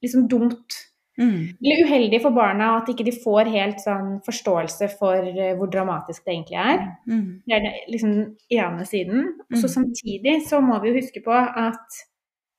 liksom 0.04 0.28
dumt. 0.28 0.80
Mm. 1.18 1.54
Eller 1.62 1.84
uheldig 1.86 2.20
for 2.24 2.34
barna 2.34 2.72
at 2.80 2.88
ikke 2.90 3.06
de 3.06 3.12
får 3.24 3.46
helt 3.54 3.80
sånn 3.84 4.16
forståelse 4.26 4.88
for 4.98 5.22
eh, 5.30 5.54
hvor 5.60 5.70
dramatisk 5.72 6.26
det 6.26 6.34
egentlig 6.34 6.58
er. 6.58 6.80
Mm. 7.08 7.28
Det 7.46 7.60
er 7.60 7.68
liksom 7.94 8.16
ene 8.50 8.86
siden. 8.90 9.28
Og 9.52 9.58
så 9.62 9.68
Mm. 9.70 9.76
samtidig 9.78 10.36
så 10.50 10.60
må 10.60 10.82
vi 10.82 10.90
jo 10.90 10.98
huske 11.00 11.22
på 11.24 11.32
at, 11.32 12.00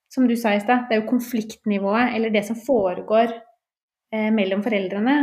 som 0.09 0.27
du 0.27 0.35
sa 0.35 0.55
i 0.55 0.59
stad, 0.63 0.87
det 0.89 0.95
er 0.97 1.01
jo 1.03 1.09
konfliktnivået, 1.11 2.15
eller 2.15 2.29
det 2.31 2.45
som 2.45 2.55
foregår 2.55 3.33
eh, 4.13 4.31
mellom 4.31 4.63
foreldrene, 4.63 5.17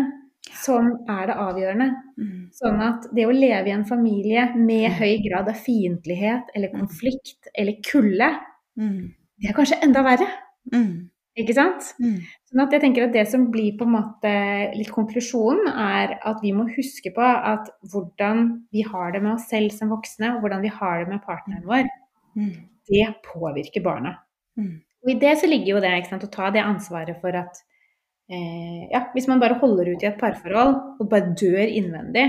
som 0.51 0.89
er 1.09 1.27
det 1.31 1.37
avgjørende. 1.39 1.89
Mm. 2.19 2.51
Sånn 2.53 2.81
at 2.83 3.07
det 3.15 3.27
å 3.29 3.33
leve 3.35 3.69
i 3.71 3.75
en 3.77 3.85
familie 3.89 4.49
med 4.57 4.91
høy 4.99 5.19
grad 5.29 5.49
av 5.49 5.55
fiendtlighet 5.55 6.51
eller 6.55 6.73
konflikt 6.75 7.49
eller 7.55 7.79
kulde, 7.87 8.33
Mm. 8.79 9.13
det 9.39 9.51
er 9.51 9.55
kanskje 9.55 9.83
enda 9.85 10.03
verre. 10.03 10.27
Mm. 10.73 11.11
Ikke 11.37 11.55
sant? 11.55 11.95
Mm. 12.01 12.19
Sånn 12.49 12.61
at 12.63 12.73
jeg 12.73 12.81
tenker 12.83 13.05
at 13.05 13.13
Det 13.13 13.27
som 13.29 13.51
blir 13.51 13.77
på 13.79 13.85
en 13.85 13.93
måte 13.93 14.33
litt 14.77 14.91
konklusjonen, 14.93 15.69
er 15.69 16.19
at 16.25 16.43
vi 16.43 16.53
må 16.53 16.67
huske 16.77 17.13
på 17.15 17.21
at 17.23 17.71
hvordan 17.93 18.67
vi 18.73 18.83
har 18.83 19.13
det 19.13 19.23
med 19.23 19.35
oss 19.35 19.49
selv 19.49 19.71
som 19.73 19.89
voksne, 19.89 20.35
og 20.37 20.41
hvordan 20.43 20.61
vi 20.63 20.69
har 20.69 21.05
det 21.05 21.09
med 21.09 21.23
partneren 21.23 21.65
vår, 21.65 21.89
Mm. 22.37 22.69
det 22.89 23.15
påvirker 23.25 23.83
barna. 23.83 24.19
Mm. 24.59 24.81
Og 25.05 25.11
I 25.11 25.19
det 25.19 25.39
så 25.39 25.47
ligger 25.47 25.67
jo 25.75 25.81
det 25.81 25.91
ikke 25.91 26.09
sant, 26.11 26.25
å 26.25 26.31
ta 26.31 26.51
det 26.51 26.63
ansvaret 26.63 27.21
for 27.21 27.29
at 27.29 27.57
eh, 28.33 28.89
ja, 28.93 29.05
hvis 29.15 29.29
man 29.29 29.41
bare 29.43 29.59
holder 29.61 29.93
ut 29.93 30.03
i 30.03 30.09
et 30.09 30.19
parforhold 30.21 30.75
og 31.01 31.09
bare 31.13 31.35
dør 31.37 31.63
innvendig, 31.69 32.27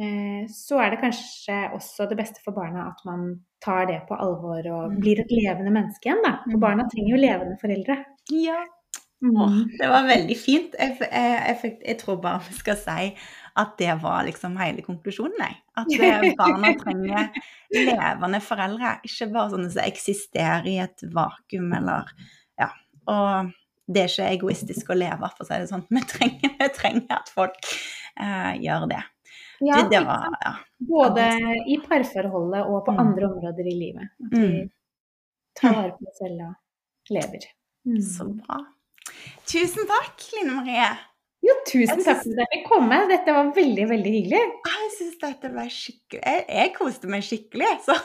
eh, 0.00 0.46
så 0.48 0.78
er 0.84 0.90
det 0.94 1.00
kanskje 1.04 1.56
også 1.76 2.08
det 2.10 2.18
beste 2.20 2.42
for 2.44 2.54
barna 2.56 2.88
at 2.92 3.00
man 3.08 3.40
tar 3.64 3.86
det 3.90 4.00
på 4.08 4.16
alvor 4.16 4.64
og 4.70 4.92
Mm. 4.92 5.00
blir 5.02 5.20
et 5.20 5.30
levende 5.34 5.72
menneske 5.74 6.06
igjen. 6.08 6.22
da. 6.24 6.38
For 6.44 6.56
Mm. 6.56 6.60
barna 6.60 6.88
trenger 6.88 7.10
jo 7.16 7.22
levende 7.26 7.58
foreldre. 7.60 8.04
Ja. 8.30 8.60
Mm. 9.22 9.36
Oh, 9.36 9.52
det 9.78 9.88
var 9.88 10.06
veldig 10.08 10.36
fint. 10.36 10.74
Jeg, 10.78 10.96
jeg, 11.00 11.58
jeg, 11.62 11.78
jeg 11.86 11.98
tror 11.98 12.16
bare 12.22 12.40
vi 12.48 12.54
skal 12.54 12.76
si 12.76 13.14
at 13.56 13.74
det 13.78 14.00
var 14.02 14.24
liksom 14.24 14.56
hele 14.56 14.80
konklusjonen, 14.80 15.36
jeg. 15.38 15.56
At 15.76 15.86
eh, 15.92 16.34
barna 16.40 16.72
trenger 16.80 17.28
levende 17.74 18.40
foreldre, 18.40 18.94
ikke 19.04 19.32
bare 19.34 19.50
sånne 19.50 19.70
som 19.74 19.84
eksisterer 19.84 20.66
i 20.66 20.78
et 20.78 21.02
vakuum 21.12 21.72
eller 21.76 22.08
Ja. 22.58 22.70
Og 23.08 23.52
det 23.90 24.02
er 24.04 24.10
ikke 24.12 24.28
egoistisk 24.36 24.90
å 24.92 24.96
leve, 24.98 25.30
for 25.36 25.44
å 25.44 25.48
si 25.48 25.58
det 25.62 25.68
sånn. 25.70 25.84
Vi 25.90 26.02
trenger, 26.12 26.52
vi 26.60 26.68
trenger 26.76 27.16
at 27.18 27.28
folk 27.34 27.58
uh, 28.20 28.52
gjør 28.62 28.86
det. 28.92 29.00
Ja, 29.60 29.82
Du, 29.82 29.90
det 29.92 30.00
var? 30.06 30.28
Ja. 30.46 30.52
Både 30.88 31.24
i 31.68 31.76
parforholdet 31.84 32.62
og 32.64 32.84
på 32.86 32.94
Mm. 32.96 33.00
andre 33.02 33.26
områder 33.28 33.66
i 33.68 33.74
livet. 33.76 34.08
At 34.24 34.32
vi 34.38 34.46
Mm. 34.46 34.70
tar 35.60 35.74
vare 35.76 35.90
på 35.98 36.08
oss 36.08 36.18
selv 36.22 36.40
og 36.46 37.12
lever. 37.12 37.44
Mm. 37.86 38.00
Så 38.00 38.24
bra. 38.38 38.60
Tusen 39.50 39.86
takk, 39.90 40.24
Line 40.36 40.54
Marie. 40.56 40.88
Jo, 41.42 41.54
tusen 41.66 42.00
synes... 42.00 42.04
takk 42.06 42.22
for 42.22 42.30
at 42.30 42.50
dere 42.52 42.62
kom 42.68 42.88
med. 42.88 43.08
Dette 43.08 43.32
var 43.36 43.52
veldig, 43.56 43.84
veldig 43.90 44.10
hyggelig. 44.16 44.40
Jeg 44.70 44.90
syns 44.96 45.14
dette 45.22 45.50
var 45.54 45.68
skikkelig 45.72 46.20
jeg, 46.24 46.44
jeg 46.48 46.72
koste 46.76 47.08
meg 47.08 47.24
skikkelig, 47.24 47.70
så 47.86 47.96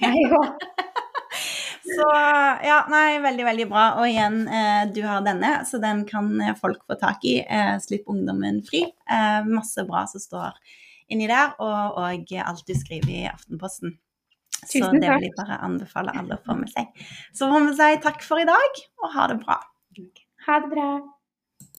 Jeg 0.00 0.32
òg. 0.36 0.81
Så 1.82 2.06
ja, 2.62 2.78
nei, 2.92 3.18
veldig, 3.22 3.44
veldig 3.48 3.66
bra. 3.70 3.86
Og 3.98 4.06
igjen, 4.06 4.42
eh, 4.46 4.84
du 4.94 5.00
har 5.06 5.24
denne, 5.26 5.54
så 5.66 5.80
den 5.82 6.04
kan 6.08 6.30
eh, 6.40 6.54
folk 6.58 6.84
få 6.86 6.98
tak 7.00 7.24
i. 7.28 7.40
Eh, 7.42 7.74
Slipp 7.82 8.10
ungdommen 8.12 8.62
fri. 8.66 8.84
Eh, 9.10 9.40
masse 9.48 9.84
bra 9.88 10.04
som 10.10 10.22
står 10.22 10.58
inni 11.12 11.26
der, 11.28 11.56
og, 11.60 11.98
og 11.98 12.34
alt 12.40 12.66
du 12.68 12.74
skriver 12.78 13.10
i 13.12 13.24
Aftenposten. 13.30 13.96
Så 14.62 14.92
det 14.94 15.02
vil 15.02 15.26
jeg 15.26 15.34
bare 15.34 15.58
anbefale 15.66 16.14
alle 16.14 16.38
å 16.38 16.44
få 16.46 16.54
med 16.60 16.70
seg. 16.70 16.92
Så 17.34 17.48
får 17.50 17.66
vi 17.66 17.74
si 17.80 17.90
takk 18.04 18.22
for 18.22 18.42
i 18.42 18.46
dag, 18.48 18.78
og 19.02 19.10
ha 19.16 19.26
det 19.32 19.40
bra. 19.42 19.58
Ha 20.46 20.60
det 20.62 20.70
bra. 20.70 20.88